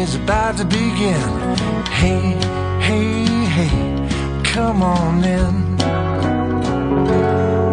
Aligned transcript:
Is 0.00 0.14
about 0.14 0.56
to 0.56 0.64
begin. 0.64 1.20
Hey, 1.90 2.32
hey, 2.80 3.24
hey, 3.44 4.42
come 4.42 4.82
on 4.82 5.22
in. 5.22 5.76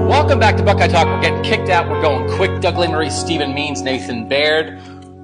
Welcome 0.06 0.38
back 0.38 0.58
to 0.58 0.64
Buckeye 0.64 0.89
Talk. 0.89 1.08
We're 1.08 1.22
getting 1.22 1.42
kicked 1.42 1.69
out. 1.69 1.89
We're 1.89 2.02
going 2.02 2.30
quick. 2.36 2.59
Doug 2.59 2.75
Lesmerises, 2.75 3.11
Stephen 3.11 3.53
Means, 3.53 3.81
Nathan 3.81 4.28
Baird. 4.28 4.78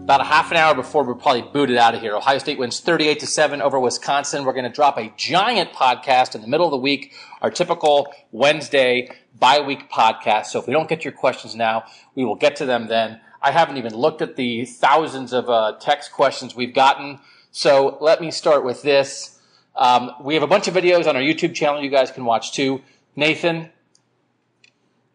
About 0.04 0.22
a 0.22 0.24
half 0.24 0.50
an 0.52 0.58
hour 0.58 0.76
before 0.76 1.04
we're 1.04 1.16
probably 1.16 1.42
booted 1.42 1.76
out 1.76 1.94
of 1.94 2.00
here. 2.00 2.16
Ohio 2.16 2.38
State 2.38 2.58
wins 2.58 2.80
38 2.80 3.20
to 3.20 3.28
7 3.28 3.62
over 3.62 3.78
Wisconsin. 3.82 4.46
We're 4.46 4.54
going 4.54 4.64
to 4.64 4.72
drop 4.72 4.98
a 4.98 5.12
giant 5.18 5.74
podcast 5.74 6.36
in 6.36 6.42
the 6.42 6.48
middle 6.48 6.68
of 6.68 6.72
the 6.72 6.78
week, 6.78 7.14
our 7.42 7.52
typical 7.52 8.14
Wednesday 8.32 9.10
bye 9.38 9.60
week 9.60 9.90
podcast. 9.90 10.46
So 10.46 10.60
if 10.60 10.68
we 10.68 10.74
don't 10.74 10.88
get 10.88 11.04
your 11.04 11.12
questions 11.12 11.54
now, 11.54 11.84
we 12.16 12.24
will 12.24 12.36
get 12.36 12.56
to 12.58 12.66
them 12.66 12.88
then. 12.88 13.20
I 13.44 13.52
haven't 13.52 13.76
even 13.76 13.94
looked 13.94 14.22
at 14.22 14.38
the 14.38 14.64
thousands 14.64 15.34
of 15.34 15.50
uh, 15.50 15.74
text 15.80 16.14
questions 16.14 16.56
we've 16.56 16.74
gotten. 16.74 17.20
So 17.52 17.98
let 18.00 18.22
me 18.22 18.32
start 18.32 18.64
with 18.64 18.82
this. 18.82 19.38
Um, 19.76 20.12
we 20.22 20.34
have 20.36 20.44
a 20.44 20.48
bunch 20.48 20.70
of 20.70 20.74
videos 20.74 21.08
on 21.08 21.18
our 21.18 21.22
YouTube 21.22 21.54
channel 21.54 21.84
you 21.84 21.90
guys 21.90 22.10
can 22.10 22.24
watch 22.24 22.54
too. 22.54 22.82
Nathan, 23.18 23.70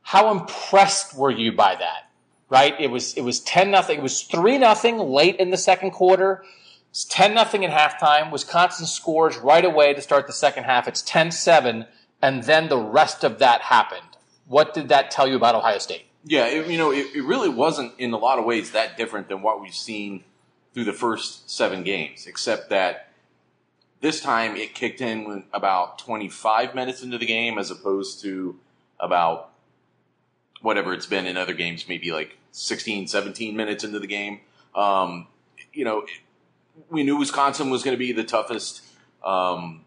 how 0.03 0.31
impressed 0.31 1.17
were 1.17 1.31
you 1.31 1.53
by 1.53 1.75
that? 1.75 2.11
Right? 2.51 2.75
It 2.79 2.91
was 2.91 3.15
it 3.15 3.23
was 3.23 3.41
ten 3.41 3.71
nothing. 3.71 3.99
It 3.99 4.03
was 4.03 4.23
three 4.23 4.59
nothing 4.59 4.99
late 4.99 5.37
in 5.37 5.51
the 5.51 5.57
second 5.57 5.93
quarter. 5.93 6.45
It's 6.91 7.05
ten 7.05 7.35
nothing 7.35 7.65
at 7.65 7.71
halftime. 7.71 8.31
Wisconsin 8.31 8.87
scores 8.87 9.39
right 9.39 9.65
away 9.65 9.95
to 9.95 10.03
start 10.03 10.27
the 10.27 10.33
second 10.33 10.65
half. 10.65 10.89
It's 10.89 11.03
10-7, 11.03 11.87
and 12.23 12.43
then 12.45 12.69
the 12.69 12.79
rest 12.79 13.23
of 13.23 13.39
that 13.39 13.63
happened. 13.63 14.17
What 14.47 14.73
did 14.73 14.89
that 14.89 15.11
tell 15.11 15.29
you 15.29 15.37
about 15.37 15.55
Ohio 15.55 15.79
State? 15.79 16.08
Yeah, 16.25 16.47
it, 16.47 16.69
you 16.69 16.79
know, 16.79 16.93
it, 16.93 17.15
it 17.15 17.23
really 17.23 17.49
wasn't 17.49 17.93
in 17.99 18.13
a 18.13 18.19
lot 18.19 18.39
of 18.39 18.45
ways 18.45 18.73
that 18.73 18.97
different 18.97 19.29
than 19.29 19.43
what 19.43 19.61
we've 19.61 19.75
seen 19.75 20.25
through 20.75 20.85
the 20.85 20.93
first 20.93 21.51
seven 21.51 21.83
games, 21.83 22.27
except 22.27 22.71
that 22.71 23.09
this 24.01 24.21
time 24.21 24.57
it 24.57 24.75
kicked 24.75 25.01
in 25.01 25.45
about 25.53 25.99
25 25.99 26.75
minutes 26.75 27.03
into 27.03 27.19
the 27.19 27.27
game 27.27 27.59
as 27.59 27.71
opposed 27.71 28.21
to 28.23 28.59
about 29.01 29.51
whatever 30.61 30.93
it's 30.93 31.07
been 31.07 31.27
in 31.27 31.37
other 31.37 31.55
games, 31.55 31.89
maybe 31.89 32.13
like 32.13 32.37
16, 32.53 33.07
17 33.07 33.57
minutes 33.57 33.85
into 33.85 33.99
the 33.99 34.07
game. 34.07 34.41
Um, 34.75 35.27
you 35.73 35.85
know, 35.85 36.05
we 36.91 37.03
knew 37.03 37.17
Wisconsin 37.17 37.71
was 37.71 37.83
going 37.83 37.95
to 37.95 37.99
be 37.99 38.13
the 38.13 38.25
toughest, 38.25 38.83
um, 39.25 39.85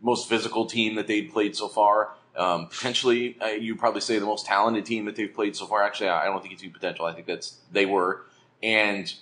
most 0.00 0.28
physical 0.28 0.66
team 0.66 0.94
that 0.96 1.06
they'd 1.06 1.32
played 1.32 1.56
so 1.56 1.68
far. 1.68 2.14
Um, 2.38 2.68
potentially, 2.68 3.36
uh, 3.42 3.46
you 3.46 3.74
probably 3.74 4.00
say 4.00 4.18
the 4.18 4.24
most 4.24 4.46
talented 4.46 4.86
team 4.86 5.06
that 5.06 5.16
they've 5.16 5.32
played 5.32 5.56
so 5.56 5.66
far. 5.66 5.82
Actually, 5.82 6.10
I 6.10 6.26
don't 6.26 6.40
think 6.40 6.54
it's 6.54 6.62
potential. 6.72 7.04
I 7.04 7.12
think 7.12 7.26
that's 7.26 7.58
they 7.72 7.84
were, 7.84 8.26
and 8.62 9.12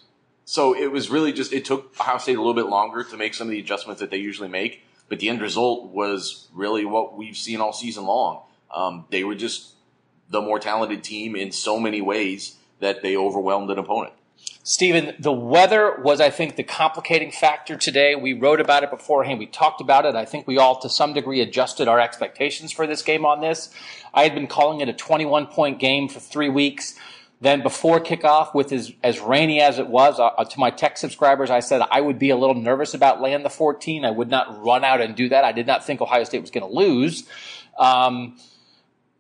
so 0.45 0.77
it 0.77 0.93
was 0.93 1.09
really 1.09 1.33
just 1.33 1.53
it 1.53 1.65
took 1.65 1.99
Ohio 1.99 2.19
State 2.19 2.37
a 2.37 2.41
little 2.41 2.55
bit 2.55 2.67
longer 2.67 3.03
to 3.03 3.17
make 3.17 3.33
some 3.33 3.47
of 3.47 3.53
the 3.53 3.59
adjustments 3.59 4.01
that 4.01 4.11
they 4.11 4.19
usually 4.19 4.51
make. 4.51 4.83
But 5.09 5.21
the 5.21 5.31
end 5.31 5.41
result 5.41 5.93
was 5.93 6.49
really 6.53 6.85
what 6.85 7.17
we've 7.17 7.37
seen 7.37 7.61
all 7.61 7.73
season 7.73 8.05
long. 8.05 8.43
Um, 8.75 9.07
they 9.11 9.25
were 9.25 9.35
just 9.35 9.73
the 10.29 10.43
more 10.43 10.59
talented 10.59 11.03
team 11.03 11.37
in 11.37 11.53
so 11.53 11.81
many 11.81 12.03
ways 12.03 12.57
that 12.81 13.03
they 13.03 13.17
overwhelmed 13.17 13.71
an 13.71 13.79
opponent. 13.79 14.13
Stephen, 14.69 15.15
the 15.21 15.31
weather 15.33 15.95
was, 16.03 16.21
I 16.21 16.29
think, 16.29 16.57
the 16.57 16.65
complicating 16.65 17.31
factor 17.31 17.77
today. 17.77 18.17
We 18.17 18.33
wrote 18.33 18.61
about 18.61 18.83
it 18.83 18.91
beforehand. 18.91 19.39
We 19.39 19.47
talked 19.47 19.81
about 19.81 20.05
it. 20.05 20.17
I 20.17 20.25
think 20.25 20.49
we 20.49 20.59
all, 20.59 20.81
to 20.81 20.89
some 20.89 21.13
degree, 21.13 21.41
adjusted 21.41 21.87
our 21.87 22.01
expectations 22.01 22.73
for 22.73 22.85
this 22.85 23.01
game 23.01 23.25
on 23.25 23.41
this. 23.41 23.71
I 24.13 24.25
had 24.25 24.35
been 24.35 24.49
calling 24.49 24.81
it 24.81 24.89
a 24.89 24.93
21 24.93 25.47
point 25.47 25.79
game 25.79 26.09
for 26.09 26.19
three 26.19 26.49
weeks. 26.49 26.97
Then 27.41 27.63
before 27.63 28.01
kickoff, 28.01 28.57
with 28.57 28.73
as, 28.73 28.93
as 29.05 29.21
rainy 29.21 29.61
as 29.61 29.79
it 29.79 29.87
was, 29.87 30.19
uh, 30.19 30.45
to 30.45 30.59
my 30.59 30.71
tech 30.71 30.99
subscribers, 30.99 31.49
I 31.49 31.61
said 31.61 31.83
I 31.89 32.01
would 32.01 32.19
be 32.19 32.31
a 32.31 32.37
little 32.37 32.57
nervous 32.57 32.93
about 32.93 33.23
laying 33.23 33.45
the 33.45 33.51
14. 33.51 34.05
I 34.05 34.11
would 34.11 34.31
not 34.31 34.65
run 34.65 34.83
out 34.83 35.01
and 35.01 35.15
do 35.15 35.29
that. 35.29 35.45
I 35.45 35.53
did 35.53 35.69
not 35.69 35.87
think 35.87 36.01
Ohio 36.01 36.25
State 36.25 36.41
was 36.41 36.51
going 36.51 36.69
to 36.69 36.77
lose. 36.77 37.23
Um, 37.79 38.37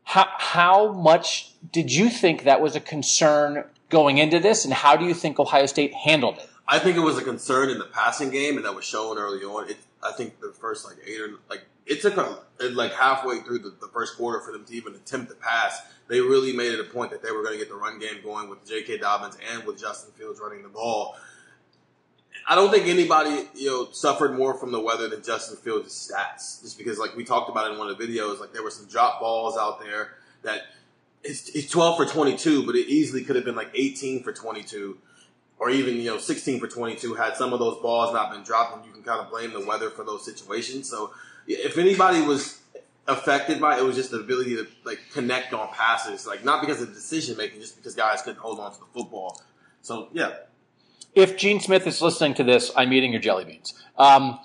how, 0.03 0.27
how 0.39 0.93
much 0.93 1.53
did 1.71 1.93
you 1.93 2.11
think 2.11 2.43
that 2.43 2.61
was 2.61 2.75
a 2.75 2.81
concern 2.81 3.63
going 3.89 4.19
into 4.19 4.39
this, 4.39 4.65
and 4.65 4.75
how 4.75 4.97
do 4.97 5.05
you 5.05 5.15
think 5.15 5.39
Ohio 5.39 5.67
State 5.67 5.95
handled 5.95 6.39
it? 6.39 6.49
I 6.69 6.79
think 6.79 6.97
it 6.97 7.01
was 7.01 7.17
a 7.17 7.23
concern 7.23 7.71
in 7.71 7.79
the 7.79 7.85
passing 7.85 8.31
game, 8.31 8.57
and 8.57 8.65
that 8.65 8.75
was 8.75 8.85
shown 8.85 9.19
early 9.19 9.45
on. 9.45 9.71
It, 9.71 9.77
I 10.03 10.13
think 10.13 10.41
the 10.41 10.53
first 10.53 10.85
like 10.85 10.97
eight 11.07 11.21
or 11.21 11.31
like 11.49 11.65
it 11.87 12.03
took 12.03 12.17
them 12.17 12.37
like 12.75 12.93
halfway 12.93 13.41
through 13.41 13.61
the, 13.61 13.75
the 13.81 13.89
first 13.93 14.17
quarter 14.17 14.41
for 14.41 14.53
them 14.53 14.65
to 14.65 14.75
even 14.75 14.95
attempt 14.95 15.31
to 15.31 15.37
pass. 15.37 15.81
They 16.09 16.21
really 16.21 16.53
made 16.53 16.73
it 16.73 16.81
a 16.81 16.85
point 16.85 17.11
that 17.13 17.23
they 17.23 17.31
were 17.31 17.43
going 17.43 17.55
to 17.55 17.59
get 17.59 17.69
the 17.69 17.77
run 17.77 17.99
game 17.99 18.23
going 18.23 18.49
with 18.49 18.67
J.K. 18.67 18.99
Dobbins 18.99 19.37
and 19.53 19.65
with 19.65 19.81
Justin 19.81 20.13
Fields 20.13 20.41
running 20.41 20.63
the 20.63 20.69
ball. 20.69 21.17
I 22.49 22.55
don't 22.55 22.71
think 22.71 22.87
anybody 22.87 23.49
you 23.55 23.67
know 23.67 23.89
suffered 23.93 24.37
more 24.37 24.55
from 24.55 24.73
the 24.73 24.81
weather 24.81 25.09
than 25.09 25.23
Justin 25.23 25.57
Fields' 25.57 26.11
stats, 26.13 26.63
just 26.63 26.79
because 26.79 26.99
like 26.99 27.17
we 27.17 27.25
talked 27.25 27.49
about 27.49 27.71
in 27.71 27.79
one 27.79 27.89
of 27.89 27.97
the 27.97 28.05
videos, 28.05 28.41
like 28.41 28.53
there 28.53 28.63
were 28.63 28.71
some 28.71 28.87
drop 28.87 29.21
balls 29.21 29.57
out 29.57 29.81
there 29.81 30.15
that 30.43 30.63
it's, 31.23 31.49
it's 31.51 31.71
12 31.71 31.97
for 31.97 32.07
22, 32.07 32.65
but 32.67 32.75
it 32.75 32.89
easily 32.89 33.23
could 33.25 33.37
have 33.37 33.45
been 33.45 33.57
like 33.57 33.71
18 33.75 34.23
for 34.23 34.33
22 34.33 34.99
or 35.59 35.71
even, 35.71 35.97
you 35.97 36.05
know, 36.05 36.19
16 36.19 36.61
for 36.61 36.69
22 36.69 37.15
had 37.15 37.37
some 37.37 37.53
of 37.53 37.59
those 37.59 37.81
balls 37.81 38.13
not 38.13 38.31
been 38.31 38.43
dropped 38.43 38.77
and 38.77 38.85
you 38.85 38.93
can 38.93 39.03
kind 39.03 39.21
of 39.21 39.31
blame 39.31 39.53
the 39.53 39.65
weather 39.65 39.91
for 39.91 40.05
those 40.05 40.25
situations. 40.25 40.89
So 40.89 41.13
if 41.47 41.79
anybody 41.79 42.21
was 42.21 42.61
affected 43.09 43.61
by 43.61 43.77
it, 43.77 43.81
it 43.81 43.85
was 43.85 43.97
just 43.97 44.11
the 44.11 44.21
ability 44.21 44.57
to 44.57 44.67
like 44.85 45.01
connect 45.13 45.55
on 45.55 45.69
passes, 45.69 46.27
like 46.27 46.45
not 46.45 46.61
because 46.61 46.83
of 46.83 46.93
decision 46.93 47.37
making, 47.37 47.61
just 47.61 47.77
because 47.77 47.95
guys 47.95 48.23
couldn't 48.23 48.41
hold 48.41 48.61
on 48.61 48.73
to 48.73 48.79
the 48.79 48.87
football. 48.93 49.41
So 49.83 50.09
yeah. 50.13 50.33
If 51.15 51.39
Gene 51.39 51.61
Smith 51.61 51.87
is 51.87 52.03
listening 52.03 52.35
to 52.35 52.45
this, 52.45 52.71
I'm 52.77 52.93
eating 52.93 53.13
your 53.13 53.23
jelly 53.23 53.45
beans. 53.45 53.73
Um, 53.97 54.39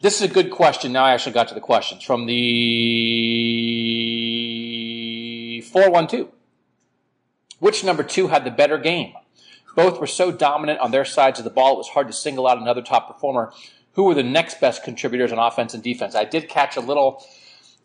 this 0.00 0.22
is 0.22 0.30
a 0.30 0.32
good 0.32 0.50
question. 0.50 0.92
Now 0.92 1.04
I 1.04 1.12
actually 1.12 1.32
got 1.32 1.48
to 1.48 1.54
the 1.54 1.60
questions 1.60 2.02
from 2.02 2.26
the 2.26 2.34
412. 5.76 6.30
Which 7.58 7.84
number 7.84 8.02
two 8.02 8.28
had 8.28 8.44
the 8.44 8.50
better 8.50 8.78
game? 8.78 9.12
Both 9.74 10.00
were 10.00 10.06
so 10.06 10.32
dominant 10.32 10.80
on 10.80 10.90
their 10.90 11.04
sides 11.04 11.38
of 11.38 11.44
the 11.44 11.50
ball, 11.50 11.74
it 11.74 11.76
was 11.76 11.88
hard 11.88 12.06
to 12.06 12.14
single 12.14 12.46
out 12.46 12.56
another 12.56 12.80
top 12.80 13.12
performer. 13.12 13.52
Who 13.92 14.04
were 14.04 14.14
the 14.14 14.22
next 14.22 14.58
best 14.58 14.84
contributors 14.84 15.32
on 15.32 15.38
offense 15.38 15.74
and 15.74 15.82
defense? 15.82 16.14
I 16.14 16.24
did 16.24 16.48
catch 16.48 16.78
a 16.78 16.80
little, 16.80 17.22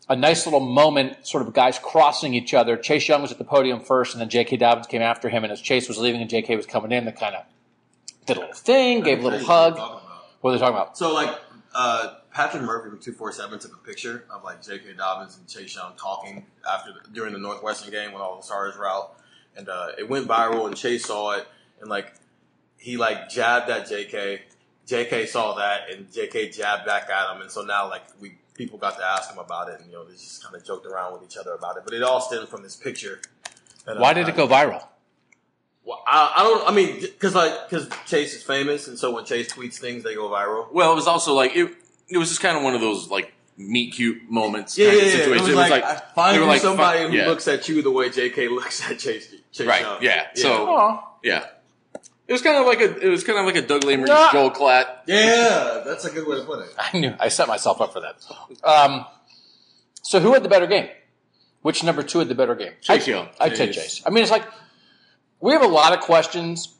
a 0.08 0.16
nice 0.16 0.46
little 0.46 0.60
moment, 0.60 1.26
sort 1.26 1.46
of 1.46 1.52
guys 1.52 1.78
crossing 1.78 2.32
each 2.32 2.54
other. 2.54 2.78
Chase 2.78 3.08
Young 3.08 3.20
was 3.20 3.30
at 3.30 3.36
the 3.36 3.44
podium 3.44 3.80
first, 3.80 4.14
and 4.14 4.22
then 4.22 4.30
J.K. 4.30 4.56
Dobbins 4.56 4.86
came 4.86 5.02
after 5.02 5.28
him. 5.28 5.44
And 5.44 5.52
as 5.52 5.60
Chase 5.60 5.86
was 5.86 5.98
leaving 5.98 6.22
and 6.22 6.30
J.K. 6.30 6.56
was 6.56 6.64
coming 6.64 6.92
in, 6.92 7.04
they 7.04 7.12
kind 7.12 7.34
of 7.34 7.44
did 8.24 8.38
a 8.38 8.40
little 8.40 8.54
thing, 8.54 9.02
gave 9.02 9.20
a 9.20 9.22
little 9.22 9.46
hug. 9.46 9.76
What 10.40 10.50
are 10.50 10.54
they 10.54 10.60
talking 10.60 10.76
about? 10.76 10.96
So 10.96 11.12
like 11.12 11.38
uh, 11.74 12.14
Patrick 12.32 12.62
Murphy 12.62 12.90
from 12.90 12.98
two 12.98 13.12
four 13.12 13.30
seven 13.32 13.58
took 13.58 13.74
a 13.74 13.78
picture 13.86 14.24
of 14.30 14.42
like 14.44 14.62
J.K. 14.62 14.94
Dobbins 14.96 15.36
and 15.36 15.46
Chase 15.48 15.74
Young 15.74 15.92
talking 15.96 16.46
after 16.70 16.92
the, 16.92 17.10
during 17.12 17.32
the 17.32 17.38
Northwestern 17.38 17.90
game 17.90 18.12
when 18.12 18.22
all 18.22 18.36
the 18.36 18.42
stars 18.42 18.76
were 18.76 18.88
out, 18.88 19.16
and 19.56 19.68
uh, 19.68 19.88
it 19.98 20.08
went 20.08 20.26
viral. 20.26 20.66
And 20.66 20.76
Chase 20.76 21.04
saw 21.04 21.32
it, 21.32 21.46
and 21.80 21.90
like 21.90 22.14
he 22.78 22.96
like 22.96 23.28
jabbed 23.28 23.70
at 23.70 23.88
J.K. 23.88 24.42
J.K. 24.86 25.26
saw 25.26 25.54
that, 25.56 25.90
and 25.92 26.10
J.K. 26.12 26.50
jabbed 26.50 26.86
back 26.86 27.08
at 27.10 27.34
him, 27.36 27.42
and 27.42 27.50
so 27.50 27.62
now 27.62 27.88
like 27.88 28.02
we 28.20 28.36
people 28.54 28.78
got 28.78 28.96
to 28.98 29.04
ask 29.04 29.30
him 29.30 29.38
about 29.38 29.68
it, 29.68 29.80
and 29.80 29.88
you 29.90 29.96
know 29.96 30.04
they 30.04 30.12
just 30.14 30.42
kind 30.42 30.54
of 30.56 30.64
joked 30.64 30.86
around 30.86 31.12
with 31.12 31.22
each 31.22 31.36
other 31.36 31.52
about 31.52 31.76
it. 31.76 31.82
But 31.84 31.92
it 31.94 32.02
all 32.02 32.20
stemmed 32.20 32.48
from 32.48 32.62
this 32.62 32.76
picture. 32.76 33.20
that 33.84 33.98
Why 33.98 34.10
I- 34.10 34.14
did 34.14 34.28
it 34.28 34.36
go 34.36 34.48
viral? 34.48 34.84
Well, 35.84 36.02
I, 36.06 36.32
I 36.36 36.42
don't. 36.44 36.68
I 36.70 36.72
mean, 36.74 37.00
because 37.00 37.34
like 37.34 37.68
because 37.68 37.88
Chase 38.06 38.34
is 38.34 38.42
famous, 38.42 38.86
and 38.88 38.96
so 38.98 39.10
when 39.14 39.24
Chase 39.24 39.52
tweets 39.52 39.78
things, 39.78 40.02
they 40.04 40.14
go 40.14 40.28
viral. 40.30 40.72
Well, 40.72 40.92
it 40.92 40.94
was 40.94 41.06
also 41.08 41.34
like 41.34 41.56
it. 41.56 41.72
It 42.08 42.18
was 42.18 42.28
just 42.28 42.40
kind 42.40 42.56
of 42.56 42.62
one 42.62 42.74
of 42.74 42.80
those 42.80 43.08
like 43.08 43.32
meet 43.56 43.94
cute 43.94 44.30
moments. 44.30 44.76
Yeah, 44.76 44.88
kind 44.88 44.98
yeah, 44.98 45.02
of 45.02 45.08
yeah. 45.08 45.14
It 45.14 45.18
situation. 45.24 45.56
was 45.56 45.70
like, 45.70 45.84
I 45.84 45.96
find 46.14 46.36
you 46.36 46.44
like, 46.44 46.60
somebody 46.60 46.98
fi- 47.00 47.08
who 47.08 47.16
yeah. 47.16 47.26
looks 47.26 47.48
at 47.48 47.68
you 47.68 47.82
the 47.82 47.90
way 47.90 48.10
J.K. 48.10 48.48
looks 48.48 48.88
at 48.90 48.98
Chase. 48.98 49.34
Chase 49.52 49.66
right. 49.66 49.82
Young. 49.82 50.02
Yeah. 50.02 50.26
So 50.34 50.66
Aw. 50.68 51.04
yeah, 51.22 51.46
it 52.26 52.32
was 52.32 52.42
kind 52.42 52.56
of 52.56 52.66
like 52.66 52.80
a. 52.80 53.06
It 53.06 53.08
was 53.08 53.24
kind 53.24 53.38
of 53.38 53.46
like 53.46 53.56
a 53.56 53.66
Doug 53.66 53.82
Lamery, 53.82 54.08
Yeah. 54.08 54.30
Joel 54.32 54.50
Klatt. 54.50 54.86
yeah, 55.06 55.82
that's 55.84 56.04
a 56.04 56.10
good 56.10 56.26
way 56.26 56.36
to 56.38 56.44
put 56.44 56.60
it. 56.60 56.74
I 56.78 56.98
knew 56.98 57.14
I 57.18 57.28
set 57.28 57.48
myself 57.48 57.80
up 57.80 57.92
for 57.92 58.00
that. 58.00 58.16
Um, 58.64 59.04
so 60.02 60.20
who 60.20 60.32
had 60.32 60.42
the 60.42 60.48
better 60.48 60.66
game? 60.66 60.88
Which 61.62 61.84
number 61.84 62.02
two 62.02 62.18
had 62.18 62.28
the 62.28 62.34
better 62.34 62.54
game? 62.54 62.72
Chase 62.80 63.06
I, 63.06 63.10
Young. 63.10 63.28
I'd 63.40 63.56
say 63.56 63.66
Chase. 63.66 63.76
Chase. 63.76 64.02
I 64.06 64.10
mean, 64.10 64.22
it's 64.22 64.32
like 64.32 64.44
we 65.40 65.52
have 65.52 65.62
a 65.62 65.68
lot 65.68 65.92
of 65.92 66.00
questions. 66.00 66.74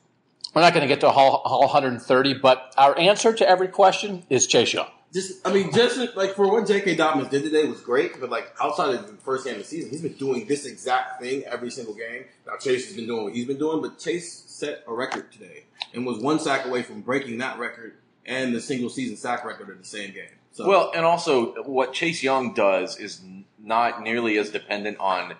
We're 0.54 0.60
not 0.62 0.74
going 0.74 0.82
to 0.82 0.88
get 0.88 1.00
to 1.00 1.06
all, 1.08 1.36
all 1.46 1.60
130, 1.60 2.34
but 2.34 2.74
our 2.76 2.98
answer 2.98 3.32
to 3.32 3.48
every 3.48 3.68
question 3.68 4.24
is 4.28 4.46
Chase 4.46 4.74
Young. 4.74 4.88
Just, 5.12 5.46
I 5.46 5.52
mean, 5.52 5.70
just 5.72 6.16
like 6.16 6.34
for 6.34 6.50
what 6.50 6.66
J.K. 6.66 6.94
Dobbins 6.94 7.28
did 7.28 7.42
today 7.42 7.66
was 7.66 7.80
great, 7.82 8.18
but 8.18 8.30
like 8.30 8.54
outside 8.60 8.94
of 8.94 9.06
the 9.06 9.12
first 9.18 9.44
game 9.44 9.54
of 9.54 9.60
the 9.60 9.66
season, 9.66 9.90
he's 9.90 10.00
been 10.00 10.14
doing 10.14 10.46
this 10.46 10.64
exact 10.64 11.20
thing 11.20 11.44
every 11.44 11.70
single 11.70 11.94
game. 11.94 12.24
Now 12.46 12.56
Chase 12.56 12.86
has 12.86 12.96
been 12.96 13.06
doing 13.06 13.24
what 13.24 13.34
he's 13.34 13.46
been 13.46 13.58
doing, 13.58 13.82
but 13.82 13.98
Chase 13.98 14.44
set 14.46 14.82
a 14.86 14.94
record 14.94 15.30
today 15.30 15.64
and 15.92 16.06
was 16.06 16.18
one 16.18 16.38
sack 16.38 16.64
away 16.64 16.82
from 16.82 17.02
breaking 17.02 17.38
that 17.38 17.58
record 17.58 17.94
and 18.24 18.54
the 18.54 18.60
single 18.60 18.88
season 18.88 19.16
sack 19.16 19.44
record 19.44 19.68
in 19.68 19.78
the 19.78 19.84
same 19.84 20.14
game. 20.14 20.24
So, 20.52 20.66
Well, 20.66 20.92
and 20.94 21.04
also 21.04 21.62
what 21.64 21.92
Chase 21.92 22.22
Young 22.22 22.54
does 22.54 22.98
is 22.98 23.20
not 23.58 24.02
nearly 24.02 24.38
as 24.38 24.50
dependent 24.50 24.98
on 24.98 25.34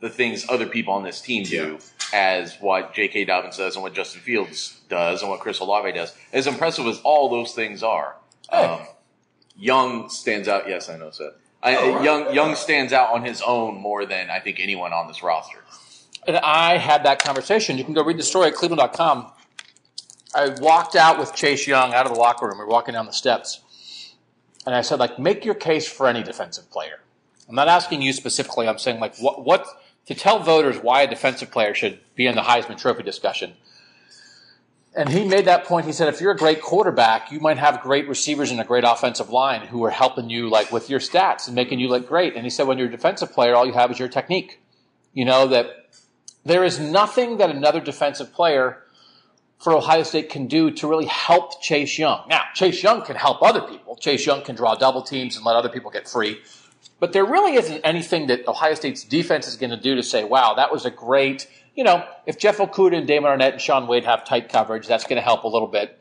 the 0.00 0.10
things 0.10 0.46
other 0.48 0.66
people 0.66 0.92
on 0.92 1.02
this 1.02 1.20
team 1.20 1.44
do 1.44 1.78
as 2.12 2.56
what 2.60 2.94
J.K. 2.94 3.24
Dobbins 3.24 3.56
does 3.56 3.76
and 3.76 3.82
what 3.82 3.94
Justin 3.94 4.20
Fields 4.20 4.80
does 4.88 5.22
and 5.22 5.30
what 5.30 5.40
Chris 5.40 5.58
Olave 5.60 5.92
does. 5.92 6.14
As 6.32 6.46
impressive 6.46 6.86
as 6.86 7.00
all 7.00 7.28
those 7.28 7.52
things 7.52 7.82
are, 7.82 8.14
um, 8.50 8.80
Young 9.56 10.08
stands 10.08 10.48
out. 10.48 10.68
Yes, 10.68 10.88
I 10.88 10.96
know, 10.96 11.10
Seth. 11.10 11.32
I, 11.62 11.76
Oh, 11.76 11.94
right. 11.94 12.04
Young 12.04 12.34
Young 12.34 12.54
stands 12.54 12.92
out 12.92 13.12
on 13.12 13.24
his 13.24 13.42
own 13.42 13.76
more 13.76 14.06
than 14.06 14.30
I 14.30 14.40
think 14.40 14.60
anyone 14.60 14.92
on 14.92 15.08
this 15.08 15.22
roster. 15.22 15.58
And 16.26 16.36
I 16.36 16.76
had 16.76 17.04
that 17.04 17.22
conversation. 17.22 17.78
You 17.78 17.84
can 17.84 17.94
go 17.94 18.04
read 18.04 18.18
the 18.18 18.22
story 18.22 18.48
at 18.48 18.54
cleveland.com. 18.54 19.32
I 20.34 20.50
walked 20.60 20.94
out 20.94 21.18
with 21.18 21.34
Chase 21.34 21.66
Young 21.66 21.94
out 21.94 22.06
of 22.06 22.12
the 22.12 22.18
locker 22.18 22.46
room. 22.46 22.58
We 22.58 22.64
were 22.64 22.70
walking 22.70 22.92
down 22.92 23.06
the 23.06 23.12
steps. 23.12 23.60
And 24.66 24.74
I 24.74 24.82
said, 24.82 24.98
like, 24.98 25.18
make 25.18 25.44
your 25.44 25.54
case 25.54 25.88
for 25.88 26.06
any 26.06 26.22
defensive 26.22 26.70
player. 26.70 27.00
I'm 27.48 27.54
not 27.54 27.68
asking 27.68 28.02
you 28.02 28.12
specifically. 28.12 28.68
I'm 28.68 28.78
saying, 28.78 29.00
like, 29.00 29.16
what, 29.16 29.44
what 29.44 29.66
to 30.06 30.14
tell 30.14 30.38
voters 30.38 30.76
why 30.78 31.02
a 31.02 31.06
defensive 31.08 31.50
player 31.50 31.74
should 31.74 31.98
be 32.14 32.26
in 32.26 32.34
the 32.34 32.42
Heisman 32.42 32.76
Trophy 32.76 33.02
discussion. 33.02 33.54
And 34.98 35.08
he 35.10 35.24
made 35.24 35.44
that 35.44 35.64
point. 35.64 35.86
He 35.86 35.92
said, 35.92 36.08
if 36.08 36.20
you're 36.20 36.32
a 36.32 36.36
great 36.36 36.60
quarterback, 36.60 37.30
you 37.30 37.38
might 37.38 37.56
have 37.56 37.80
great 37.82 38.08
receivers 38.08 38.50
and 38.50 38.60
a 38.60 38.64
great 38.64 38.82
offensive 38.82 39.30
line 39.30 39.68
who 39.68 39.84
are 39.84 39.90
helping 39.90 40.28
you, 40.28 40.50
like, 40.50 40.72
with 40.72 40.90
your 40.90 40.98
stats 40.98 41.46
and 41.46 41.54
making 41.54 41.78
you 41.78 41.86
look 41.86 42.08
great. 42.08 42.34
And 42.34 42.42
he 42.42 42.50
said, 42.50 42.66
when 42.66 42.78
you're 42.78 42.88
a 42.88 42.90
defensive 42.90 43.32
player, 43.32 43.54
all 43.54 43.64
you 43.64 43.74
have 43.74 43.92
is 43.92 44.00
your 44.00 44.08
technique. 44.08 44.60
You 45.14 45.24
know, 45.24 45.46
that 45.46 45.86
there 46.44 46.64
is 46.64 46.80
nothing 46.80 47.36
that 47.36 47.48
another 47.48 47.80
defensive 47.80 48.32
player 48.32 48.82
for 49.60 49.72
Ohio 49.72 50.02
State 50.02 50.30
can 50.30 50.48
do 50.48 50.72
to 50.72 50.88
really 50.88 51.06
help 51.06 51.62
Chase 51.62 51.96
Young. 51.96 52.24
Now, 52.28 52.42
Chase 52.54 52.82
Young 52.82 53.02
can 53.02 53.14
help 53.14 53.40
other 53.40 53.60
people. 53.60 53.94
Chase 53.94 54.26
Young 54.26 54.42
can 54.42 54.56
draw 54.56 54.74
double 54.74 55.02
teams 55.02 55.36
and 55.36 55.46
let 55.46 55.54
other 55.54 55.68
people 55.68 55.92
get 55.92 56.08
free. 56.08 56.40
But 56.98 57.12
there 57.12 57.24
really 57.24 57.54
isn't 57.54 57.82
anything 57.84 58.26
that 58.26 58.48
Ohio 58.48 58.74
State's 58.74 59.04
defense 59.04 59.46
is 59.46 59.56
going 59.56 59.70
to 59.70 59.76
do 59.76 59.94
to 59.94 60.02
say, 60.02 60.24
wow, 60.24 60.54
that 60.54 60.72
was 60.72 60.84
a 60.84 60.90
great, 60.90 61.46
you 61.78 61.84
know, 61.84 62.04
if 62.26 62.38
Jeff 62.38 62.56
Okudah 62.56 62.96
and 62.96 63.06
Damon 63.06 63.30
Arnette 63.30 63.52
and 63.52 63.60
Shaun 63.60 63.86
Wade 63.86 64.04
have 64.04 64.24
tight 64.24 64.48
coverage, 64.48 64.88
that's 64.88 65.04
going 65.04 65.14
to 65.14 65.22
help 65.22 65.44
a 65.44 65.46
little 65.46 65.68
bit. 65.68 65.96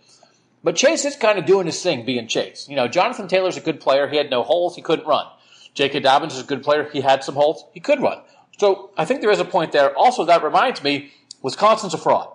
But 0.63 0.75
Chase 0.75 1.05
is 1.05 1.15
kind 1.15 1.37
of 1.37 1.45
doing 1.45 1.67
his 1.67 1.79
thing 1.83 2.03
being 2.03 2.27
Chase. 2.27 2.67
You 2.67 2.75
know, 2.75 2.87
Jonathan 2.87 3.27
Taylor's 3.27 3.57
a 3.57 3.61
good 3.61 3.79
player. 3.79 4.07
He 4.07 4.17
had 4.17 4.31
no 4.31 4.41
holes. 4.41 4.75
He 4.75 4.81
couldn't 4.81 5.05
run. 5.05 5.27
J.K. 5.75 5.99
Dobbins 5.99 6.33
is 6.33 6.41
a 6.41 6.45
good 6.45 6.63
player. 6.63 6.89
He 6.91 7.01
had 7.01 7.23
some 7.23 7.35
holes. 7.35 7.63
He 7.75 7.79
could 7.79 8.01
run. 8.01 8.23
So 8.57 8.89
I 8.97 9.05
think 9.05 9.21
there 9.21 9.29
is 9.29 9.39
a 9.39 9.45
point 9.45 9.71
there. 9.71 9.95
Also, 9.95 10.25
that 10.25 10.43
reminds 10.43 10.81
me, 10.81 11.11
Wisconsin's 11.43 11.93
a 11.93 11.99
fraud. 11.99 12.33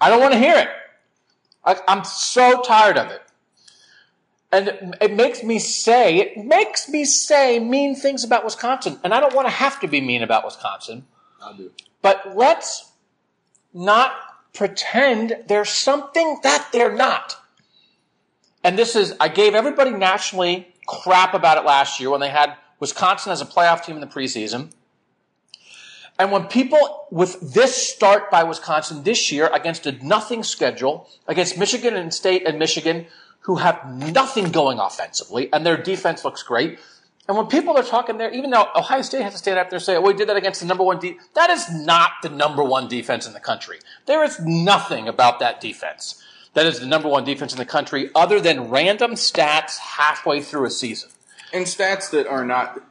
I 0.00 0.10
don't 0.10 0.20
want 0.20 0.34
to 0.34 0.38
hear 0.38 0.58
it. 0.58 0.68
I, 1.64 1.76
I'm 1.88 2.04
so 2.04 2.62
tired 2.62 2.98
of 2.98 3.10
it. 3.10 3.20
And 4.52 4.68
it, 4.68 4.94
it 5.00 5.12
makes 5.12 5.42
me 5.42 5.58
say, 5.58 6.18
it 6.18 6.36
makes 6.44 6.88
me 6.88 7.04
say 7.04 7.58
mean 7.58 7.94
things 7.94 8.24
about 8.24 8.44
Wisconsin. 8.44 8.98
And 9.02 9.12
I 9.12 9.20
don't 9.20 9.34
want 9.34 9.48
to 9.48 9.52
have 9.52 9.80
to 9.80 9.88
be 9.88 10.00
mean 10.00 10.22
about 10.22 10.44
Wisconsin. 10.44 11.06
I 11.42 11.56
do. 11.56 11.72
But 12.02 12.36
let's 12.36 12.92
not 13.74 14.12
pretend 14.54 15.36
there's 15.48 15.70
something 15.70 16.38
that 16.42 16.68
they're 16.72 16.94
not. 16.94 17.36
And 18.64 18.78
this 18.78 18.96
is, 18.96 19.14
I 19.20 19.28
gave 19.28 19.54
everybody 19.54 19.90
nationally 19.90 20.68
crap 20.86 21.34
about 21.34 21.58
it 21.58 21.64
last 21.64 22.00
year 22.00 22.10
when 22.10 22.20
they 22.20 22.30
had 22.30 22.56
Wisconsin 22.80 23.32
as 23.32 23.40
a 23.40 23.46
playoff 23.46 23.84
team 23.84 23.96
in 23.96 24.00
the 24.00 24.06
preseason. 24.06 24.70
And 26.18 26.32
when 26.32 26.46
people 26.46 27.06
with 27.10 27.52
this 27.52 27.76
start 27.76 28.30
by 28.30 28.42
Wisconsin 28.42 29.02
this 29.02 29.30
year 29.30 29.50
against 29.52 29.86
a 29.86 29.92
nothing 30.04 30.42
schedule, 30.42 31.08
against 31.26 31.58
Michigan 31.58 31.94
and 31.94 32.12
State 32.12 32.46
and 32.46 32.58
Michigan, 32.58 33.06
who 33.46 33.56
have 33.56 33.88
nothing 33.88 34.50
going 34.50 34.78
offensively, 34.78 35.48
and 35.52 35.64
their 35.64 35.76
defense 35.76 36.24
looks 36.24 36.42
great. 36.42 36.78
And 37.28 37.36
when 37.36 37.46
people 37.46 37.76
are 37.76 37.82
talking 37.82 38.18
there, 38.18 38.30
even 38.32 38.50
though 38.50 38.68
Ohio 38.76 39.02
State 39.02 39.22
has 39.22 39.32
to 39.32 39.38
stand 39.38 39.58
up 39.58 39.70
there 39.70 39.78
and 39.78 39.84
say, 39.84 39.96
oh, 39.96 40.00
we 40.00 40.14
did 40.14 40.28
that 40.28 40.36
against 40.36 40.60
the 40.60 40.66
number 40.66 40.84
one 40.84 40.98
de 41.00 41.16
that 41.34 41.50
is 41.50 41.68
not 41.72 42.10
the 42.22 42.28
number 42.28 42.62
one 42.62 42.86
defense 42.86 43.26
in 43.26 43.32
the 43.32 43.40
country. 43.40 43.78
There 44.06 44.22
is 44.22 44.38
nothing 44.40 45.08
about 45.08 45.40
that 45.40 45.60
defense 45.60 46.22
that 46.54 46.64
is 46.66 46.80
the 46.80 46.86
number 46.86 47.08
one 47.08 47.22
defense 47.22 47.52
in 47.52 47.58
the 47.58 47.66
country 47.66 48.10
other 48.14 48.40
than 48.40 48.70
random 48.70 49.12
stats 49.12 49.76
halfway 49.78 50.40
through 50.40 50.64
a 50.64 50.70
season. 50.70 51.10
and 51.52 51.66
stats 51.66 52.10
that 52.10 52.26
are 52.26 52.44
not. 52.44 52.82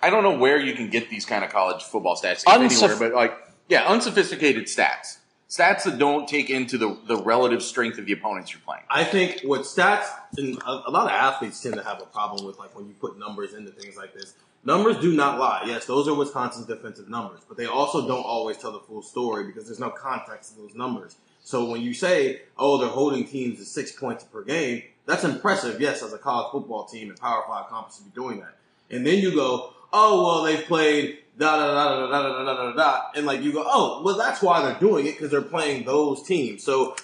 I 0.00 0.10
don't 0.10 0.22
know 0.22 0.38
where 0.38 0.58
you 0.58 0.74
can 0.74 0.90
get 0.90 1.10
these 1.10 1.26
kind 1.26 1.44
of 1.44 1.50
college 1.50 1.82
football 1.82 2.16
stats 2.16 2.44
Unsoph- 2.44 2.82
anywhere, 2.82 2.96
but 2.98 3.12
like 3.14 3.34
yeah, 3.68 3.84
unsophisticated 3.86 4.66
stats, 4.66 5.18
stats 5.54 5.84
that 5.84 5.98
don't 5.98 6.26
take 6.26 6.50
into 6.50 6.78
the 6.78 6.98
the 7.06 7.16
relative 7.16 7.62
strength 7.62 7.98
of 7.98 8.06
the 8.06 8.12
opponents 8.12 8.52
you're 8.52 8.60
playing. 8.60 8.82
I 8.90 9.04
think 9.04 9.42
what 9.44 9.62
stats 9.62 10.06
and 10.36 10.58
a, 10.62 10.88
a 10.88 10.90
lot 10.90 11.06
of 11.06 11.10
athletes 11.10 11.60
tend 11.60 11.76
to 11.76 11.84
have 11.84 12.02
a 12.02 12.06
problem 12.06 12.44
with, 12.46 12.58
like 12.58 12.74
when 12.76 12.88
you 12.88 12.94
put 12.94 13.18
numbers 13.18 13.54
into 13.54 13.70
things 13.70 13.96
like 13.96 14.14
this. 14.14 14.34
Numbers 14.66 14.96
do 14.98 15.14
not 15.14 15.38
lie. 15.38 15.64
Yes, 15.66 15.84
those 15.84 16.08
are 16.08 16.14
Wisconsin's 16.14 16.64
defensive 16.66 17.10
numbers, 17.10 17.40
but 17.46 17.58
they 17.58 17.66
also 17.66 18.08
don't 18.08 18.24
always 18.24 18.56
tell 18.56 18.72
the 18.72 18.80
full 18.80 19.02
story 19.02 19.44
because 19.44 19.66
there's 19.66 19.78
no 19.78 19.90
context 19.90 20.54
to 20.54 20.62
those 20.62 20.74
numbers. 20.74 21.16
So 21.42 21.68
when 21.68 21.82
you 21.82 21.92
say, 21.92 22.40
"Oh, 22.56 22.78
they're 22.78 22.88
holding 22.88 23.26
teams 23.26 23.58
to 23.58 23.64
six 23.66 23.92
points 23.92 24.24
per 24.24 24.42
game," 24.42 24.82
that's 25.04 25.22
impressive. 25.22 25.80
Yes, 25.80 26.02
as 26.02 26.14
a 26.14 26.18
college 26.18 26.50
football 26.50 26.86
team 26.86 27.10
and 27.10 27.20
Power 27.20 27.44
Five 27.46 27.68
conference 27.68 27.98
to 27.98 28.04
be 28.04 28.10
doing 28.10 28.40
that, 28.40 28.56
and 28.90 29.06
then 29.06 29.18
you 29.18 29.34
go, 29.34 29.74
"Oh, 29.92 30.24
well, 30.24 30.42
they've 30.42 30.66
played." 30.66 31.18
Da 31.36 31.56
da 31.56 31.66
da 31.74 32.06
da 32.06 32.06
da 32.06 32.22
da 32.22 32.44
da 32.44 32.54
da 32.54 32.72
da 32.76 33.02
and 33.16 33.26
like 33.26 33.42
you 33.42 33.52
go, 33.52 33.64
oh, 33.66 34.02
well, 34.04 34.16
that's 34.16 34.40
why 34.40 34.62
they're 34.62 34.78
doing 34.78 35.06
it 35.06 35.12
because 35.12 35.30
they're 35.30 35.42
playing 35.42 35.84
those 35.84 36.22
teams. 36.22 36.62
So 36.62 36.94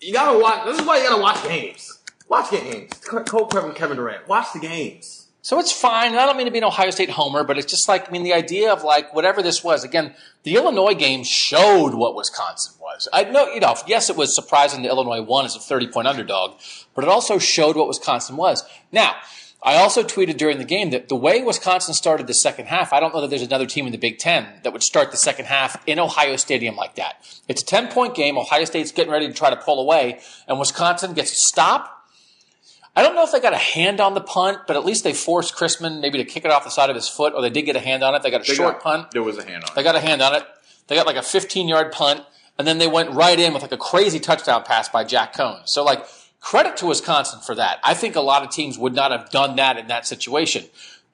you 0.00 0.12
gotta 0.12 0.38
watch. 0.38 0.66
This 0.66 0.78
is 0.78 0.86
why 0.86 0.98
you 0.98 1.08
gotta 1.08 1.22
watch 1.22 1.42
games. 1.42 1.98
Watch 2.28 2.50
games. 2.50 2.92
Cole 3.04 3.46
Kevin, 3.46 3.72
Kevin 3.72 3.96
Durant. 3.96 4.28
Watch 4.28 4.52
the 4.52 4.58
games. 4.58 5.28
So 5.46 5.60
it's 5.60 5.70
fine. 5.70 6.16
I 6.16 6.26
don't 6.26 6.36
mean 6.36 6.46
to 6.46 6.52
be 6.52 6.58
an 6.58 6.64
Ohio 6.64 6.90
State 6.90 7.08
homer, 7.08 7.44
but 7.44 7.56
it's 7.56 7.70
just 7.70 7.88
like, 7.88 8.08
I 8.08 8.10
mean, 8.10 8.24
the 8.24 8.34
idea 8.34 8.72
of 8.72 8.82
like 8.82 9.14
whatever 9.14 9.42
this 9.42 9.62
was. 9.62 9.84
Again, 9.84 10.12
the 10.42 10.56
Illinois 10.56 10.94
game 10.94 11.22
showed 11.22 11.94
what 11.94 12.16
Wisconsin 12.16 12.74
was. 12.80 13.08
I 13.12 13.24
know, 13.24 13.46
you 13.52 13.60
know, 13.60 13.76
yes, 13.86 14.10
it 14.10 14.16
was 14.16 14.34
surprising 14.34 14.82
that 14.82 14.88
Illinois 14.88 15.22
won 15.22 15.44
as 15.44 15.54
a 15.54 15.60
30 15.60 15.86
point 15.86 16.08
underdog, 16.08 16.58
but 16.96 17.04
it 17.04 17.08
also 17.08 17.38
showed 17.38 17.76
what 17.76 17.86
Wisconsin 17.86 18.36
was. 18.36 18.64
Now, 18.90 19.14
I 19.62 19.76
also 19.76 20.02
tweeted 20.04 20.36
during 20.36 20.58
the 20.58 20.64
game 20.64 20.90
that 20.90 21.08
the 21.08 21.16
way 21.16 21.42
Wisconsin 21.42 21.94
started 21.94 22.26
the 22.28 22.34
second 22.34 22.66
half, 22.66 22.92
I 22.92 23.00
don't 23.00 23.12
know 23.14 23.20
that 23.22 23.30
there's 23.30 23.42
another 23.42 23.66
team 23.66 23.86
in 23.86 23.92
the 23.92 23.98
Big 23.98 24.18
Ten 24.18 24.46
that 24.62 24.72
would 24.72 24.82
start 24.82 25.10
the 25.10 25.16
second 25.16 25.46
half 25.46 25.82
in 25.88 25.98
Ohio 25.98 26.36
Stadium 26.36 26.76
like 26.76 26.94
that. 26.96 27.16
It's 27.48 27.62
a 27.62 27.66
10 27.66 27.88
point 27.88 28.14
game. 28.14 28.38
Ohio 28.38 28.64
State's 28.64 28.92
getting 28.92 29.12
ready 29.12 29.26
to 29.26 29.32
try 29.34 29.50
to 29.50 29.56
pull 29.56 29.80
away, 29.80 30.20
and 30.46 30.58
Wisconsin 30.58 31.14
gets 31.14 31.32
a 31.32 31.36
stop. 31.36 31.92
I 32.94 33.02
don't 33.02 33.14
know 33.14 33.24
if 33.24 33.32
they 33.32 33.40
got 33.40 33.52
a 33.54 33.58
hand 33.58 34.00
on 34.00 34.14
the 34.14 34.20
punt, 34.20 34.60
but 34.66 34.76
at 34.76 34.84
least 34.84 35.04
they 35.04 35.12
forced 35.12 35.54
Chrisman 35.54 36.00
maybe 36.00 36.18
to 36.18 36.24
kick 36.24 36.44
it 36.44 36.50
off 36.50 36.64
the 36.64 36.70
side 36.70 36.88
of 36.88 36.96
his 36.96 37.08
foot, 37.08 37.32
or 37.34 37.42
they 37.42 37.50
did 37.50 37.62
get 37.62 37.76
a 37.76 37.80
hand 37.80 38.02
on 38.04 38.14
it. 38.14 38.22
They 38.22 38.30
got 38.30 38.42
a 38.42 38.48
They 38.48 38.54
short 38.54 38.74
got- 38.74 38.82
punt. 38.82 39.10
There 39.10 39.22
was 39.22 39.36
a 39.36 39.42
hand 39.44 39.64
on 39.64 39.68
They 39.68 39.72
it. 39.72 39.74
They 39.74 39.82
got 39.82 39.96
a 39.96 40.00
hand 40.00 40.22
on 40.22 40.34
it. 40.34 40.44
They 40.86 40.94
got 40.94 41.06
like 41.06 41.16
a 41.16 41.22
15 41.22 41.66
yard 41.68 41.92
punt, 41.92 42.22
and 42.58 42.66
then 42.68 42.78
they 42.78 42.86
went 42.86 43.10
right 43.10 43.38
in 43.38 43.52
with 43.52 43.62
like 43.62 43.72
a 43.72 43.76
crazy 43.76 44.20
touchdown 44.20 44.62
pass 44.62 44.88
by 44.88 45.02
Jack 45.04 45.34
Coan. 45.34 45.62
So 45.66 45.82
like 45.84 46.06
credit 46.40 46.76
to 46.78 46.86
Wisconsin 46.86 47.40
for 47.40 47.54
that. 47.54 47.80
I 47.84 47.94
think 47.94 48.16
a 48.16 48.20
lot 48.20 48.42
of 48.44 48.50
teams 48.50 48.78
would 48.78 48.94
not 48.94 49.10
have 49.10 49.30
done 49.30 49.56
that 49.56 49.76
in 49.78 49.88
that 49.88 50.06
situation. 50.06 50.64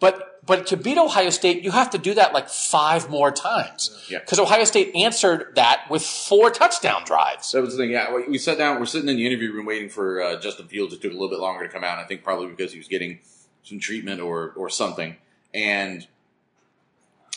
But 0.01 0.29
but 0.45 0.67
to 0.69 0.77
beat 0.77 0.99
Ohio 0.99 1.31
State, 1.31 1.63
you 1.63 1.71
have 1.71 1.91
to 1.91 1.99
do 1.99 2.15
that 2.15 2.33
like 2.35 2.49
five 2.49 3.09
more 3.09 3.31
times. 3.31 4.05
Yeah. 4.11 4.19
Because 4.19 4.41
Ohio 4.41 4.65
State 4.65 4.93
answered 4.97 5.53
that 5.55 5.85
with 5.89 6.03
four 6.05 6.51
touchdown 6.51 7.05
drives. 7.05 7.53
That 7.53 7.61
was 7.63 7.77
the 7.77 7.83
thing. 7.85 7.93
Yeah, 7.93 8.13
we- 8.13 8.25
we 8.27 8.39
sat 8.39 8.59
down. 8.59 8.81
We're 8.81 8.87
sitting 8.87 9.09
in 9.09 9.15
the 9.17 9.25
interview 9.27 9.53
room 9.53 9.67
waiting 9.67 9.89
for 9.89 10.21
uh, 10.21 10.41
Justin 10.41 10.67
Fields. 10.67 10.93
It 10.93 11.01
took 11.01 11.13
a 11.13 11.15
little 11.15 11.29
bit 11.31 11.39
longer 11.39 11.65
to 11.65 11.73
come 11.73 11.85
out. 11.85 11.99
I 11.99 12.05
think 12.05 12.25
probably 12.25 12.49
because 12.49 12.73
he 12.73 12.79
was 12.79 12.89
getting 12.89 13.21
some 13.63 13.79
treatment 13.79 14.21
or 14.21 14.53
or 14.57 14.69
something. 14.69 15.15
And 15.55 16.09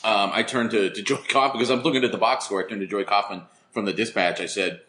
um, 0.03 0.31
I 0.33 0.41
turned 0.41 0.71
to, 0.71 0.89
to 0.89 1.01
Joey 1.03 1.19
Kaufman 1.29 1.59
because 1.59 1.69
I'm 1.69 1.81
looking 1.83 2.03
at 2.03 2.11
the 2.11 2.17
box 2.17 2.45
score. 2.45 2.65
I 2.65 2.67
turned 2.67 2.81
to 2.81 2.87
Joey 2.87 3.03
Kaufman 3.05 3.43
from 3.71 3.85
the 3.85 3.93
dispatch. 3.93 4.39
I 4.41 4.45
said, 4.47 4.81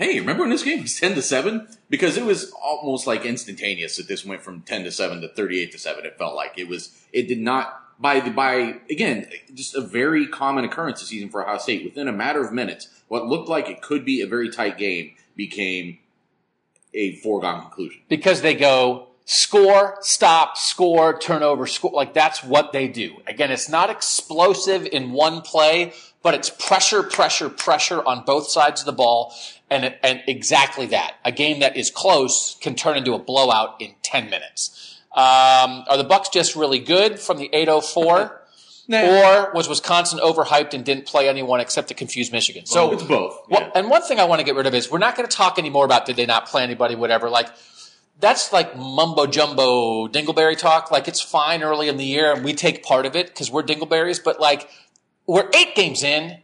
"Hey, 0.00 0.18
remember 0.18 0.42
when 0.42 0.50
this 0.50 0.64
game 0.64 0.82
was 0.82 0.98
ten 1.00 1.14
to 1.14 1.22
seven? 1.22 1.68
Because 1.88 2.16
it 2.16 2.24
was 2.24 2.50
almost 2.52 3.06
like 3.06 3.24
instantaneous 3.24 3.96
that 3.96 4.08
this 4.08 4.24
went 4.24 4.42
from 4.42 4.62
ten 4.62 4.82
to 4.84 4.90
seven 4.90 5.20
to 5.20 5.28
thirty 5.28 5.60
eight 5.60 5.70
to 5.72 5.78
seven. 5.78 6.04
It 6.04 6.18
felt 6.18 6.34
like 6.34 6.58
it 6.58 6.66
was. 6.68 7.00
It 7.12 7.28
did 7.28 7.40
not." 7.40 7.76
By 8.00 8.20
the 8.20 8.30
by, 8.30 8.76
again, 8.88 9.28
just 9.52 9.74
a 9.74 9.82
very 9.82 10.26
common 10.26 10.64
occurrence 10.64 11.00
this 11.00 11.10
season 11.10 11.28
for 11.28 11.42
Ohio 11.42 11.58
State. 11.58 11.84
Within 11.84 12.08
a 12.08 12.12
matter 12.12 12.42
of 12.42 12.50
minutes, 12.50 12.88
what 13.08 13.26
looked 13.26 13.50
like 13.50 13.68
it 13.68 13.82
could 13.82 14.06
be 14.06 14.22
a 14.22 14.26
very 14.26 14.48
tight 14.48 14.78
game 14.78 15.12
became 15.36 15.98
a 16.94 17.16
foregone 17.16 17.60
conclusion. 17.60 18.00
because 18.08 18.40
they 18.40 18.54
go 18.54 19.08
score, 19.26 19.98
stop, 20.00 20.56
score, 20.56 21.18
turnover, 21.18 21.66
score. 21.66 21.92
Like 21.92 22.14
that's 22.14 22.42
what 22.42 22.72
they 22.72 22.88
do. 22.88 23.16
Again, 23.26 23.50
it's 23.50 23.68
not 23.68 23.90
explosive 23.90 24.86
in 24.86 25.12
one 25.12 25.42
play, 25.42 25.92
but 26.22 26.34
it's 26.34 26.50
pressure, 26.50 27.02
pressure, 27.02 27.48
pressure 27.48 28.02
on 28.06 28.24
both 28.24 28.48
sides 28.48 28.80
of 28.80 28.86
the 28.86 28.92
ball. 28.92 29.34
And, 29.70 29.94
and 30.02 30.22
exactly 30.26 30.86
that. 30.86 31.14
A 31.24 31.30
game 31.30 31.60
that 31.60 31.76
is 31.76 31.90
close 31.90 32.56
can 32.60 32.74
turn 32.74 32.96
into 32.96 33.14
a 33.14 33.18
blowout 33.18 33.80
in 33.80 33.94
10 34.02 34.28
minutes. 34.28 35.00
Um, 35.12 35.84
are 35.88 35.96
the 35.96 36.04
Bucks 36.04 36.28
just 36.28 36.56
really 36.56 36.80
good 36.80 37.20
from 37.20 37.38
the 37.38 37.48
804? 37.52 38.36
Or 38.92 39.52
was 39.54 39.68
Wisconsin 39.68 40.18
overhyped 40.18 40.74
and 40.74 40.84
didn't 40.84 41.06
play 41.06 41.28
anyone 41.28 41.60
except 41.60 41.86
to 41.88 41.94
confuse 41.94 42.32
Michigan? 42.32 42.66
So 42.66 42.92
it's 42.92 43.04
both. 43.04 43.38
well, 43.48 43.70
and 43.72 43.88
one 43.88 44.02
thing 44.02 44.18
I 44.18 44.24
want 44.24 44.40
to 44.40 44.44
get 44.44 44.56
rid 44.56 44.66
of 44.66 44.74
is 44.74 44.90
we're 44.90 44.98
not 44.98 45.14
going 45.14 45.28
to 45.28 45.36
talk 45.36 45.60
anymore 45.60 45.84
about 45.84 46.06
did 46.06 46.16
they 46.16 46.26
not 46.26 46.46
play 46.46 46.64
anybody, 46.64 46.96
whatever. 46.96 47.30
Like 47.30 47.50
that's 48.18 48.52
like 48.52 48.76
mumbo 48.76 49.26
jumbo 49.26 50.08
dingleberry 50.08 50.58
talk. 50.58 50.90
Like 50.90 51.06
it's 51.06 51.20
fine 51.20 51.62
early 51.62 51.88
in 51.88 51.98
the 51.98 52.04
year 52.04 52.32
and 52.32 52.44
we 52.44 52.52
take 52.52 52.82
part 52.82 53.06
of 53.06 53.14
it 53.14 53.28
because 53.28 53.48
we're 53.48 53.62
dingleberries, 53.62 54.22
but 54.22 54.40
like 54.40 54.68
we're 55.26 55.48
eight 55.54 55.76
games 55.76 56.02
in. 56.02 56.38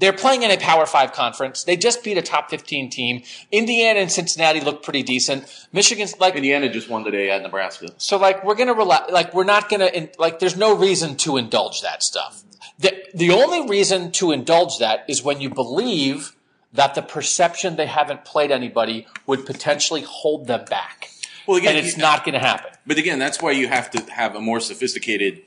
They're 0.00 0.12
playing 0.14 0.42
in 0.42 0.50
a 0.50 0.56
Power 0.56 0.86
Five 0.86 1.12
conference. 1.12 1.62
They 1.64 1.76
just 1.76 2.02
beat 2.02 2.16
a 2.18 2.22
top 2.22 2.50
15 2.50 2.90
team. 2.90 3.22
Indiana 3.52 4.00
and 4.00 4.10
Cincinnati 4.10 4.60
look 4.60 4.82
pretty 4.82 5.02
decent. 5.02 5.44
Michigan's 5.72 6.18
like, 6.18 6.34
Indiana 6.34 6.68
just 6.70 6.88
won 6.88 7.04
today 7.04 7.30
at 7.30 7.42
Nebraska. 7.42 7.88
so 7.98 8.16
like 8.16 8.42
we're 8.42 8.54
gonna 8.54 8.74
relax. 8.74 9.12
Like 9.12 9.34
we're 9.34 9.44
not 9.44 9.68
gonna 9.68 9.86
in, 9.86 10.10
like. 10.18 10.38
There's 10.38 10.56
no 10.56 10.74
reason 10.76 11.16
to 11.18 11.36
indulge 11.36 11.82
that 11.82 12.02
stuff. 12.02 12.42
The 12.78 12.92
the 13.14 13.30
only 13.30 13.68
reason 13.68 14.10
to 14.12 14.32
indulge 14.32 14.78
that 14.78 15.04
is 15.06 15.22
when 15.22 15.40
you 15.40 15.50
believe 15.50 16.34
that 16.72 16.94
the 16.94 17.02
perception 17.02 17.76
they 17.76 17.86
haven't 17.86 18.24
played 18.24 18.50
anybody 18.50 19.06
would 19.26 19.44
potentially 19.44 20.02
hold 20.02 20.46
them 20.46 20.64
back. 20.64 21.10
Well, 21.46 21.56
again, 21.58 21.76
and 21.76 21.84
it's 21.86 21.96
you- 21.96 22.02
not 22.02 22.24
going 22.24 22.34
to 22.34 22.38
happen. 22.38 22.70
But 22.86 22.96
again, 22.96 23.18
that's 23.18 23.42
why 23.42 23.50
you 23.50 23.66
have 23.68 23.90
to 23.90 24.12
have 24.12 24.34
a 24.34 24.40
more 24.40 24.60
sophisticated 24.60 25.42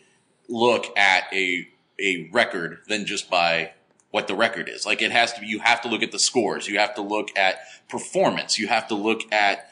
look 0.50 0.96
at 0.98 1.24
a 1.34 1.68
a 2.00 2.30
record 2.34 2.80
than 2.88 3.06
just 3.06 3.30
by 3.30 3.72
what 4.14 4.28
the 4.28 4.36
record 4.36 4.70
is. 4.70 4.86
Like 4.86 5.02
it 5.02 5.12
has 5.12 5.34
to 5.34 5.42
be. 5.42 5.48
You 5.48 5.58
have 5.58 5.82
to 5.82 5.88
look 5.88 6.04
at 6.04 6.12
the 6.12 6.20
scores. 6.20 6.68
You 6.68 6.78
have 6.78 6.94
to 6.96 7.02
look 7.02 7.36
at 7.36 7.62
performance. 7.90 8.60
You 8.60 8.68
have 8.68 8.88
to 8.90 8.96
look 8.96 9.22
at 9.34 9.72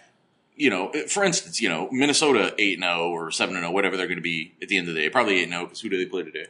you 0.55 0.71
know, 0.71 0.91
for 1.07 1.23
instance, 1.23 1.61
you 1.61 1.69
know, 1.69 1.89
Minnesota 1.91 2.55
eight 2.57 2.73
and 2.73 2.83
zero 2.83 3.09
or 3.11 3.29
seven 3.29 3.55
and 3.55 3.63
zero, 3.63 3.71
whatever 3.71 3.97
they're 3.97 4.07
going 4.07 4.17
to 4.17 4.23
be 4.23 4.55
at 4.59 4.67
the 4.67 4.77
end 4.77 4.89
of 4.89 4.95
the 4.95 5.01
day. 5.01 5.09
Probably 5.09 5.37
eight 5.37 5.43
and 5.43 5.51
zero 5.51 5.65
because 5.65 5.79
who 5.81 5.89
do 5.89 5.97
they 5.97 6.07
play 6.07 6.23
today? 6.23 6.47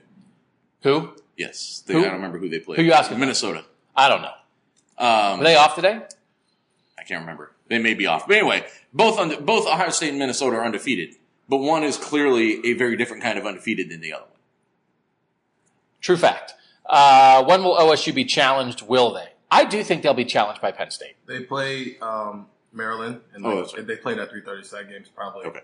Who? 0.83 1.09
Yes, 1.35 1.83
they, 1.85 1.93
Who? 1.93 1.99
I 1.99 2.03
don't 2.03 2.13
remember 2.13 2.39
who 2.39 2.47
they 2.47 2.59
played. 2.59 2.77
Who 2.77 2.83
you 2.83 2.93
asking 2.93 3.17
about? 3.17 3.19
Minnesota. 3.19 3.65
I 3.93 4.07
don't 4.07 4.21
know. 4.21 4.33
Um, 4.97 5.41
Are 5.41 5.43
they 5.43 5.57
off 5.57 5.75
today? 5.75 6.01
I 6.97 7.03
can't 7.03 7.21
remember. 7.21 7.51
They 7.67 7.77
may 7.77 7.93
be 7.93 8.05
off. 8.05 8.25
But 8.25 8.37
anyway, 8.37 8.65
both 8.93 9.19
under, 9.19 9.41
both 9.41 9.67
Ohio 9.67 9.89
State 9.89 10.09
and 10.09 10.19
Minnesota 10.19 10.57
are 10.57 10.65
undefeated, 10.65 11.15
but 11.49 11.57
one 11.57 11.83
is 11.83 11.97
clearly 11.97 12.65
a 12.65 12.73
very 12.73 12.95
different 12.95 13.21
kind 13.21 13.37
of 13.37 13.45
undefeated 13.45 13.89
than 13.89 13.99
the 13.99 14.13
other 14.13 14.23
one. 14.23 14.39
True 15.99 16.17
fact. 16.17 16.53
Uh, 16.91 17.43
when 17.45 17.63
will 17.63 17.77
OSU 17.77 18.13
be 18.13 18.25
challenged? 18.25 18.81
Will 18.81 19.13
they? 19.13 19.29
I 19.49 19.63
do 19.63 19.81
think 19.81 20.03
they'll 20.03 20.13
be 20.13 20.25
challenged 20.25 20.61
by 20.61 20.71
Penn 20.71 20.91
State. 20.91 21.15
They 21.25 21.39
play 21.39 21.97
um, 22.01 22.47
Maryland, 22.73 23.21
and 23.33 23.45
Oh, 23.45 23.49
they, 23.49 23.55
that's 23.61 23.73
right. 23.77 23.87
they 23.87 23.95
played 23.95 24.19
at 24.19 24.29
three 24.29 24.41
thirty. 24.41 24.63
So 24.63 24.75
that 24.77 24.89
game's 24.89 25.07
probably 25.07 25.45
Okay. 25.45 25.61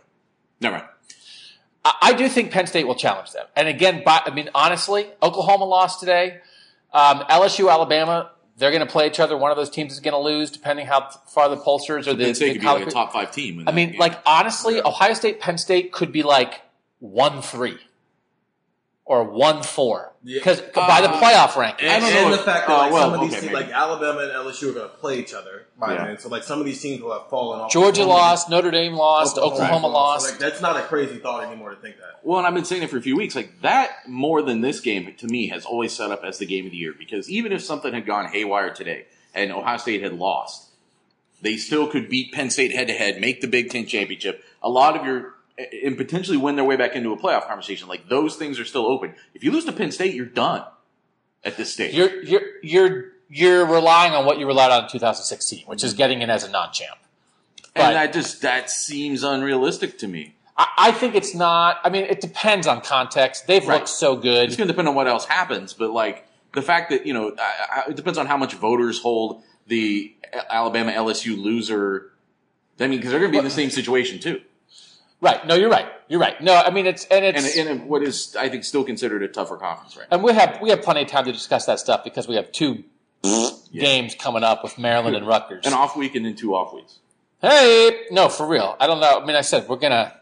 Never 0.61 0.77
mind. 0.77 0.87
I 1.83 1.93
I 2.01 2.13
do 2.13 2.29
think 2.29 2.51
Penn 2.51 2.65
State 2.65 2.87
will 2.87 2.95
challenge 2.95 3.31
them. 3.33 3.45
And 3.57 3.67
again, 3.67 4.03
by, 4.05 4.21
I 4.25 4.33
mean, 4.33 4.49
honestly, 4.55 5.09
Oklahoma 5.21 5.65
lost 5.65 5.99
today. 5.99 6.39
Um, 6.93 7.19
LSU, 7.29 7.69
Alabama, 7.69 8.31
they're 8.57 8.71
going 8.71 8.85
to 8.85 8.91
play 8.91 9.07
each 9.07 9.19
other. 9.19 9.37
One 9.37 9.51
of 9.51 9.57
those 9.57 9.69
teams 9.69 9.91
is 9.93 9.99
going 9.99 10.13
to 10.13 10.19
lose, 10.19 10.49
depending 10.49 10.85
how 10.85 11.09
far 11.27 11.49
the 11.49 11.57
pollsters 11.57 12.07
or 12.07 12.13
the. 12.13 12.23
Penn 12.25 12.35
State 12.35 12.47
the 12.47 12.53
could 12.53 12.61
be 12.61 12.67
like 12.67 12.87
a 12.87 12.91
top 12.91 13.11
five 13.11 13.31
team. 13.31 13.63
I 13.67 13.73
mean, 13.73 13.91
game. 13.91 13.99
like 13.99 14.17
honestly, 14.25 14.81
Ohio 14.81 15.13
State, 15.13 15.41
Penn 15.41 15.57
State 15.57 15.91
could 15.91 16.11
be 16.13 16.23
like 16.23 16.61
one 16.99 17.41
three 17.41 17.77
or 19.09 19.23
one 19.23 19.63
four 19.63 20.11
Yeah. 20.21 20.37
because 20.39 20.59
by 20.75 20.99
the 20.99 21.09
Uh, 21.09 21.21
playoff 21.21 21.51
rankings. 21.51 21.83
And, 21.83 21.89
I 21.91 21.99
don't 22.01 22.13
know 22.13 22.25
and 22.25 22.33
if- 22.33 22.39
the 22.39 22.43
fact 22.45 22.67
that 22.67 22.73
uh, 22.73 22.77
like, 22.79 22.91
well, 22.91 23.03
some 23.03 23.13
of 23.13 23.21
these 23.21 23.31
okay, 23.31 23.39
teams, 23.41 23.53
maybe. 23.53 23.65
like 23.65 23.73
Alabama 23.73 24.19
and 24.19 24.31
LSU, 24.33 24.69
are 24.69 24.73
going 24.73 24.89
to 24.89 24.95
play 24.97 25.17
each 25.19 25.33
other 25.33 25.67
by 25.79 25.93
Yeah. 25.93 26.05
then. 26.07 26.19
So 26.19 26.27
like 26.27 26.43
some 26.43 26.59
of 26.59 26.65
these 26.65 26.81
teams 26.81 27.01
will 27.01 27.13
have 27.17 27.29
fallen 27.29 27.61
off. 27.61 27.71
Georgia 27.71 28.01
Oklahoma- 28.01 28.21
lost, 28.21 28.49
Notre 28.49 28.69
Dame 28.69 28.93
lost, 28.95 29.37
Oklahoma 29.37 29.79
So, 29.79 29.87
lost. 29.87 30.29
like, 30.31 30.39
that's 30.39 30.59
not 30.59 30.75
a 30.75 30.81
crazy 30.81 31.19
thought 31.19 31.41
anymore 31.45 31.69
to 31.69 31.77
think 31.77 31.95
that. 31.99 32.19
Well, 32.21 32.37
and 32.39 32.45
I've 32.45 32.53
been 32.53 32.65
saying 32.65 32.83
it 32.83 32.89
for 32.89 32.97
a 32.97 33.01
few 33.01 33.15
weeks. 33.15 33.33
Like 33.33 33.61
that, 33.61 34.09
more 34.09 34.41
than 34.41 34.59
this 34.59 34.81
game, 34.81 35.13
to 35.17 35.27
me, 35.27 35.47
has 35.47 35.65
always 35.65 35.93
set 35.93 36.11
up 36.11 36.25
as 36.25 36.37
the 36.39 36.45
game 36.45 36.65
of 36.65 36.71
the 36.71 36.77
year. 36.77 36.93
Because 36.97 37.29
even 37.29 37.53
if 37.53 37.63
something 37.63 37.93
had 37.93 38.05
gone 38.05 38.25
haywire 38.27 38.73
today 38.73 39.05
and 39.33 39.53
Ohio 39.53 39.77
State 39.77 40.03
had 40.03 40.13
lost, 40.19 40.65
they 41.41 41.55
still 41.55 41.87
could 41.87 42.09
beat 42.09 42.33
Penn 42.33 42.49
State 42.49 42.73
head 42.73 42.87
to 42.87 42.93
head, 42.93 43.21
make 43.21 43.39
the 43.39 43.47
Big 43.47 43.69
Ten 43.69 43.85
championship. 43.85 44.43
A 44.61 44.69
lot 44.69 44.97
of 44.97 45.05
your 45.05 45.35
and 45.83 45.97
potentially 45.97 46.37
win 46.37 46.55
their 46.55 46.65
way 46.65 46.75
back 46.75 46.95
into 46.95 47.11
a 47.13 47.17
playoff 47.17 47.47
conversation. 47.47 47.87
Like 47.87 48.09
those 48.09 48.35
things 48.35 48.59
are 48.59 48.65
still 48.65 48.85
open. 48.85 49.15
If 49.33 49.43
you 49.43 49.51
lose 49.51 49.65
to 49.65 49.71
Penn 49.71 49.91
State, 49.91 50.13
you're 50.13 50.25
done 50.25 50.63
at 51.43 51.57
this 51.57 51.73
stage. 51.73 51.93
You're 51.95 52.23
you're 52.23 52.41
you're 52.61 53.05
you're 53.29 53.65
relying 53.65 54.13
on 54.13 54.25
what 54.25 54.37
you 54.39 54.45
relied 54.47 54.71
on 54.71 54.83
in 54.83 54.89
2016, 54.89 55.65
which 55.65 55.83
is 55.83 55.93
getting 55.93 56.21
in 56.21 56.29
as 56.29 56.43
a 56.43 56.49
non-champ. 56.49 56.97
But- 57.73 57.81
and 57.83 57.95
that 57.95 58.13
just 58.13 58.41
that 58.41 58.69
seems 58.69 59.23
unrealistic 59.23 59.97
to 59.99 60.07
me. 60.07 60.35
I, 60.57 60.67
I 60.77 60.91
think 60.91 61.13
it's 61.15 61.35
not. 61.35 61.79
I 61.83 61.89
mean, 61.89 62.05
it 62.05 62.21
depends 62.21 62.65
on 62.67 62.81
context. 62.81 63.47
They've 63.47 63.65
Right. 63.67 63.75
looked 63.75 63.89
so 63.89 64.15
good. 64.15 64.47
It's 64.47 64.55
going 64.57 64.67
to 64.67 64.73
depend 64.73 64.87
on 64.87 64.95
what 64.95 65.07
else 65.07 65.25
happens, 65.25 65.73
but 65.73 65.91
like 65.91 66.25
the 66.53 66.61
fact 66.61 66.89
that 66.91 67.05
you 67.05 67.13
know, 67.13 67.35
I, 67.39 67.81
I, 67.87 67.89
it 67.89 67.95
depends 67.95 68.17
on 68.17 68.25
how 68.25 68.37
much 68.37 68.53
voters 68.55 68.99
hold 69.01 69.43
the 69.67 70.13
Alabama 70.49 70.91
LSU 70.91 71.37
loser. 71.41 72.11
I 72.79 72.87
mean, 72.87 72.99
because 72.99 73.11
they're 73.11 73.19
going 73.19 73.31
to 73.31 73.35
be 73.35 73.39
in 73.39 73.43
the 73.43 73.49
same 73.49 73.69
situation 73.71 74.19
too, 74.19 74.41
Right? 75.19 75.45
No, 75.47 75.55
you're 75.55 75.69
right. 75.69 75.87
You're 76.07 76.19
right. 76.19 76.39
No, 76.41 76.53
I 76.55 76.69
mean 76.69 76.85
it's 76.85 77.05
and 77.05 77.25
and 77.25 77.35
it's 77.37 77.55
in 77.55 77.67
a- 77.67 77.75
what 77.85 78.03
is 78.03 78.35
I 78.39 78.49
think 78.49 78.63
still 78.63 78.83
considered 78.83 79.23
a 79.23 79.27
tougher 79.27 79.57
conference 79.57 79.97
right 79.97 80.05
now. 80.09 80.15
and 80.17 80.23
we 80.23 80.33
have 80.33 80.59
we 80.61 80.69
have 80.69 80.81
plenty 80.83 81.01
of 81.01 81.07
time 81.07 81.25
to 81.25 81.31
discuss 81.31 81.65
that 81.65 81.79
stuff 81.79 82.03
because 82.03 82.27
we 82.27 82.35
have 82.35 82.51
two 82.51 82.83
games 83.73 84.15
coming 84.15 84.43
up 84.43 84.63
with 84.63 84.77
Maryland 84.77 85.15
and 85.15 85.27
Rutgers. 85.27 85.65
An 85.65 85.73
off 85.73 85.95
week 85.97 86.15
and 86.15 86.25
then 86.25 86.35
two 86.35 86.55
off 86.55 86.73
weeks. 86.73 86.99
Hey, 87.41 88.05
no, 88.11 88.29
for 88.29 88.47
real. 88.47 88.75
I 88.79 88.87
don't 88.87 88.99
know. 88.99 89.19
I 89.21 89.25
mean, 89.25 89.35
I 89.35 89.41
said 89.41 89.67
we're 89.67 89.75
gonna. 89.77 90.13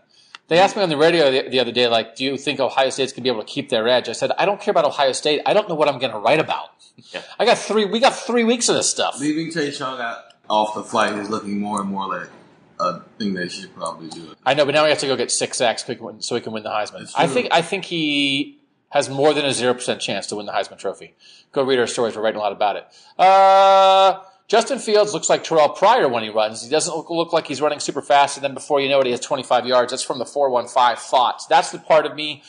They 0.47 0.59
asked 0.59 0.75
me 0.75 0.83
on 0.83 0.89
the 0.89 0.97
radio 0.97 1.31
the, 1.31 1.49
the 1.49 1.59
other 1.59 1.71
day, 1.71 1.87
like, 1.87 2.15
do 2.15 2.23
you 2.23 2.37
think 2.37 2.59
Ohio 2.59 2.89
State's 2.91 3.11
gonna 3.13 3.23
be 3.23 3.29
able 3.29 3.41
to 3.43 3.47
keep 3.51 3.69
their 3.69 3.87
edge? 3.87 4.09
I 4.09 4.11
said, 4.11 4.31
I 4.37 4.45
don't 4.45 4.61
care 4.61 4.71
about 4.71 4.85
Ohio 4.85 5.11
State. 5.11 5.41
I 5.45 5.53
don't 5.53 5.67
know 5.67 5.75
what 5.75 5.87
I'm 5.89 5.97
gonna 5.99 6.19
write 6.19 6.39
about. 6.39 6.69
Yeah. 7.13 7.21
I 7.39 7.45
got 7.45 7.57
three. 7.57 7.85
We 7.85 7.99
got 7.99 8.13
three 8.15 8.43
weeks 8.43 8.69
of 8.69 8.75
this 8.75 8.89
stuff. 8.89 9.19
Leaving 9.19 9.51
Chase 9.51 9.79
Young 9.79 9.99
out 9.99 10.17
off 10.49 10.75
the 10.75 10.83
flight 10.83 11.13
is 11.13 11.29
looking 11.29 11.59
more 11.59 11.81
and 11.81 11.89
more 11.89 12.07
like 12.07 12.29
a 12.79 13.01
thing 13.17 13.33
they 13.33 13.47
should 13.47 13.73
probably 13.75 14.09
do. 14.09 14.35
I 14.45 14.53
know, 14.53 14.65
but 14.65 14.73
now 14.73 14.83
we 14.83 14.89
have 14.89 14.99
to 14.99 15.07
go 15.07 15.15
get 15.15 15.31
six 15.31 15.57
sacks 15.57 15.85
so 15.85 15.93
he 15.93 15.95
can 15.95 16.05
win, 16.05 16.21
so 16.21 16.35
he 16.35 16.41
can 16.41 16.53
win 16.53 16.63
the 16.63 16.69
Heisman. 16.69 17.11
I 17.15 17.27
think 17.27 17.47
I 17.51 17.61
think 17.61 17.85
he 17.85 18.59
has 18.89 19.09
more 19.09 19.33
than 19.33 19.45
a 19.45 19.53
zero 19.53 19.73
percent 19.73 20.01
chance 20.01 20.27
to 20.27 20.35
win 20.35 20.45
the 20.45 20.51
Heisman 20.51 20.77
Trophy. 20.77 21.15
Go 21.51 21.63
read 21.63 21.79
our 21.79 21.87
stories; 21.87 22.15
we're 22.15 22.21
writing 22.21 22.39
a 22.39 22.43
lot 22.43 22.51
about 22.51 22.75
it. 22.75 22.87
Uh, 23.17 24.21
Justin 24.47 24.79
Fields 24.79 25.13
looks 25.13 25.29
like 25.29 25.43
Terrell 25.43 25.69
Pryor 25.69 26.07
when 26.07 26.23
he 26.23 26.29
runs. 26.29 26.63
He 26.63 26.69
doesn't 26.69 26.95
look, 26.95 27.09
look 27.09 27.33
like 27.33 27.47
he's 27.47 27.61
running 27.61 27.79
super 27.79 28.01
fast, 28.01 28.37
and 28.37 28.43
then 28.43 28.53
before 28.53 28.79
you 28.79 28.89
know 28.89 28.99
it, 28.99 29.05
he 29.05 29.11
has 29.11 29.19
25 29.19 29.65
yards. 29.65 29.91
That's 29.91 30.03
from 30.03 30.19
the 30.19 30.25
415 30.25 30.97
thoughts. 30.97 31.47
That's 31.47 31.71
the 31.71 31.79
part 31.79 32.05
of 32.05 32.15
me 32.15 32.43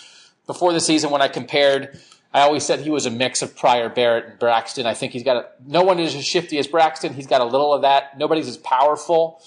before 0.47 0.73
the 0.73 0.81
season 0.81 1.11
when 1.11 1.23
I 1.23 1.29
compared. 1.29 1.99
I 2.35 2.43
always 2.43 2.65
said 2.65 2.81
he 2.81 2.91
was 2.91 3.07
a 3.07 3.11
mix 3.11 3.41
of 3.41 3.57
Pryor, 3.57 3.89
Barrett, 3.89 4.27
and 4.27 4.39
Braxton. 4.39 4.85
I 4.85 4.93
think 4.93 5.13
he's 5.13 5.23
got 5.23 5.37
a, 5.37 5.47
no 5.67 5.83
one 5.83 5.99
is 5.99 6.15
as 6.15 6.27
shifty 6.27 6.59
as 6.59 6.67
Braxton. 6.67 7.15
He's 7.15 7.27
got 7.27 7.41
a 7.41 7.45
little 7.45 7.73
of 7.73 7.81
that. 7.81 8.19
Nobody's 8.19 8.47
as 8.47 8.59
powerful 8.59 9.41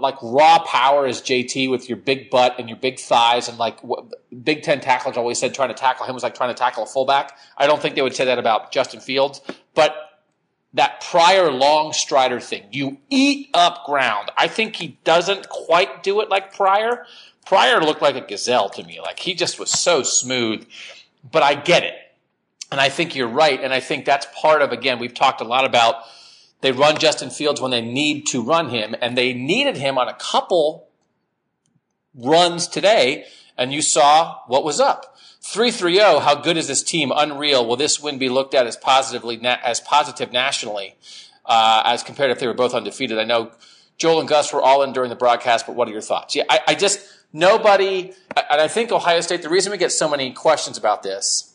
like 0.00 0.16
raw 0.22 0.58
power 0.64 1.06
as 1.06 1.20
JT 1.20 1.70
with 1.70 1.88
your 1.88 1.98
big 1.98 2.30
butt 2.30 2.56
and 2.58 2.68
your 2.68 2.78
big 2.78 2.98
thighs 2.98 3.48
and 3.48 3.58
like 3.58 3.82
what 3.84 4.06
Big 4.42 4.62
Ten 4.62 4.80
tacklers 4.80 5.16
always 5.16 5.38
said 5.38 5.54
trying 5.54 5.68
to 5.68 5.74
tackle 5.74 6.06
him 6.06 6.14
was 6.14 6.22
like 6.22 6.34
trying 6.34 6.48
to 6.48 6.58
tackle 6.58 6.84
a 6.84 6.86
fullback. 6.86 7.36
I 7.58 7.66
don't 7.66 7.80
think 7.80 7.94
they 7.94 8.02
would 8.02 8.14
say 8.14 8.24
that 8.24 8.38
about 8.38 8.72
Justin 8.72 9.00
Fields, 9.00 9.42
but 9.74 9.94
that 10.74 11.02
Pryor 11.02 11.50
long 11.50 11.92
strider 11.92 12.40
thing, 12.40 12.64
you 12.70 12.98
eat 13.10 13.50
up 13.52 13.84
ground. 13.84 14.30
I 14.38 14.48
think 14.48 14.76
he 14.76 14.98
doesn't 15.04 15.50
quite 15.50 16.02
do 16.02 16.22
it 16.22 16.30
like 16.30 16.54
prior, 16.54 17.04
Pryor 17.44 17.82
looked 17.82 18.00
like 18.00 18.16
a 18.16 18.20
gazelle 18.20 18.70
to 18.70 18.82
me. 18.82 19.00
Like 19.00 19.18
he 19.18 19.34
just 19.34 19.58
was 19.58 19.70
so 19.70 20.02
smooth. 20.02 20.66
But 21.30 21.42
I 21.42 21.54
get 21.54 21.82
it. 21.82 21.94
And 22.70 22.80
I 22.80 22.88
think 22.88 23.14
you're 23.14 23.28
right. 23.28 23.62
And 23.62 23.72
I 23.72 23.80
think 23.80 24.06
that's 24.06 24.26
part 24.34 24.62
of, 24.62 24.72
again, 24.72 24.98
we've 24.98 25.14
talked 25.14 25.40
a 25.40 25.44
lot 25.44 25.64
about 25.64 25.96
they 26.62 26.72
run 26.72 26.96
Justin 26.96 27.28
Fields 27.28 27.60
when 27.60 27.70
they 27.70 27.82
need 27.82 28.26
to 28.28 28.42
run 28.42 28.70
him, 28.70 28.94
and 29.00 29.18
they 29.18 29.34
needed 29.34 29.76
him 29.76 29.98
on 29.98 30.08
a 30.08 30.14
couple 30.14 30.88
runs 32.14 32.66
today, 32.66 33.26
and 33.58 33.72
you 33.72 33.82
saw 33.82 34.38
what 34.46 34.64
was 34.64 34.80
up. 34.80 35.16
3-3-0, 35.42 36.22
how 36.22 36.36
good 36.36 36.56
is 36.56 36.68
this 36.68 36.82
team? 36.82 37.12
Unreal. 37.14 37.66
Will 37.66 37.76
this 37.76 38.00
win 38.00 38.16
be 38.16 38.28
looked 38.28 38.54
at 38.54 38.66
as 38.66 38.76
positively, 38.76 39.40
as 39.44 39.80
positive 39.80 40.32
nationally, 40.32 40.94
uh, 41.44 41.82
as 41.84 42.04
compared 42.04 42.30
if 42.30 42.38
they 42.38 42.46
were 42.46 42.54
both 42.54 42.74
undefeated? 42.74 43.18
I 43.18 43.24
know 43.24 43.50
Joel 43.98 44.20
and 44.20 44.28
Gus 44.28 44.52
were 44.52 44.62
all 44.62 44.84
in 44.84 44.92
during 44.92 45.10
the 45.10 45.16
broadcast, 45.16 45.66
but 45.66 45.74
what 45.74 45.88
are 45.88 45.92
your 45.92 46.00
thoughts? 46.00 46.36
Yeah, 46.36 46.44
I, 46.48 46.60
I 46.68 46.74
just, 46.76 47.00
nobody, 47.32 48.12
and 48.36 48.60
I 48.60 48.68
think 48.68 48.92
Ohio 48.92 49.20
State, 49.20 49.42
the 49.42 49.48
reason 49.48 49.72
we 49.72 49.78
get 49.78 49.90
so 49.90 50.08
many 50.08 50.32
questions 50.32 50.78
about 50.78 51.02
this 51.02 51.51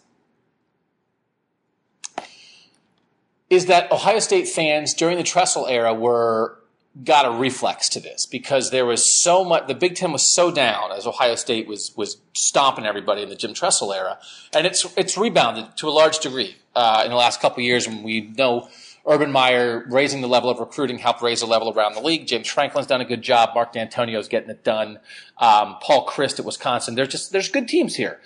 is 3.49 3.67
that 3.67 3.91
Ohio 3.91 4.19
State 4.19 4.47
fans 4.47 4.93
during 4.93 5.17
the 5.17 5.23
Tressel 5.23 5.67
era 5.67 5.93
were 5.93 6.59
got 7.03 7.25
a 7.25 7.37
reflex 7.37 7.89
to 7.89 7.99
this 7.99 8.25
because 8.25 8.71
there 8.71 8.85
was 8.85 9.21
so 9.21 9.43
much. 9.43 9.67
The 9.67 9.75
Big 9.75 9.95
Ten 9.95 10.11
was 10.11 10.33
so 10.33 10.51
down 10.51 10.91
as 10.91 11.05
Ohio 11.05 11.35
State 11.35 11.67
was 11.67 11.93
was 11.95 12.17
stomping 12.33 12.85
everybody 12.85 13.21
in 13.21 13.29
the 13.29 13.35
Jim 13.35 13.53
Tressel 13.53 13.93
era, 13.93 14.19
and 14.53 14.65
it's 14.65 14.85
it's 14.97 15.17
rebounded 15.17 15.77
to 15.77 15.87
a 15.87 15.91
large 15.91 16.19
degree 16.19 16.55
uh, 16.75 17.01
in 17.03 17.11
the 17.11 17.17
last 17.17 17.39
couple 17.39 17.63
years. 17.63 17.87
And 17.87 18.03
we 18.03 18.21
know 18.21 18.69
Urban 19.05 19.31
Meyer 19.31 19.85
raising 19.89 20.21
the 20.21 20.27
level 20.27 20.49
of 20.49 20.59
recruiting 20.59 20.97
helped 20.97 21.21
raise 21.21 21.39
the 21.39 21.45
level 21.45 21.71
around 21.71 21.95
the 21.95 22.01
league. 22.01 22.27
James 22.27 22.47
Franklin's 22.47 22.87
done 22.87 23.01
a 23.01 23.05
good 23.05 23.21
job. 23.21 23.51
Mark 23.55 23.73
Dantonio's 23.73 24.27
getting 24.27 24.49
it 24.49 24.63
done. 24.63 24.99
Um, 25.37 25.77
Paul 25.81 26.05
Chryst 26.07 26.39
at 26.39 26.45
Wisconsin. 26.45 26.95
There's 26.95 27.09
just 27.09 27.31
there's 27.31 27.49
good 27.49 27.67
teams 27.67 27.95
here. 27.95 28.19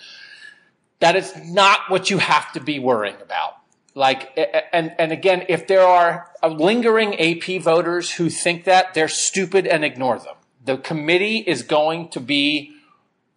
That 1.00 1.16
is 1.16 1.34
not 1.44 1.80
what 1.88 2.10
you 2.10 2.18
have 2.18 2.52
to 2.52 2.60
be 2.60 2.78
worrying 2.78 3.20
about. 3.20 3.56
Like, 3.94 4.32
and, 4.72 4.94
and 4.98 5.12
again, 5.12 5.44
if 5.48 5.66
there 5.66 5.82
are 5.82 6.30
uh, 6.42 6.48
lingering 6.48 7.20
AP 7.20 7.62
voters 7.62 8.12
who 8.12 8.30
think 8.30 8.64
that, 8.64 8.94
they're 8.94 9.08
stupid 9.08 9.66
and 9.66 9.84
ignore 9.84 10.18
them. 10.18 10.34
The 10.64 10.78
committee 10.78 11.38
is 11.38 11.62
going 11.62 12.08
to 12.10 12.20
be, 12.20 12.74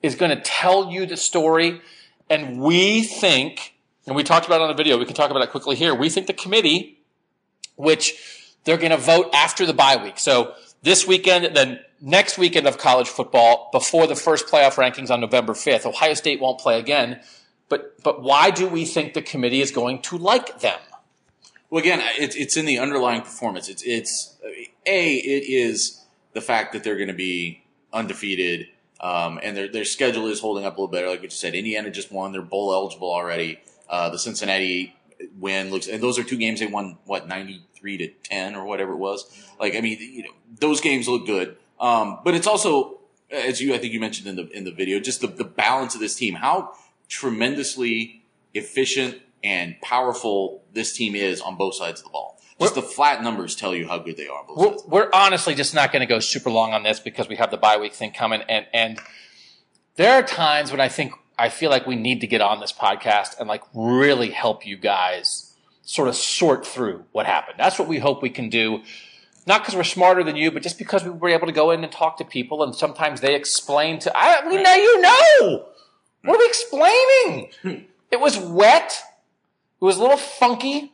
is 0.02 0.16
going 0.16 0.32
to 0.32 0.42
tell 0.42 0.92
you 0.92 1.06
the 1.06 1.18
story. 1.18 1.82
And 2.30 2.60
we 2.60 3.04
think, 3.04 3.76
and 4.08 4.16
we 4.16 4.24
talked 4.24 4.46
about 4.46 4.62
it 4.62 4.64
on 4.64 4.70
the 4.70 4.76
video, 4.76 4.98
we 4.98 5.06
can 5.06 5.16
talk 5.16 5.30
about 5.30 5.44
it 5.44 5.52
quickly 5.52 5.76
here. 5.76 5.94
We 5.94 6.10
think 6.10 6.28
the 6.28 6.34
committee, 6.34 7.00
which 7.76 8.14
they're 8.64 8.78
going 8.78 8.92
to 8.92 8.98
vote 8.98 9.34
after 9.34 9.66
the 9.66 9.74
bye 9.74 10.02
week. 10.02 10.20
So 10.20 10.54
this 10.84 11.06
weekend, 11.06 11.54
then 11.56 11.82
next 12.00 12.38
weekend 12.38 12.66
of 12.66 12.78
college 12.78 13.10
football, 13.10 13.70
before 13.74 14.08
the 14.08 14.16
first 14.16 14.48
playoff 14.48 14.76
rankings 14.76 15.10
on 15.10 15.20
November 15.20 15.54
5th, 15.54 15.86
Ohio 15.86 16.14
State 16.14 16.40
won't 16.40 16.60
play 16.60 16.80
again. 16.80 17.20
But, 17.68 18.02
but 18.04 18.22
why 18.22 18.52
do 18.52 18.68
we 18.68 18.86
think 18.86 19.14
the 19.14 19.22
committee 19.22 19.62
is 19.62 19.72
going 19.72 20.02
to 20.04 20.18
like 20.18 20.60
them? 20.60 20.80
Well, 21.70 21.82
again, 21.82 22.02
it's, 22.18 22.36
it's 22.36 22.58
in 22.58 22.66
the 22.66 22.78
underlying 22.78 23.22
performance. 23.22 23.70
It's, 23.70 23.82
it's 23.84 24.36
a 24.86 25.16
it 25.16 25.50
is 25.50 26.02
the 26.34 26.42
fact 26.42 26.74
that 26.74 26.84
they're 26.84 26.96
going 26.96 27.08
to 27.08 27.14
be 27.14 27.64
undefeated, 27.92 28.68
um, 29.00 29.40
and 29.42 29.56
their 29.56 29.68
their 29.68 29.86
schedule 29.86 30.28
is 30.28 30.40
holding 30.40 30.66
up 30.66 30.78
a 30.78 30.82
little 30.82 30.92
better. 30.92 31.08
Like 31.08 31.24
you 31.24 31.30
said, 31.30 31.56
Indiana 31.56 31.92
just 31.92 32.12
won; 32.12 32.32
they're 32.32 32.42
bowl 32.42 32.74
eligible 32.74 33.12
already. 33.12 33.60
Uh, 33.90 34.10
the 34.10 34.20
Cincinnati 34.20 34.96
win 35.40 35.72
looks, 35.72 35.88
and 35.88 36.02
those 36.02 36.20
are 36.20 36.24
two 36.24 36.38
games 36.38 36.60
they 36.60 36.68
won 36.68 36.98
what 37.06 37.28
ninety 37.28 37.62
three 37.76 37.98
to 37.98 38.08
ten 38.24 38.56
or 38.56 38.66
whatever 38.66 38.94
it 38.94 38.98
was. 38.98 39.26
Like 39.60 39.76
I 39.76 39.82
mean, 39.82 39.98
you 40.00 40.24
know, 40.24 40.34
those 40.60 40.82
games 40.82 41.08
look 41.08 41.26
good. 41.26 41.58
Um, 41.80 42.20
but 42.24 42.36
it's 42.36 42.48
also, 42.48 43.00
as 43.30 43.62
you 43.62 43.74
I 43.74 43.78
think 43.78 43.94
you 43.94 44.00
mentioned 44.00 44.28
in 44.28 44.36
the 44.36 44.50
in 44.50 44.64
the 44.64 44.72
video, 44.72 45.00
just 45.00 45.22
the, 45.22 45.28
the 45.28 45.44
balance 45.44 45.96
of 45.96 46.02
this 46.02 46.16
team. 46.16 46.36
How 46.36 46.74
tremendously 47.08 48.24
efficient 48.54 49.22
and 49.44 49.80
powerful 49.82 50.64
this 50.74 50.94
team 50.94 51.16
is 51.16 51.42
on 51.42 51.56
both 51.56 51.76
sides 51.76 52.02
of 52.02 52.06
the 52.06 52.10
ball. 52.12 52.40
Just 52.60 52.76
we're, 52.76 52.82
the 52.82 52.88
flat 52.88 53.22
numbers 53.22 53.56
tell 53.56 53.76
you 53.76 53.88
how 53.88 53.98
good 53.98 54.18
they 54.18 54.28
are. 54.28 54.44
We're, 54.56 54.78
we're, 54.88 55.10
honestly 55.14 55.56
just 55.56 55.76
not 55.76 55.92
going 55.92 56.00
to 56.00 56.06
go 56.06 56.20
super 56.20 56.50
long 56.50 56.74
on 56.74 56.84
this 56.84 57.00
because 57.00 57.28
we 57.28 57.36
have 57.36 57.52
the 57.52 57.58
bye 57.58 57.78
week 57.78 57.94
thing 57.94 58.12
coming, 58.12 58.42
and 58.48 58.66
and 58.74 59.00
there 59.96 60.14
are 60.14 60.24
times 60.24 60.72
when 60.72 60.80
I 60.80 60.88
think 60.88 61.14
I 61.38 61.50
feel 61.50 61.70
like 61.70 61.86
we 61.86 61.96
need 61.96 62.22
to 62.22 62.28
get 62.28 62.42
on 62.42 62.62
this 62.62 62.72
podcast 62.72 63.40
and 63.40 63.50
like 63.50 63.64
really 63.74 64.30
help 64.32 64.66
you 64.66 64.78
guys 64.78 65.54
sort 65.84 66.08
of 66.08 66.16
sort 66.16 66.66
through 66.66 67.04
what 67.12 67.26
happened. 67.26 67.56
That's 67.60 67.78
what 67.78 67.88
we 67.88 68.00
hope 68.00 68.22
we 68.22 68.30
can 68.30 68.50
do. 68.50 68.82
Not 69.46 69.62
because 69.62 69.76
we're 69.76 69.84
smarter 69.84 70.24
than 70.24 70.36
you, 70.36 70.50
but 70.50 70.64
just 70.64 70.80
because 70.80 71.04
we 71.04 71.12
were 71.12 71.30
able 71.30 71.46
to 71.46 71.54
go 71.54 71.72
in 71.72 71.84
and 71.84 71.92
talk 71.92 72.18
to 72.18 72.26
people, 72.26 72.64
and 72.64 72.74
sometimes 72.74 73.22
they 73.22 73.36
explain 73.36 74.00
to. 74.00 74.12
I, 74.16 74.48
we 74.48 74.62
know 74.62 74.74
you 74.74 75.02
know. 75.02 75.66
What 76.26 76.36
are 76.36 76.40
we 76.40 76.46
explaining? 76.46 77.88
it 78.12 78.20
was 78.20 78.38
wet. 78.38 79.02
It 79.82 79.86
was 79.86 79.98
a 79.98 80.02
little 80.02 80.18
funky. 80.18 80.92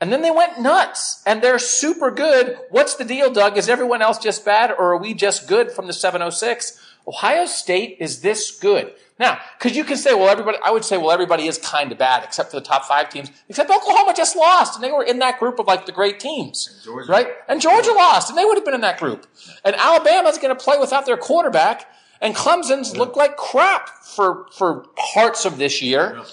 And 0.00 0.12
then 0.12 0.22
they 0.22 0.30
went 0.30 0.60
nuts. 0.60 1.22
And 1.26 1.40
they're 1.40 1.58
super 1.58 2.10
good. 2.10 2.58
What's 2.70 2.96
the 2.96 3.04
deal, 3.04 3.32
Doug? 3.32 3.56
Is 3.56 3.68
everyone 3.68 4.02
else 4.02 4.18
just 4.18 4.44
bad 4.44 4.70
or 4.70 4.92
are 4.92 4.98
we 4.98 5.14
just 5.14 5.48
good 5.48 5.70
from 5.70 5.86
the 5.86 5.92
706? 5.92 6.80
Ohio 7.06 7.46
State 7.46 7.98
is 8.00 8.20
this 8.20 8.58
good. 8.58 8.92
Now, 9.18 9.38
because 9.58 9.76
you 9.76 9.84
can 9.84 9.96
say, 9.96 10.12
well, 10.12 10.28
everybody, 10.28 10.58
I 10.64 10.72
would 10.72 10.84
say, 10.84 10.98
well, 10.98 11.12
everybody 11.12 11.46
is 11.46 11.56
kind 11.58 11.92
of 11.92 11.98
bad 11.98 12.24
except 12.24 12.50
for 12.50 12.58
the 12.58 12.66
top 12.66 12.84
five 12.84 13.10
teams, 13.10 13.30
except 13.48 13.70
Oklahoma 13.70 14.12
just 14.16 14.34
lost 14.34 14.74
and 14.74 14.82
they 14.82 14.90
were 14.90 15.04
in 15.04 15.20
that 15.20 15.38
group 15.38 15.60
of 15.60 15.66
like 15.66 15.86
the 15.86 15.92
great 15.92 16.18
teams. 16.18 16.84
And 16.86 17.08
right? 17.08 17.28
And 17.46 17.60
Georgia 17.60 17.92
lost 17.92 18.28
and 18.28 18.36
they 18.36 18.44
would 18.44 18.56
have 18.56 18.64
been 18.64 18.74
in 18.74 18.80
that 18.80 18.98
group. 18.98 19.26
And 19.64 19.76
Alabama's 19.76 20.38
going 20.38 20.54
to 20.54 20.60
play 20.60 20.78
without 20.78 21.06
their 21.06 21.16
quarterback 21.16 21.86
and 22.24 22.34
Clemson's 22.34 22.94
yeah. 22.94 22.98
looked 22.98 23.18
like 23.18 23.36
crap 23.36 23.90
for, 24.02 24.46
for 24.56 24.86
parts 25.12 25.44
of 25.44 25.58
this 25.58 25.82
year. 25.82 26.14
Yeah. 26.16 26.24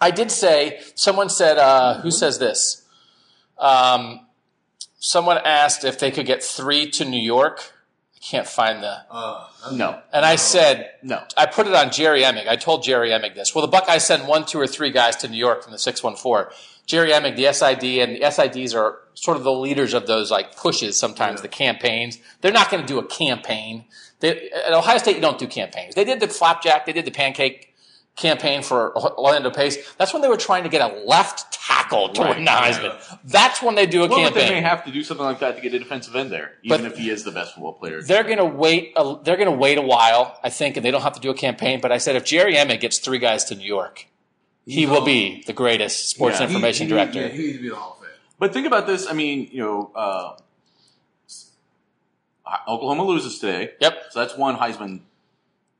I 0.00 0.12
did 0.12 0.30
say, 0.30 0.80
someone 0.94 1.28
said, 1.28 1.58
uh, 1.58 2.00
who 2.00 2.12
says 2.12 2.38
this? 2.38 2.86
Um, 3.58 4.26
someone 5.00 5.38
asked 5.38 5.84
if 5.84 5.98
they 5.98 6.12
could 6.12 6.24
get 6.24 6.44
three 6.44 6.88
to 6.92 7.04
New 7.04 7.20
York. 7.20 7.72
I 8.14 8.18
can't 8.20 8.46
find 8.46 8.80
the. 8.80 8.96
Uh, 9.10 9.48
no. 9.72 10.00
And 10.12 10.24
I 10.24 10.36
said, 10.36 10.90
no. 11.02 11.24
I 11.36 11.46
put 11.46 11.66
it 11.66 11.74
on 11.74 11.90
Jerry 11.90 12.22
Emig. 12.22 12.46
I 12.46 12.54
told 12.54 12.84
Jerry 12.84 13.10
Emig 13.10 13.34
this. 13.34 13.56
Well, 13.56 13.66
the 13.66 13.70
Buckeyes 13.72 14.04
send 14.04 14.28
one, 14.28 14.46
two, 14.46 14.60
or 14.60 14.68
three 14.68 14.92
guys 14.92 15.16
to 15.16 15.28
New 15.28 15.36
York 15.36 15.64
from 15.64 15.72
the 15.72 15.80
614. 15.80 16.56
Jerry 16.86 17.10
Emig, 17.10 17.34
the 17.34 17.52
SID, 17.52 17.84
and 17.98 18.14
the 18.14 18.20
SIDs 18.20 18.72
are 18.72 19.00
sort 19.14 19.36
of 19.36 19.42
the 19.42 19.52
leaders 19.52 19.94
of 19.94 20.06
those 20.06 20.30
like 20.30 20.56
pushes 20.56 20.96
sometimes, 20.96 21.38
yeah. 21.38 21.42
the 21.42 21.48
campaigns. 21.48 22.20
They're 22.40 22.52
not 22.52 22.70
going 22.70 22.82
to 22.82 22.86
do 22.86 23.00
a 23.00 23.04
campaign. 23.04 23.84
They, 24.20 24.50
at 24.50 24.72
Ohio 24.72 24.98
State, 24.98 25.16
you 25.16 25.22
don't 25.22 25.38
do 25.38 25.46
campaigns. 25.46 25.94
They 25.94 26.04
did 26.04 26.20
the 26.20 26.28
flapjack, 26.28 26.86
they 26.86 26.92
did 26.92 27.04
the 27.04 27.10
pancake 27.10 27.68
campaign 28.18 28.62
for 28.62 28.96
Orlando 28.96 29.50
Pace. 29.50 29.78
That's 29.96 30.12
when 30.12 30.22
they 30.22 30.28
were 30.28 30.36
trying 30.36 30.64
to 30.64 30.68
get 30.68 30.80
a 30.82 30.94
left 31.04 31.52
tackle 31.52 32.10
to 32.10 32.20
right, 32.20 32.36
win 32.36 32.44
the 32.44 32.50
Heisman. 32.50 32.82
Yeah. 32.82 33.16
That's 33.24 33.62
when 33.62 33.76
they 33.76 33.86
do 33.86 34.04
a 34.04 34.08
well, 34.08 34.18
campaign. 34.18 34.48
they 34.48 34.54
may 34.54 34.60
have 34.60 34.84
to 34.84 34.90
do 34.90 35.02
something 35.02 35.24
like 35.24 35.38
that 35.38 35.56
to 35.56 35.62
get 35.62 35.72
a 35.72 35.78
defensive 35.78 36.14
end 36.14 36.30
there, 36.30 36.52
even 36.62 36.82
but 36.82 36.92
if 36.92 36.98
he 36.98 37.10
is 37.10 37.24
the 37.24 37.30
best 37.30 37.54
football 37.54 37.74
player. 37.74 38.02
They're 38.02 38.24
going 38.24 38.38
to 38.38 38.44
wait. 38.44 38.92
A, 38.96 39.16
they're 39.22 39.36
going 39.36 39.50
to 39.50 39.56
wait 39.56 39.78
a 39.78 39.82
while, 39.82 40.38
I 40.42 40.50
think, 40.50 40.76
and 40.76 40.84
they 40.84 40.90
don't 40.90 41.02
have 41.02 41.14
to 41.14 41.20
do 41.20 41.30
a 41.30 41.34
campaign. 41.34 41.80
But 41.80 41.92
I 41.92 41.98
said 41.98 42.16
if 42.16 42.24
Jerry 42.24 42.54
Emig 42.54 42.80
gets 42.80 42.98
three 42.98 43.18
guys 43.18 43.44
to 43.44 43.54
New 43.54 43.66
York, 43.66 44.06
he 44.66 44.84
will 44.84 45.04
be 45.04 45.42
the 45.46 45.52
greatest 45.52 46.10
sports 46.10 46.40
yeah, 46.40 46.46
information 46.46 46.88
he, 46.88 46.92
he, 46.92 46.98
director. 46.98 47.20
Yeah, 47.20 47.28
he 47.28 47.38
needs 47.38 47.56
to 47.56 47.62
be 47.62 47.68
the 47.70 47.76
Hall 47.76 47.92
of 47.92 48.06
Fame. 48.06 48.16
But 48.38 48.52
think 48.52 48.66
about 48.66 48.86
this. 48.86 49.06
I 49.06 49.12
mean, 49.12 49.48
you 49.52 49.62
know. 49.62 49.90
Uh, 49.94 50.36
Oklahoma 52.66 53.04
loses 53.04 53.38
today. 53.38 53.72
Yep. 53.80 54.04
So 54.10 54.20
that's 54.20 54.36
one 54.36 54.56
Heisman 54.56 55.00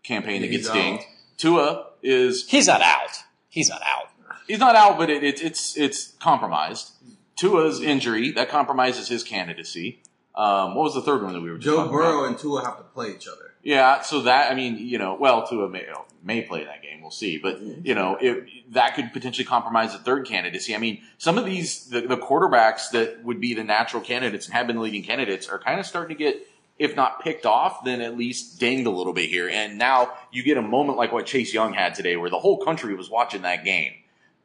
campaign 0.03 0.43
that 0.43 0.49
gets 0.49 0.71
dinged. 0.71 1.05
Tua 1.37 1.87
is 2.03 2.49
he's 2.49 2.67
not 2.67 2.83
out. 2.83 3.11
He's 3.49 3.69
not 3.69 3.83
out. 3.85 4.11
He's 4.47 4.59
not 4.59 4.75
out, 4.75 4.99
but 4.99 5.11
it, 5.11 5.23
it, 5.23 5.43
it's 5.43 5.77
it's 5.77 6.13
compromised. 6.21 6.93
Tua's 7.37 7.81
injury 7.81 8.33
that 8.33 8.49
compromises 8.49 9.09
his 9.09 9.23
candidacy. 9.23 10.03
Um, 10.35 10.75
what 10.75 10.85
was 10.85 10.95
the 10.95 11.03
third 11.03 11.23
one 11.23 11.33
that 11.35 11.41
we 11.41 11.51
were? 11.51 11.59
Joe 11.59 11.89
Burrow 11.89 12.21
about? 12.21 12.29
and 12.29 12.39
Tua 12.39 12.65
have 12.65 12.79
to 12.79 12.85
play 12.85 13.11
each 13.11 13.29
other. 13.29 13.53
Yeah, 13.63 14.01
so 14.03 14.23
that 14.23 14.51
I 14.51 14.55
mean, 14.55 14.79
you 14.79 14.99
know, 14.99 15.15
well, 15.15 15.47
Tua 15.47 15.69
may 15.69 15.87
may 16.23 16.43
play 16.43 16.65
that 16.65 16.83
game. 16.83 17.01
We'll 17.01 17.11
see, 17.11 17.39
but 17.39 17.61
you 17.61 17.95
know, 17.95 18.17
it, 18.21 18.73
that 18.73 18.95
could 18.95 19.13
potentially 19.13 19.45
compromise 19.45 19.93
the 19.93 19.99
third 19.99 20.27
candidacy. 20.27 20.75
I 20.75 20.79
mean, 20.79 21.03
some 21.19 21.39
of 21.39 21.45
these 21.45 21.87
the, 21.87 22.03
the 22.03 22.17
quarterbacks 22.17 22.91
that 22.91 23.23
would 23.25 23.41
be 23.41 23.55
the 23.55 23.65
natural 23.65 24.03
candidates 24.03 24.47
and 24.47 24.55
have 24.55 24.67
been 24.67 24.81
leading 24.81 25.03
candidates 25.03 25.49
are 25.49 25.59
kind 25.59 25.79
of 25.81 25.87
starting 25.87 26.17
to 26.17 26.23
get 26.23 26.47
if 26.79 26.95
not 26.95 27.23
picked 27.23 27.47
off, 27.47 27.85
then 27.85 28.01
at 28.01 28.17
least 28.17 28.59
dinged 28.61 28.87
a 28.87 28.91
little 28.91 29.13
bit 29.13 29.29
here. 29.29 29.49
And 29.49 29.79
now 29.79 30.13
you 30.31 30.43
get 30.43 30.57
a 30.57 30.63
moment 30.63 30.99
like 30.99 31.13
what 31.13 31.27
Chase 31.27 31.53
Young 31.53 31.73
had 31.73 31.95
today, 31.95 32.17
where 32.17 32.31
the 32.31 32.39
whole 32.39 32.59
country 32.59 32.95
was 32.95 33.11
watching 33.11 33.43
that 33.43 33.65
game 33.65 33.93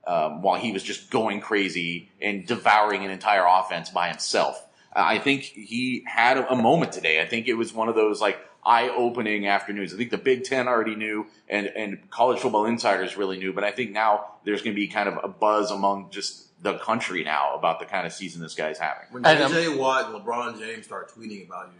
um, 0.07 0.41
while 0.41 0.59
he 0.59 0.71
was 0.71 0.83
just 0.83 1.11
going 1.11 1.41
crazy 1.41 2.09
and 2.21 2.45
devouring 2.45 3.05
an 3.05 3.11
entire 3.11 3.45
offense 3.45 3.89
by 3.89 4.09
himself. 4.09 4.65
I 4.95 5.17
think 5.17 5.41
he 5.41 6.03
had 6.05 6.37
a 6.37 6.55
moment 6.55 6.91
today. 6.91 7.21
I 7.21 7.25
think 7.25 7.47
it 7.47 7.55
was 7.55 7.73
one 7.73 7.89
of 7.89 7.95
those 7.95 8.21
like 8.21 8.37
eye-opening 8.65 9.47
afternoons. 9.47 9.93
I 9.93 9.97
think 9.97 10.11
the 10.11 10.17
Big 10.17 10.43
Ten 10.43 10.67
already 10.67 10.95
knew, 10.95 11.25
and 11.49 11.67
and 11.67 12.09
college 12.11 12.39
football 12.39 12.65
insiders 12.65 13.17
really 13.17 13.37
knew. 13.37 13.53
But 13.53 13.63
I 13.63 13.71
think 13.71 13.91
now 13.91 14.25
there's 14.43 14.61
going 14.61 14.75
to 14.75 14.79
be 14.79 14.87
kind 14.87 15.09
of 15.09 15.17
a 15.23 15.27
buzz 15.27 15.71
among 15.71 16.11
just 16.11 16.47
the 16.63 16.77
country 16.77 17.23
now 17.23 17.55
about 17.55 17.79
the 17.79 17.85
kind 17.85 18.05
of 18.05 18.13
season 18.13 18.41
this 18.41 18.55
guy's 18.55 18.77
having. 18.77 19.07
When 19.11 19.23
JJ 19.23 19.77
Watt 19.77 20.13
and 20.13 20.23
LeBron 20.23 20.59
James 20.59 20.85
start 20.85 21.11
tweeting 21.11 21.45
about 21.47 21.71
you, 21.73 21.79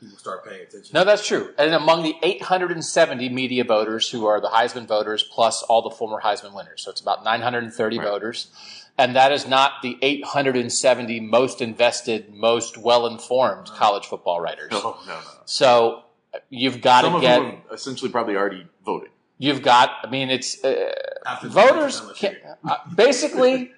people 0.00 0.16
start 0.18 0.44
paying 0.44 0.62
attention. 0.62 0.90
No, 0.94 1.04
that's 1.04 1.26
true. 1.26 1.52
And 1.58 1.74
among 1.74 2.02
the 2.02 2.14
870 2.22 3.28
media 3.28 3.64
voters 3.64 4.10
who 4.10 4.26
are 4.26 4.40
the 4.40 4.48
Heisman 4.48 4.86
voters, 4.86 5.22
plus 5.22 5.62
all 5.62 5.82
the 5.82 5.90
former 5.90 6.20
Heisman 6.20 6.54
winners, 6.54 6.82
so 6.82 6.90
it's 6.90 7.00
about 7.00 7.24
930 7.24 7.98
voters, 7.98 8.50
and 8.96 9.14
that 9.16 9.32
is 9.32 9.46
not 9.46 9.82
the 9.82 9.96
870 10.02 11.20
most 11.20 11.60
invested, 11.60 12.32
most 12.34 12.76
well-informed 12.78 13.66
college 13.68 14.06
football 14.06 14.40
writers. 14.40 14.70
No, 14.72 14.96
no, 15.06 15.12
no. 15.12 15.20
So 15.44 16.02
you've 16.50 16.80
got 16.80 17.02
Some 17.04 17.12
to 17.12 17.16
of 17.16 17.22
get. 17.22 17.38
them 17.38 17.46
have 17.50 17.62
essentially 17.72 18.10
probably 18.10 18.36
already 18.36 18.66
voted. 18.84 19.10
You've 19.40 19.62
got. 19.62 19.90
I 20.02 20.10
mean, 20.10 20.30
it's 20.30 20.64
uh, 20.64 20.92
After 21.24 21.48
voters. 21.48 22.02
Can, 22.16 22.36
uh, 22.64 22.76
basically, 22.96 23.70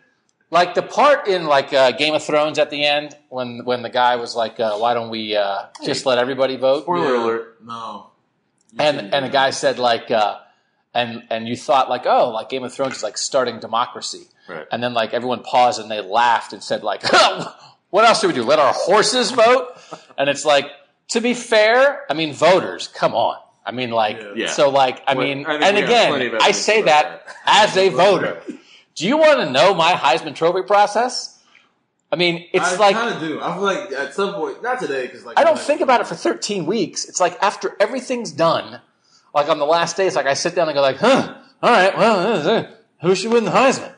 like 0.51 0.75
the 0.75 0.83
part 0.83 1.29
in 1.29 1.45
like 1.47 1.73
uh, 1.73 1.93
Game 1.93 2.15
of 2.15 2.23
Thrones 2.25 2.59
at 2.59 2.71
the 2.71 2.85
end 2.85 3.17
when 3.29 3.65
when 3.65 3.83
the 3.83 3.91
guy 3.91 4.17
was 4.17 4.35
like, 4.35 4.59
uh, 4.61 4.77
"Why 4.79 4.95
don't 4.95 5.11
we 5.11 5.37
uh, 5.37 5.67
just 5.85 6.07
let 6.07 6.19
everybody 6.19 6.57
vote?" 6.57 6.83
Spoiler 6.83 7.15
Yeah. 7.15 7.25
alert. 7.25 7.57
No. 7.65 8.07
and 8.79 9.13
and 9.15 9.25
the 9.27 9.31
guy 9.31 9.51
said 9.51 9.79
like, 9.79 10.11
uh, 10.11 10.39
and 10.95 11.23
and 11.31 11.49
you 11.49 11.57
thought 11.57 11.89
like, 11.89 12.07
oh, 12.07 12.31
like 12.31 12.49
Game 12.49 12.65
of 12.65 12.73
Thrones 12.73 12.97
is 12.97 13.03
like 13.03 13.17
starting 13.19 13.61
democracy, 13.61 14.27
Right. 14.49 14.67
and 14.73 14.83
then 14.83 14.93
like 14.95 15.13
everyone 15.15 15.43
paused 15.43 15.81
and 15.81 15.91
they 15.91 16.01
laughed 16.01 16.53
and 16.53 16.63
said 16.63 16.83
like, 16.83 17.03
what 17.91 18.05
else 18.05 18.21
do 18.21 18.29
we 18.29 18.35
do? 18.35 18.43
Let 18.45 18.59
our 18.59 18.73
horses 18.73 19.31
vote? 19.31 19.69
And 20.19 20.29
it's 20.29 20.45
like, 20.45 20.67
to 21.09 21.21
be 21.21 21.35
fair, 21.35 22.03
I 22.11 22.15
mean, 22.15 22.33
voters, 22.33 22.87
come 22.89 23.15
on. 23.15 23.39
I 23.67 23.73
mean, 23.73 23.91
like, 23.91 24.21
Yeah. 24.37 24.49
so 24.49 24.69
like, 24.71 25.03
I 25.07 25.15
Well, 25.15 25.27
mean, 25.27 25.47
I 25.47 25.55
and 25.57 25.77
we 25.77 25.83
have 25.83 26.09
plenty 26.09 26.27
again, 26.27 26.39
I 26.43 26.53
say 26.53 26.81
about 26.83 27.03
that 27.27 27.37
as 27.47 27.77
a 27.77 27.89
voter. 28.03 28.43
Do 28.95 29.07
you 29.07 29.17
want 29.17 29.41
to 29.41 29.51
know 29.51 29.75
my 29.75 29.93
Heisman 29.93 30.35
Trophy 30.35 30.63
process? 30.67 31.39
I 32.13 32.17
mean, 32.17 32.47
it's 32.53 32.79
like. 32.79 32.97
I 32.97 33.05
like 33.05 33.13
kind 33.13 33.15
of 33.15 33.21
do. 33.29 33.41
I 33.41 33.55
feel 33.55 33.63
like 33.63 33.93
at 33.93 34.15
some 34.15 34.35
point, 34.35 34.63
not 34.63 34.81
today, 34.81 35.07
because 35.07 35.25
like 35.25 35.39
I 35.39 35.45
don't 35.45 35.59
think 35.59 35.81
about 35.81 36.01
it 36.01 36.07
for 36.07 36.17
13 36.17 36.67
weeks. 36.67 37.05
It's 37.05 37.21
like 37.21 37.41
after 37.41 37.77
everything's 37.79 38.33
done, 38.33 38.81
like 39.35 39.49
on 39.49 39.59
the 39.59 39.67
last 39.67 39.97
day, 39.97 40.07
it's 40.07 40.17
like 40.17 40.27
I 40.27 40.35
sit 40.35 40.55
down 40.55 40.69
and 40.69 40.75
go 40.75 40.83
like, 40.83 40.97
huh, 40.97 41.37
all 41.63 41.71
right, 41.71 41.97
well, 41.97 42.67
who 43.01 43.15
should 43.15 43.33
win 43.33 43.45
the 43.45 43.53
Heisman? 43.53 43.93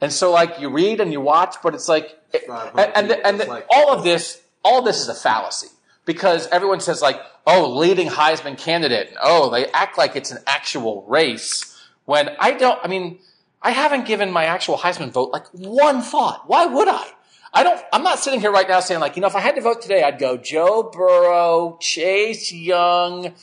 And 0.00 0.12
so 0.12 0.32
like 0.32 0.60
you 0.60 0.68
read 0.68 1.00
and 1.00 1.12
you 1.12 1.20
watch, 1.20 1.56
but 1.62 1.74
it's 1.74 1.88
like, 1.88 2.18
and, 2.48 3.10
and, 3.10 3.12
and 3.12 3.40
it's 3.40 3.48
like- 3.48 3.66
all 3.70 3.90
of 3.92 4.02
this, 4.02 4.42
all 4.64 4.80
of 4.80 4.84
this 4.84 5.00
is 5.00 5.08
a 5.08 5.14
fallacy 5.14 5.68
because 6.04 6.48
everyone 6.48 6.80
says 6.80 7.00
like, 7.00 7.20
oh, 7.46 7.70
leading 7.76 8.08
Heisman 8.08 8.58
candidate, 8.58 9.08
and 9.08 9.16
oh, 9.22 9.50
they 9.50 9.66
act 9.68 9.96
like 9.96 10.16
it's 10.16 10.30
an 10.32 10.38
actual 10.46 11.04
race 11.08 11.70
when 12.04 12.30
I 12.40 12.50
don't. 12.52 12.78
I 12.82 12.88
mean, 12.88 13.18
I 13.64 13.70
haven't 13.70 14.06
given 14.06 14.30
my 14.30 14.44
actual 14.44 14.76
Heisman 14.76 15.10
vote 15.10 15.30
like 15.32 15.46
one 15.52 16.02
thought. 16.02 16.44
Why 16.46 16.66
would 16.66 16.86
I? 16.86 17.06
I 17.52 17.62
don't. 17.62 17.80
I'm 17.92 18.02
not 18.02 18.18
sitting 18.18 18.40
here 18.40 18.52
right 18.52 18.68
now 18.68 18.80
saying 18.80 19.00
like, 19.00 19.16
you 19.16 19.22
know, 19.22 19.26
if 19.28 19.34
I 19.36 19.40
had 19.40 19.54
to 19.56 19.60
vote 19.62 19.80
today, 19.82 20.02
I'd 20.04 20.18
go 20.18 20.36
Joe 20.36 20.90
Burrow, 20.92 21.78
Chase 21.80 22.52
Young, 22.52 23.34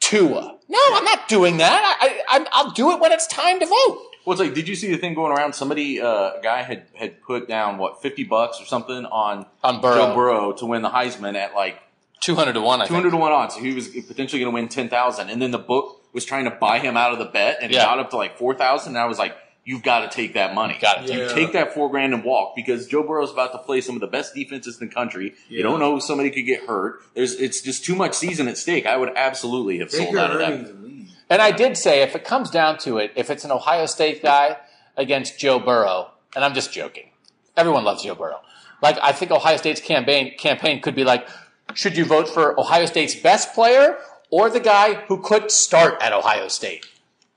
Tua. 0.00 0.58
No, 0.68 0.78
I'm 0.92 1.04
not 1.04 1.28
doing 1.28 1.58
that. 1.58 1.96
I, 2.00 2.20
I, 2.40 2.46
I'll 2.52 2.70
do 2.72 2.90
it 2.92 3.00
when 3.00 3.12
it's 3.12 3.26
time 3.26 3.60
to 3.60 3.66
vote. 3.66 3.98
Well, 4.24 4.32
it's 4.32 4.40
like, 4.40 4.54
did 4.54 4.66
you 4.66 4.74
see 4.74 4.90
the 4.90 4.96
thing 4.96 5.12
going 5.14 5.30
around? 5.36 5.54
Somebody, 5.54 6.00
uh, 6.00 6.08
a 6.08 6.40
guy 6.42 6.62
had 6.62 6.86
had 6.94 7.22
put 7.22 7.46
down 7.46 7.76
what 7.78 8.00
fifty 8.02 8.24
bucks 8.24 8.60
or 8.60 8.64
something 8.64 9.04
on 9.06 9.46
On 9.62 9.80
Burrow. 9.80 9.94
Joe 10.06 10.14
Burrow 10.14 10.52
to 10.52 10.66
win 10.66 10.82
the 10.82 10.90
Heisman 10.90 11.34
at 11.36 11.54
like 11.54 11.78
Two 12.20 12.34
hundred 12.34 12.54
to 12.54 12.62
one. 12.62 12.80
I 12.80 12.86
two 12.86 12.94
hundred 12.94 13.10
to 13.10 13.18
one 13.18 13.32
odds. 13.32 13.54
So 13.54 13.60
he 13.60 13.74
was 13.74 13.88
potentially 13.88 14.40
going 14.40 14.50
to 14.50 14.54
win 14.54 14.68
ten 14.68 14.88
thousand, 14.88 15.28
and 15.28 15.42
then 15.42 15.50
the 15.50 15.58
book 15.58 16.00
was 16.14 16.24
trying 16.24 16.44
to 16.44 16.50
buy 16.50 16.78
him 16.78 16.96
out 16.96 17.12
of 17.12 17.18
the 17.18 17.26
bet, 17.26 17.58
and 17.60 17.70
it 17.70 17.74
Yeah. 17.74 17.84
got 17.84 17.98
up 17.98 18.10
to 18.10 18.16
like 18.16 18.38
four 18.38 18.54
thousand. 18.54 18.92
And 18.96 18.98
I 18.98 19.04
was 19.04 19.18
like, 19.18 19.36
"You've 19.64 19.82
got 19.82 20.10
to 20.10 20.14
take 20.14 20.34
that 20.34 20.54
money. 20.54 20.76
Got 20.80 21.08
it. 21.08 21.14
You 21.14 21.28
take 21.34 21.52
that 21.52 21.74
four 21.74 21.90
grand 21.90 22.14
and 22.14 22.24
walk 22.24 22.54
because 22.54 22.86
Joe 22.86 23.02
Burrow's 23.02 23.32
about 23.32 23.52
to 23.52 23.58
play 23.58 23.80
some 23.80 23.94
of 23.94 24.00
the 24.00 24.06
best 24.06 24.34
defenses 24.34 24.80
in 24.80 24.88
the 24.88 24.94
country. 24.94 25.34
You 25.48 25.62
don't 25.62 25.80
know 25.80 25.96
if 25.96 26.02
somebody 26.02 26.30
could 26.30 26.46
get 26.46 26.66
hurt. 26.66 27.02
There's 27.14 27.34
it's 27.34 27.60
just 27.60 27.84
too 27.84 27.94
much 27.94 28.14
season 28.14 28.48
at 28.48 28.58
stake. 28.58 28.86
I 28.86 28.96
would 28.96 29.12
absolutely 29.16 29.78
have 29.78 29.90
Take 29.90 30.08
sold 30.08 30.16
out 30.16 30.32
of 30.32 30.38
that. 30.38 30.52
and. 30.52 31.08
And 31.30 31.40
I 31.40 31.52
did 31.52 31.76
say, 31.76 32.02
if 32.02 32.14
it 32.14 32.22
comes 32.24 32.50
down 32.50 32.78
to 32.80 32.98
it, 32.98 33.12
if 33.16 33.30
it's 33.30 33.44
an 33.44 33.50
Ohio 33.50 33.86
State 33.86 34.22
guy 34.22 34.58
against 34.96 35.38
Joe 35.38 35.58
Burrow, 35.58 36.10
and 36.36 36.44
I'm 36.44 36.54
just 36.54 36.70
joking, 36.72 37.10
everyone 37.56 37.82
loves 37.82 38.02
Joe 38.02 38.14
Burrow. 38.14 38.40
Like, 38.82 38.98
I 39.02 39.12
think 39.12 39.30
Ohio 39.30 39.56
State's 39.56 39.80
campaign 39.80 40.36
campaign 40.36 40.82
could 40.82 40.94
be 40.94 41.04
like, 41.04 41.26
should 41.72 41.96
you 41.96 42.04
vote 42.04 42.28
for 42.28 42.58
Ohio 42.60 42.84
State's 42.84 43.14
best 43.14 43.54
player 43.54 43.96
or 44.30 44.50
the 44.50 44.60
guy 44.60 44.94
who 44.94 45.22
could 45.22 45.50
start 45.50 46.00
at 46.02 46.12
Ohio 46.12 46.48
State? 46.48 46.86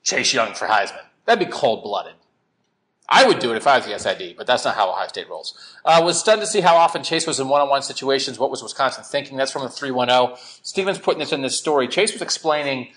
Chase 0.03 0.33
Young 0.33 0.53
for 0.53 0.67
Heisman. 0.67 1.06
That'd 1.27 1.45
be 1.45 1.51
cold 1.51 1.83
blooded. 1.83 2.15
I 3.09 3.25
would 3.25 3.39
do 3.39 3.51
it 3.51 3.57
if 3.57 3.67
I 3.67 3.77
was 3.77 3.85
the 3.85 3.97
SID, 3.97 4.35
but 4.37 4.47
that's 4.47 4.65
not 4.65 4.75
how 4.75 4.89
Ohio 4.89 5.07
State 5.07 5.29
rolls. 5.29 5.53
Uh, 5.85 6.01
was 6.03 6.19
stunned 6.19 6.41
to 6.41 6.47
see 6.47 6.61
how 6.61 6.75
often 6.75 7.03
Chase 7.03 7.27
was 7.27 7.39
in 7.39 7.47
one-on-one 7.47 7.81
situations. 7.81 8.37
What 8.39 8.49
was 8.49 8.63
Wisconsin 8.63 9.03
thinking? 9.03 9.37
That's 9.37 9.51
from 9.51 9.63
the 9.63 9.69
310. 9.69 10.35
Stephen's 10.61 10.97
putting 10.97 11.19
this 11.19 11.31
in 11.31 11.41
this 11.41 11.57
story. 11.57 11.87
Chase 11.87 12.11
was 12.11 12.21
explaining 12.21 12.89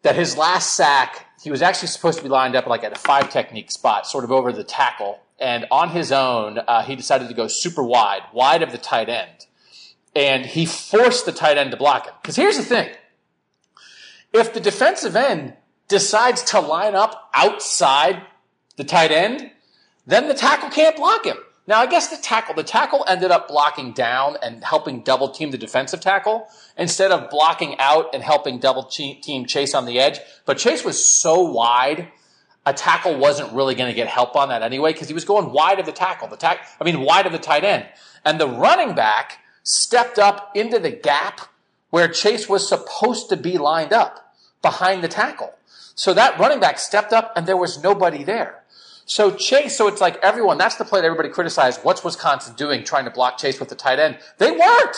that 0.00 0.16
his 0.16 0.36
last 0.36 0.74
sack, 0.74 1.26
he 1.42 1.50
was 1.50 1.60
actually 1.60 1.88
supposed 1.88 2.18
to 2.18 2.24
be 2.24 2.30
lined 2.30 2.56
up 2.56 2.66
like 2.66 2.84
at 2.84 2.92
a 2.92 2.98
five 2.98 3.30
technique 3.30 3.70
spot, 3.70 4.06
sort 4.06 4.24
of 4.24 4.32
over 4.32 4.50
the 4.50 4.64
tackle. 4.64 5.20
And 5.38 5.66
on 5.70 5.90
his 5.90 6.10
own, 6.10 6.58
uh, 6.66 6.82
he 6.82 6.96
decided 6.96 7.28
to 7.28 7.34
go 7.34 7.48
super 7.48 7.82
wide, 7.82 8.22
wide 8.32 8.62
of 8.62 8.72
the 8.72 8.78
tight 8.78 9.08
end. 9.08 9.46
And 10.14 10.46
he 10.46 10.64
forced 10.64 11.26
the 11.26 11.32
tight 11.32 11.58
end 11.58 11.70
to 11.72 11.76
block 11.76 12.06
him. 12.06 12.14
Because 12.22 12.36
here's 12.36 12.56
the 12.56 12.64
thing. 12.64 12.90
If 14.32 14.54
the 14.54 14.60
defensive 14.60 15.16
end 15.16 15.54
decides 15.92 16.42
to 16.42 16.58
line 16.58 16.94
up 16.94 17.28
outside 17.34 18.22
the 18.76 18.82
tight 18.82 19.12
end, 19.12 19.50
then 20.06 20.26
the 20.26 20.34
tackle 20.34 20.70
can't 20.70 20.96
block 20.96 21.26
him. 21.26 21.36
Now, 21.66 21.80
I 21.80 21.86
guess 21.86 22.08
the 22.08 22.16
tackle, 22.16 22.54
the 22.54 22.64
tackle 22.64 23.04
ended 23.06 23.30
up 23.30 23.46
blocking 23.46 23.92
down 23.92 24.38
and 24.42 24.64
helping 24.64 25.02
double 25.02 25.28
team 25.28 25.50
the 25.50 25.58
defensive 25.58 26.00
tackle 26.00 26.48
instead 26.78 27.12
of 27.12 27.28
blocking 27.28 27.78
out 27.78 28.14
and 28.14 28.22
helping 28.22 28.58
double 28.58 28.84
team 28.84 29.44
Chase 29.44 29.74
on 29.74 29.84
the 29.84 30.00
edge. 30.00 30.18
But 30.46 30.56
Chase 30.56 30.82
was 30.82 31.06
so 31.06 31.42
wide, 31.42 32.08
a 32.64 32.72
tackle 32.72 33.18
wasn't 33.18 33.52
really 33.52 33.74
going 33.74 33.90
to 33.90 33.94
get 33.94 34.08
help 34.08 34.34
on 34.34 34.48
that 34.48 34.62
anyway 34.62 34.94
because 34.94 35.08
he 35.08 35.14
was 35.14 35.26
going 35.26 35.52
wide 35.52 35.78
of 35.78 35.84
the 35.84 35.92
tackle. 35.92 36.26
The 36.26 36.38
tack, 36.38 36.66
I 36.80 36.84
mean, 36.84 37.02
wide 37.02 37.26
of 37.26 37.32
the 37.32 37.38
tight 37.38 37.64
end. 37.64 37.86
And 38.24 38.40
the 38.40 38.48
running 38.48 38.94
back 38.94 39.40
stepped 39.62 40.18
up 40.18 40.56
into 40.56 40.78
the 40.78 40.90
gap 40.90 41.42
where 41.90 42.08
Chase 42.08 42.48
was 42.48 42.66
supposed 42.66 43.28
to 43.28 43.36
be 43.36 43.58
lined 43.58 43.92
up 43.92 44.34
behind 44.62 45.04
the 45.04 45.08
tackle. 45.08 45.52
So 45.94 46.14
that 46.14 46.38
running 46.38 46.60
back 46.60 46.78
stepped 46.78 47.12
up 47.12 47.32
and 47.36 47.46
there 47.46 47.56
was 47.56 47.82
nobody 47.82 48.24
there. 48.24 48.62
So 49.04 49.34
Chase, 49.34 49.76
so 49.76 49.88
it's 49.88 50.00
like 50.00 50.16
everyone, 50.22 50.58
that's 50.58 50.76
the 50.76 50.84
play 50.84 51.00
that 51.00 51.06
everybody 51.06 51.28
criticized. 51.28 51.80
What's 51.82 52.04
Wisconsin 52.04 52.54
doing 52.54 52.84
trying 52.84 53.04
to 53.04 53.10
block 53.10 53.38
Chase 53.38 53.58
with 53.58 53.68
the 53.68 53.74
tight 53.74 53.98
end? 53.98 54.18
They 54.38 54.50
weren't. 54.50 54.96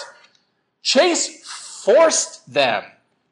Chase 0.83 1.45
forced 1.45 2.53
them 2.53 2.85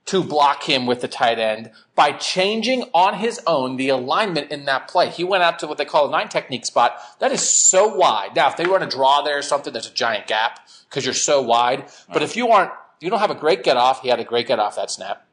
to 0.07 0.23
block 0.23 0.65
him 0.65 0.87
with 0.87 1.01
the 1.01 1.09
tight 1.09 1.39
end 1.39 1.71
by 1.95 2.13
changing 2.13 2.85
on 2.93 3.15
his 3.15 3.41
own 3.47 3.77
the 3.77 3.89
alignment 3.89 4.51
in 4.51 4.65
that 4.65 4.89
play. 4.89 5.09
He 5.09 5.23
went 5.23 5.43
out 5.43 5.59
to 5.61 5.67
what 5.67 5.79
they 5.79 5.85
call 5.85 6.09
a 6.09 6.11
nine 6.11 6.29
technique 6.29 6.67
spot. 6.67 6.99
That 7.21 7.31
is 7.31 7.49
so 7.49 7.95
wide. 7.95 8.35
Now, 8.35 8.49
if 8.49 8.57
they 8.57 8.65
run 8.65 8.83
a 8.83 8.89
draw 8.89 9.23
there 9.23 9.39
or 9.39 9.43
something, 9.43 9.73
there's 9.73 9.89
a 9.89 9.95
giant 9.95 10.27
gap 10.27 10.59
because 10.89 11.05
you're 11.05 11.15
so 11.15 11.41
wide. 11.41 11.85
But 12.13 12.23
if 12.23 12.37
you 12.37 12.49
aren't, 12.49 12.73
you 13.01 13.11
don't 13.11 13.21
have 13.21 13.31
a 13.31 13.37
great 13.37 13.63
get 13.63 13.77
off. 13.77 14.03
He 14.03 14.09
had 14.09 14.21
a 14.21 14.25
great 14.25 14.49
get 14.49 14.59
off 14.59 14.77
that 14.77 14.91
snap. 14.91 15.27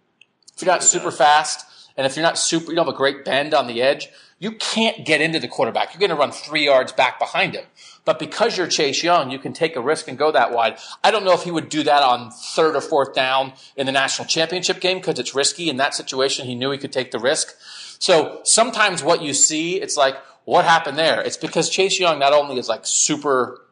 If 0.55 0.61
you're 0.61 0.71
not 0.71 0.83
super 0.83 1.11
fast, 1.11 1.65
and 1.99 2.05
if 2.05 2.15
you're 2.15 2.23
not 2.23 2.37
super, 2.37 2.71
you 2.71 2.77
don't 2.77 2.85
have 2.85 2.95
a 2.95 2.97
great 2.97 3.25
bend 3.25 3.53
on 3.53 3.67
the 3.67 3.81
edge, 3.81 4.07
you 4.39 4.53
can't 4.53 5.05
get 5.05 5.19
into 5.19 5.37
the 5.37 5.49
quarterback. 5.49 5.93
You're 5.93 5.99
going 5.99 6.11
to 6.11 6.15
run 6.15 6.31
three 6.31 6.63
yards 6.63 6.93
back 6.93 7.19
behind 7.19 7.55
him. 7.55 7.65
But 8.05 8.19
because 8.19 8.57
you're 8.57 8.67
Chase 8.67 9.03
Young, 9.03 9.29
you 9.31 9.37
can 9.37 9.51
take 9.51 9.75
a 9.75 9.81
risk 9.81 10.07
and 10.07 10.17
go 10.17 10.31
that 10.31 10.53
wide. 10.53 10.77
I 11.03 11.11
don't 11.11 11.25
know 11.25 11.33
if 11.33 11.43
he 11.43 11.51
would 11.51 11.67
do 11.67 11.83
that 11.83 12.01
on 12.01 12.31
third 12.31 12.77
or 12.77 12.79
fourth 12.79 13.13
down 13.13 13.51
in 13.75 13.85
the 13.85 13.91
national 13.91 14.29
championship 14.29 14.79
game 14.79 14.99
because 14.99 15.19
it's 15.19 15.35
risky. 15.35 15.69
In 15.69 15.75
that 15.75 15.93
situation, 15.93 16.47
he 16.47 16.55
knew 16.55 16.71
he 16.71 16.77
could 16.77 16.93
take 16.93 17.11
the 17.11 17.19
risk. 17.19 17.53
So 17.99 18.39
sometimes 18.45 19.03
what 19.03 19.21
you 19.21 19.33
see, 19.33 19.81
it's 19.81 19.97
like, 19.97 20.15
what 20.45 20.63
happened 20.63 20.97
there? 20.97 21.19
It's 21.19 21.35
because 21.35 21.69
Chase 21.69 21.99
Young 21.99 22.17
not 22.17 22.31
only 22.31 22.57
is 22.57 22.69
like 22.69 22.83
super 22.83 23.65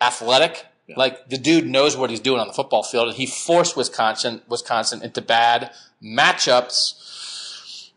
athletic, 0.00 0.64
like 0.96 1.28
the 1.28 1.36
dude 1.36 1.66
knows 1.66 1.98
what 1.98 2.08
he's 2.08 2.20
doing 2.20 2.40
on 2.40 2.46
the 2.46 2.54
football 2.54 2.82
field, 2.82 3.08
and 3.08 3.16
he 3.18 3.26
forced 3.26 3.76
Wisconsin, 3.76 4.40
Wisconsin 4.48 5.02
into 5.02 5.20
bad 5.20 5.70
matchups. 6.02 7.02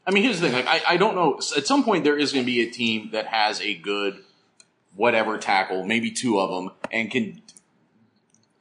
I 0.07 0.11
mean, 0.11 0.23
here's 0.23 0.39
the 0.39 0.47
thing. 0.47 0.55
Like, 0.55 0.67
I, 0.67 0.93
I 0.93 0.97
don't 0.97 1.15
know. 1.15 1.39
At 1.57 1.67
some 1.67 1.83
point, 1.83 2.05
there 2.05 2.17
is 2.17 2.31
going 2.31 2.45
to 2.45 2.51
be 2.51 2.61
a 2.61 2.71
team 2.71 3.09
that 3.11 3.27
has 3.27 3.59
a 3.59 3.73
good 3.73 4.23
whatever 4.95 5.37
tackle, 5.37 5.83
maybe 5.83 6.11
two 6.11 6.39
of 6.39 6.49
them, 6.49 6.73
and 6.91 7.11
can 7.11 7.41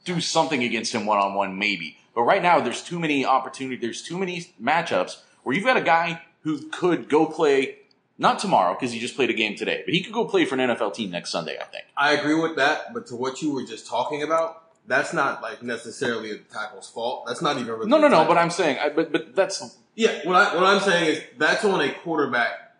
do 0.04 0.20
something 0.20 0.62
against 0.64 0.92
him 0.92 1.06
one 1.06 1.18
on 1.18 1.34
one, 1.34 1.56
maybe. 1.56 1.98
But 2.14 2.22
right 2.22 2.42
now, 2.42 2.60
there's 2.60 2.82
too 2.82 2.98
many 2.98 3.24
opportunities. 3.24 3.80
There's 3.80 4.02
too 4.02 4.18
many 4.18 4.52
matchups 4.60 5.18
where 5.44 5.54
you've 5.54 5.64
got 5.64 5.76
a 5.76 5.82
guy 5.82 6.22
who 6.42 6.68
could 6.68 7.08
go 7.08 7.26
play 7.26 7.76
not 8.18 8.38
tomorrow 8.38 8.74
because 8.74 8.92
he 8.92 8.98
just 8.98 9.14
played 9.14 9.30
a 9.30 9.34
game 9.34 9.54
today, 9.54 9.82
but 9.84 9.94
he 9.94 10.02
could 10.02 10.12
go 10.12 10.24
play 10.24 10.44
for 10.44 10.56
an 10.56 10.70
NFL 10.70 10.94
team 10.94 11.10
next 11.10 11.30
Sunday. 11.30 11.56
I 11.60 11.64
think. 11.64 11.84
I 11.96 12.12
agree 12.14 12.34
with 12.34 12.56
that, 12.56 12.92
but 12.92 13.06
to 13.08 13.16
what 13.16 13.40
you 13.40 13.52
were 13.52 13.64
just 13.64 13.86
talking 13.86 14.22
about, 14.22 14.62
that's 14.86 15.12
not 15.12 15.42
like 15.42 15.62
necessarily 15.62 16.32
the 16.32 16.38
tackle's 16.52 16.88
fault. 16.88 17.24
That's 17.26 17.42
not 17.42 17.56
even 17.58 17.72
really 17.74 17.88
No, 17.88 17.98
no, 17.98 18.08
no. 18.08 18.24
But 18.24 18.38
I'm 18.38 18.50
saying, 18.50 18.78
I, 18.78 18.88
but 18.90 19.12
but 19.12 19.34
that's 19.34 19.76
Yeah, 19.94 20.20
what, 20.24 20.36
I, 20.36 20.54
what 20.54 20.64
I'm 20.64 20.80
saying 20.80 21.10
is 21.16 21.22
that's 21.38 21.64
on 21.64 21.80
a 21.80 21.92
quarterback 21.92 22.76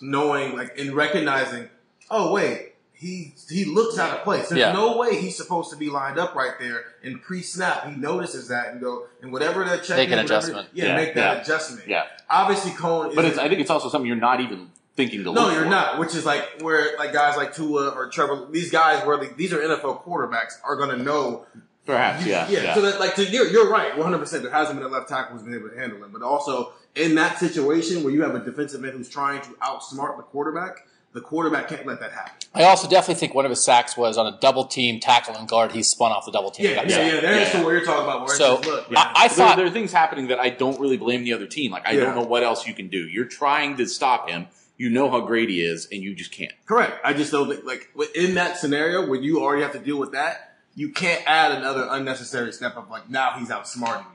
knowing, 0.00 0.56
like, 0.56 0.78
and 0.78 0.92
recognizing, 0.94 1.68
oh, 2.10 2.32
wait, 2.32 2.70
he 2.92 3.34
he 3.48 3.64
looks 3.64 3.98
out 3.98 4.16
of 4.18 4.22
place. 4.24 4.48
There's 4.48 4.60
Yeah. 4.60 4.72
no 4.72 4.96
way 4.96 5.20
he's 5.20 5.36
supposed 5.36 5.70
to 5.70 5.76
be 5.76 5.90
lined 5.90 6.18
up 6.18 6.34
right 6.34 6.52
there. 6.60 6.84
And 7.02 7.20
pre-snap, 7.20 7.86
he 7.88 7.96
notices 7.96 8.48
that 8.48 8.68
and 8.68 8.80
go 8.80 9.06
and 9.20 9.32
whatever 9.32 9.64
that 9.64 9.82
check 9.82 9.96
Make 9.96 10.10
an 10.10 10.20
adjustment. 10.20 10.68
Yeah, 10.72 10.84
Yeah, 10.86 10.96
make 10.96 11.14
that 11.14 11.36
yeah. 11.36 11.42
adjustment. 11.42 11.88
Yeah. 11.88 12.04
Obviously, 12.30 12.70
Coan. 12.72 13.14
But 13.14 13.24
it's, 13.24 13.38
I 13.38 13.48
think 13.48 13.60
it's 13.60 13.70
also 13.70 13.88
something 13.88 14.06
you're 14.06 14.16
not 14.16 14.40
even 14.40 14.70
thinking 14.96 15.20
to 15.24 15.32
no, 15.32 15.44
look 15.44 15.52
you're 15.54 15.64
for. 15.64 15.70
not. 15.70 15.98
Which 15.98 16.14
is 16.14 16.24
like 16.26 16.60
where 16.60 16.96
like 16.98 17.12
guys 17.12 17.36
like 17.36 17.54
Tua 17.54 17.90
or 17.90 18.08
Trevor, 18.08 18.46
these 18.50 18.70
guys 18.70 19.04
where 19.06 19.16
like, 19.18 19.36
these 19.36 19.52
are 19.52 19.58
NFL 19.58 20.04
quarterbacks 20.04 20.52
are 20.64 20.76
going 20.76 20.96
to 20.96 21.02
know. 21.02 21.46
Perhaps, 21.84 22.24
yeah, 22.24 22.48
yeah. 22.48 22.62
yeah. 22.62 22.74
So 22.74 22.82
that 22.82 23.00
like 23.00 23.16
to, 23.16 23.24
you're 23.24 23.46
you're 23.48 23.68
right, 23.70 23.96
100. 23.96 24.18
percent 24.18 24.42
There 24.44 24.52
hasn't 24.52 24.78
been 24.78 24.86
a 24.86 24.90
left 24.90 25.08
tackle 25.08 25.34
who's 25.36 25.42
been 25.42 25.54
able 25.54 25.68
to 25.70 25.76
handle 25.78 25.98
him, 26.04 26.10
but 26.12 26.22
also 26.22 26.72
in 26.94 27.16
that 27.16 27.38
situation 27.38 28.04
where 28.04 28.12
you 28.12 28.22
have 28.22 28.34
a 28.36 28.38
defensive 28.38 28.84
end 28.84 28.92
who's 28.94 29.08
trying 29.08 29.40
to 29.42 29.48
outsmart 29.62 30.16
the 30.16 30.22
quarterback, 30.22 30.86
the 31.12 31.20
quarterback 31.20 31.68
can't 31.68 31.84
let 31.84 31.98
that 31.98 32.12
happen. 32.12 32.32
I 32.54 32.64
also 32.64 32.88
definitely 32.88 33.16
think 33.16 33.34
one 33.34 33.44
of 33.46 33.50
his 33.50 33.64
sacks 33.64 33.96
was 33.96 34.16
on 34.16 34.32
a 34.32 34.38
double 34.40 34.64
team 34.66 35.00
tackle 35.00 35.34
and 35.34 35.48
guard. 35.48 35.72
He 35.72 35.82
spun 35.82 36.12
off 36.12 36.24
the 36.24 36.30
double 36.32 36.50
team. 36.52 36.66
and 36.66 36.76
Yeah, 36.76 36.82
yeah, 36.82 36.88
sacked. 36.88 37.14
yeah. 37.14 37.20
There's 37.20 37.48
Yeah. 37.54 37.58
the 37.58 37.64
what 37.64 37.70
you're 37.72 37.84
talking 37.84 38.04
about. 38.04 38.26
Where 38.26 38.36
So, 38.36 38.58
it's 38.58 38.66
just, 38.66 38.88
look, 38.90 38.98
I- 38.98 39.12
I 39.16 39.28
There- 39.28 39.36
thought- 39.36 39.56
there, 39.56 39.66
are 39.66 39.70
things 39.70 39.90
happening 39.92 40.28
that 40.28 40.38
I 40.38 40.50
don't 40.50 40.78
really 40.78 40.98
blame 40.98 41.24
the 41.24 41.32
other 41.32 41.46
team. 41.46 41.72
Like 41.72 41.86
I 41.88 41.92
Yeah. 41.92 42.04
don't 42.04 42.14
know 42.14 42.22
what 42.22 42.42
else 42.44 42.66
you 42.66 42.74
can 42.74 42.88
do. 42.88 42.98
You're 43.08 43.24
trying 43.24 43.76
to 43.78 43.86
stop 43.86 44.28
him. 44.30 44.46
You 44.82 44.90
know 44.90 45.08
how 45.10 45.20
great 45.20 45.48
he 45.48 45.60
is, 45.60 45.86
and 45.92 46.02
you 46.02 46.12
just 46.14 46.32
can't. 46.32 46.52
correct. 46.66 46.94
I 47.04 47.12
just 47.12 47.30
don't 47.30 47.48
think 47.48 47.64
like 47.64 47.88
in 48.16 48.34
that 48.34 48.58
scenario 48.58 49.06
where 49.06 49.20
you 49.20 49.40
already 49.40 49.62
have 49.62 49.72
to 49.72 49.78
deal 49.78 49.98
with 49.98 50.10
that, 50.12 50.54
you 50.74 50.88
can't 50.90 51.22
add 51.26 51.52
another 51.52 51.86
unnecessary 51.88 52.52
step 52.52 52.76
of 52.76 52.90
like 52.90 53.08
now 53.08 53.32
he's 53.38 53.48
outsmarting 53.50 54.00
you. 54.00 54.08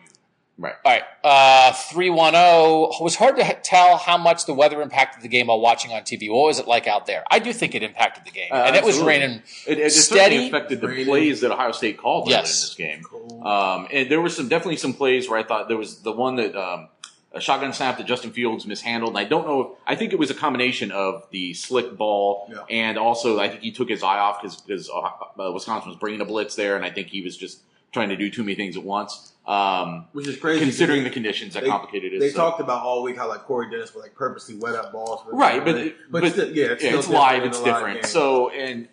Right. 0.59 0.73
All 0.83 0.91
right, 0.91 1.03
uh, 1.23 1.71
three 1.73 2.09
one 2.09 2.33
zero. 2.33 2.89
It 2.99 3.03
was 3.03 3.15
hard 3.15 3.35
to 3.37 3.45
h- 3.45 3.57
tell 3.63 3.95
how 3.97 4.17
much 4.17 4.45
the 4.47 4.55
weather 4.55 4.81
impacted 4.81 5.21
the 5.21 5.27
game 5.29 5.47
while 5.47 5.59
watching 5.61 5.91
on 5.91 6.01
TV. 6.01 6.31
What 6.31 6.47
was 6.47 6.57
it 6.57 6.67
like 6.67 6.87
out 6.87 7.05
there? 7.05 7.23
I 7.29 7.37
do 7.37 7.53
think 7.53 7.75
it 7.75 7.83
impacted 7.83 8.25
the 8.25 8.31
game, 8.31 8.49
Uh, 8.51 8.63
and 8.65 8.75
it 8.75 8.83
was 8.83 8.97
raining 8.99 9.43
It, 9.67 9.77
it 9.77 9.91
steady. 9.91 10.19
certainly 10.19 10.47
affected 10.47 10.81
the 10.81 10.87
Raining. 10.87 11.05
plays 11.05 11.41
that 11.41 11.51
Ohio 11.51 11.71
State 11.73 11.97
called 11.99 12.27
Yes. 12.27 12.73
in 12.79 12.87
this 12.89 13.01
game. 13.05 13.45
Um, 13.45 13.87
and 13.91 14.09
there 14.09 14.19
were 14.19 14.29
some 14.29 14.47
definitely 14.49 14.77
some 14.77 14.93
plays 14.93 15.29
where 15.29 15.37
I 15.39 15.43
thought 15.43 15.67
there 15.67 15.77
was 15.77 15.99
the 15.99 16.11
one 16.11 16.37
that 16.37 16.55
um, 16.55 16.87
a 17.33 17.41
shotgun 17.41 17.73
snap 17.73 17.97
that 17.97 18.07
Justin 18.07 18.31
Fields 18.31 18.65
mishandled. 18.65 19.11
And 19.11 19.19
I 19.19 19.25
don't 19.25 19.45
know. 19.45 19.61
If, 19.61 19.67
I 19.85 19.95
think 19.95 20.13
it 20.13 20.19
was 20.19 20.31
a 20.31 20.33
combination 20.33 20.91
of 20.91 21.27
the 21.31 21.53
slick 21.53 21.97
ball 21.97 22.49
Yeah. 22.51 22.63
and 22.69 22.97
also 22.97 23.39
I 23.39 23.49
think 23.49 23.61
he 23.61 23.71
took 23.71 23.89
his 23.89 24.01
eye 24.01 24.17
off 24.19 24.41
because 24.41 24.89
uh, 24.89 25.51
Wisconsin 25.53 25.89
was 25.89 25.97
bringing 25.99 26.21
a 26.21 26.25
blitz 26.25 26.55
there, 26.55 26.75
and 26.75 26.85
I 26.85 26.89
think 26.89 27.07
he 27.09 27.21
was 27.21 27.37
just 27.37 27.59
trying 27.91 28.09
to 28.09 28.15
do 28.17 28.29
too 28.29 28.43
many 28.43 28.55
things 28.55 28.75
at 28.77 28.83
once. 28.83 29.33
Um, 29.45 30.07
Which 30.11 30.27
is 30.27 30.37
crazy. 30.37 30.59
considering 30.59 31.05
the 31.05 31.09
conditions 31.09 31.53
that 31.53 31.63
they- 31.63 31.69
complicated 31.69 32.11
it. 32.13 32.19
They 32.19 32.29
so- 32.31 32.37
talked 32.37 32.59
about 32.59 32.83
all 32.83 33.01
week 33.01 33.15
how 33.17 33.29
like 33.29 33.43
Corey 33.45 33.69
Dennis 33.71 33.93
would 33.95 34.01
like 34.01 34.13
purposely 34.13 34.55
wet 34.55 34.75
up 34.75 34.91
balls. 34.91 35.21
For 35.23 35.31
Right, 35.35 35.63
but 35.63 35.93
but, 36.11 36.21
but, 36.21 36.31
still, 36.33 36.49
yeah, 36.53 36.65
it's, 36.71 36.83
still 36.83 36.99
it's 36.99 37.07
live, 37.07 37.43
it's 37.45 37.57
in 37.59 37.63
a 37.63 37.71
live 37.71 37.79
different. 37.85 38.05
So 38.07 38.49
and, 38.49 38.89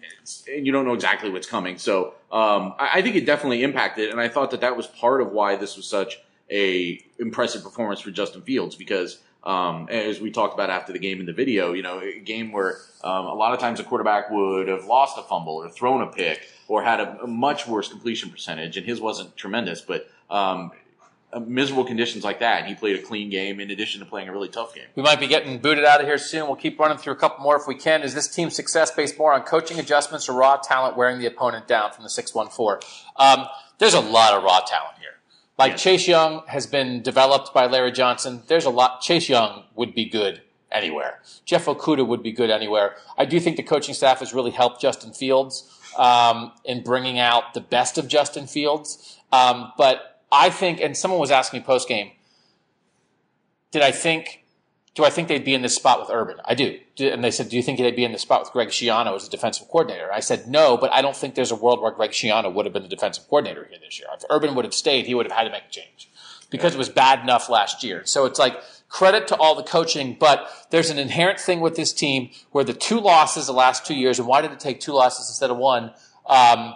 and 0.49 0.65
you 0.65 0.73
don't 0.73 0.85
know 0.87 0.95
exactly 0.95 1.29
what's 1.31 1.49
coming. 1.49 1.79
So 1.79 2.15
um, 2.31 2.75
I, 2.79 2.91
I 2.99 3.03
think 3.03 3.17
it 3.17 3.27
definitely 3.27 3.65
impacted, 3.65 4.11
and 4.11 4.21
I 4.21 4.29
thought 4.29 4.53
that 4.53 4.61
that 4.61 4.77
was 4.77 4.87
part 4.87 5.21
of 5.21 5.33
why 5.33 5.57
this 5.57 5.77
was 5.77 5.87
such 5.87 6.21
a 6.51 7.05
impressive 7.19 7.63
performance 7.63 8.01
for 8.01 8.11
Justin 8.11 8.43
Fields 8.43 8.77
because. 8.77 9.19
Um, 9.47 9.89
as 9.91 10.23
we 10.23 10.31
talked 10.31 10.55
about 10.55 10.71
after 10.71 10.95
the 10.95 10.99
game 10.99 11.21
in 11.21 11.27
the 11.27 11.33
video, 11.35 11.75
you 11.75 11.83
know, 11.83 12.01
a 12.01 12.19
game 12.19 12.51
where 12.51 12.79
um, 13.03 13.27
a 13.27 13.35
lot 13.35 13.53
of 13.53 13.61
times 13.61 13.79
a 13.79 13.85
quarterback 13.85 14.31
would 14.31 14.69
have 14.69 14.87
lost 14.87 15.19
a 15.19 15.23
fumble 15.23 15.57
or 15.57 15.69
thrown 15.69 16.01
a 16.01 16.07
pick 16.07 16.49
or 16.67 16.83
had 16.83 16.99
a, 16.99 17.25
a 17.25 17.27
much 17.27 17.69
worse 17.69 17.91
completion 17.91 18.31
percentage, 18.31 18.79
and 18.79 18.87
his 18.87 19.03
wasn't 19.03 19.37
tremendous, 19.37 19.83
but 19.83 20.09
um, 20.31 20.73
uh, 21.35 21.41
miserable 21.41 21.85
conditions 21.85 22.23
like 22.23 22.39
that, 22.39 22.65
he 22.67 22.77
played 22.77 22.97
a 22.97 23.03
clean 23.03 23.29
game 23.29 23.59
in 23.59 23.69
addition 23.71 23.99
to 23.99 24.07
playing 24.07 24.29
a 24.29 24.33
really 24.33 24.49
tough 24.49 24.73
game. 24.73 24.85
We 24.95 25.03
might 25.03 25.19
be 25.19 25.27
getting 25.27 25.59
booted 25.59 25.85
out 25.85 26.01
of 26.01 26.07
here 26.07 26.17
soon. 26.17 26.47
We'll 26.47 26.55
keep 26.55 26.79
running 26.79 26.97
through 26.97 27.15
a 27.15 27.17
couple 27.17 27.43
more 27.43 27.57
if 27.57 27.67
we 27.67 27.75
can. 27.75 28.03
Is 28.03 28.15
this 28.15 28.29
team's 28.29 28.55
success 28.55 28.93
based 28.93 29.19
more 29.19 29.33
on 29.33 29.43
coaching 29.43 29.81
adjustments 29.81 30.29
or 30.29 30.35
raw 30.35 30.57
talent 30.57 30.97
wearing 30.97 31.19
the 31.19 31.27
opponent 31.27 31.67
down 31.67 31.93
from 31.93 32.05
the 32.05 32.11
614? 32.11 32.89
Um, 33.17 33.49
there's 33.79 33.95
a 33.95 34.01
lot 34.01 34.35
of 34.35 34.45
raw 34.45 34.61
talent. 34.61 34.94
Like 35.59 35.73
Yes. 35.73 35.83
Chase 35.83 36.09
Young 36.09 36.43
has 36.49 36.67
been 36.67 37.03
developed 37.03 37.55
by 37.55 37.67
Larry 37.67 37.93
Johnson. 37.93 38.43
There's 38.49 38.65
a 38.65 38.71
lot. 38.71 39.01
Chase 39.01 39.29
Young 39.29 39.65
would 39.75 39.95
be 39.95 40.05
good 40.05 40.43
anywhere. 40.73 41.21
Jeff 41.45 41.67
Okudah 41.67 42.07
would 42.07 42.23
be 42.23 42.33
good 42.33 42.51
anywhere. 42.51 42.97
I 43.17 43.25
do 43.25 43.39
think 43.39 43.57
the 43.57 43.63
coaching 43.63 43.95
staff 43.95 44.19
has 44.19 44.35
really 44.35 44.51
helped 44.51 44.81
Justin 44.81 45.13
Fields 45.13 45.71
um, 45.97 46.53
in 46.65 46.83
bringing 46.83 47.19
out 47.19 47.55
the 47.55 47.61
best 47.61 47.99
of 47.99 48.09
Justin 48.09 48.47
Fields. 48.47 49.19
Um, 49.33 49.73
but 49.79 50.21
I 50.33 50.51
think, 50.51 50.81
and 50.81 50.97
someone 50.97 51.21
was 51.21 51.31
asking 51.31 51.61
me 51.61 51.65
post 51.65 51.89
game, 51.89 52.11
did 53.71 53.83
I 53.83 53.93
think 53.93 54.44
do 54.95 55.05
I 55.05 55.11
think 55.11 55.27
they'd 55.27 55.45
be 55.45 55.55
in 55.55 55.63
this 55.63 55.75
spot 55.75 56.01
with 56.01 56.09
Urban? 56.11 56.37
I 56.45 56.55
do. 56.55 56.79
And 57.01 57.25
they 57.25 57.33
said, 57.33 57.49
do 57.49 57.57
you 57.57 57.63
think 57.63 57.79
they'd 57.79 57.97
be 57.97 58.05
in 58.05 58.13
this 58.13 58.23
spot 58.23 58.43
with 58.43 58.53
Greg 58.53 58.69
Schiano 58.69 59.17
as 59.17 59.27
a 59.27 59.31
defensive 59.31 59.67
coordinator? 59.69 60.13
I 60.13 60.21
said, 60.21 60.47
no, 60.47 60.77
but 60.77 60.93
I 60.93 61.03
don't 61.03 61.17
think 61.17 61.35
there's 61.35 61.51
a 61.51 61.57
world 61.57 61.83
where 61.83 61.91
Greg 61.91 62.11
Schiano 62.13 62.53
would 62.53 62.65
have 62.65 62.73
been 62.73 62.85
the 62.85 62.89
defensive 62.89 63.29
coordinator 63.29 63.67
here 63.69 63.79
this 63.83 63.99
year. 63.99 64.07
If 64.15 64.25
Urban 64.31 64.55
would 64.55 64.65
have 64.65 64.75
stayed, 64.75 65.07
he 65.07 65.15
would 65.15 65.27
have 65.27 65.37
had 65.37 65.45
to 65.45 65.51
make 65.51 65.65
a 65.69 65.71
change 65.71 66.09
because 66.49 66.75
it 66.75 66.79
was 66.79 66.89
bad 66.89 67.21
enough 67.21 67.49
last 67.49 67.83
year. 67.83 68.03
So 68.05 68.25
it's 68.25 68.39
like 68.39 68.57
credit 68.89 69.27
to 69.29 69.37
all 69.37 69.57
the 69.57 69.65
coaching, 69.65 70.17
but 70.19 70.49
there's 70.71 70.91
an 70.91 70.99
inherent 70.99 71.41
thing 71.41 71.61
with 71.61 71.75
this 71.75 71.93
team 71.93 72.31
where 72.53 72.63
the 72.63 72.73
two 72.73 73.01
losses 73.01 73.47
the 73.47 73.53
last 73.53 73.85
two 73.85 73.95
years, 73.95 74.21
and 74.21 74.29
why 74.29 74.43
did 74.43 74.53
it 74.53 74.61
take 74.61 74.79
two 74.79 74.93
losses 74.93 75.29
instead 75.29 75.51
of 75.51 75.57
one? 75.57 75.93
Um, 76.27 76.75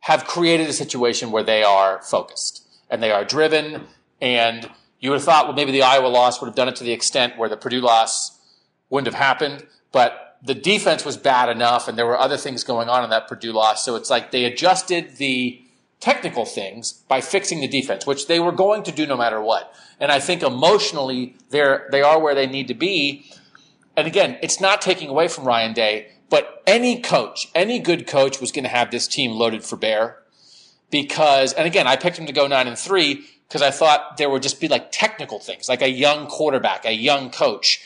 have 0.00 0.24
created 0.24 0.68
a 0.68 0.72
situation 0.72 1.32
where 1.32 1.42
they 1.42 1.64
are 1.64 2.00
focused 2.02 2.66
and 2.88 3.02
they 3.02 3.10
are 3.10 3.24
driven. 3.24 3.86
And 4.20 4.70
you 5.00 5.10
would 5.10 5.16
have 5.16 5.24
thought, 5.24 5.46
well, 5.46 5.54
maybe 5.54 5.72
the 5.72 5.82
Iowa 5.82 6.08
loss 6.08 6.40
would 6.40 6.48
have 6.48 6.56
done 6.56 6.68
it 6.68 6.76
to 6.76 6.84
the 6.84 6.92
extent 6.92 7.38
where 7.38 7.48
the 7.48 7.56
Purdue 7.56 7.80
loss 7.80 8.38
wouldn't 8.90 9.12
have 9.12 9.22
happened. 9.22 9.66
But 9.92 10.36
the 10.42 10.54
defense 10.54 11.04
was 11.04 11.16
bad 11.16 11.48
enough, 11.48 11.88
and 11.88 11.96
there 11.96 12.06
were 12.06 12.18
other 12.18 12.36
things 12.36 12.64
going 12.64 12.88
on 12.88 13.04
in 13.04 13.10
that 13.10 13.28
Purdue 13.28 13.52
loss. 13.52 13.84
So 13.84 13.96
it's 13.96 14.10
like 14.10 14.30
they 14.30 14.44
adjusted 14.44 15.16
the 15.16 15.62
technical 16.00 16.44
things 16.44 16.92
by 17.08 17.20
fixing 17.20 17.60
the 17.60 17.68
defense, 17.68 18.06
which 18.06 18.26
they 18.26 18.38
were 18.38 18.52
going 18.52 18.82
to 18.84 18.92
do 18.92 19.06
no 19.06 19.16
matter 19.16 19.40
what. 19.40 19.74
And 19.98 20.12
I 20.12 20.20
think 20.20 20.42
emotionally, 20.42 21.36
they're 21.50 21.88
they 21.90 22.02
are 22.02 22.20
where 22.20 22.34
they 22.34 22.46
need 22.46 22.68
to 22.68 22.74
be. 22.74 23.30
And 23.96 24.06
again, 24.06 24.38
it's 24.42 24.60
not 24.60 24.80
taking 24.80 25.08
away 25.08 25.26
from 25.26 25.44
Ryan 25.44 25.72
Day, 25.72 26.12
but 26.30 26.62
any 26.66 27.00
coach, 27.00 27.48
any 27.54 27.80
good 27.80 28.06
coach 28.06 28.40
was 28.40 28.52
going 28.52 28.62
to 28.62 28.68
have 28.68 28.92
this 28.92 29.08
team 29.08 29.32
loaded 29.32 29.64
for 29.64 29.76
bear 29.76 30.18
because, 30.90 31.52
and 31.52 31.66
again, 31.66 31.88
I 31.88 31.96
picked 31.96 32.16
him 32.16 32.26
to 32.26 32.32
go 32.32 32.46
nine 32.46 32.68
and 32.68 32.78
three 32.78 33.26
because 33.48 33.62
I 33.62 33.70
thought 33.70 34.16
there 34.18 34.28
would 34.30 34.42
just 34.42 34.60
be 34.60 34.68
like 34.68 34.92
technical 34.92 35.38
things, 35.40 35.68
like 35.68 35.82
a 35.82 35.88
young 35.90 36.26
quarterback, 36.26 36.84
a 36.84 36.92
young 36.92 37.30
coach, 37.30 37.80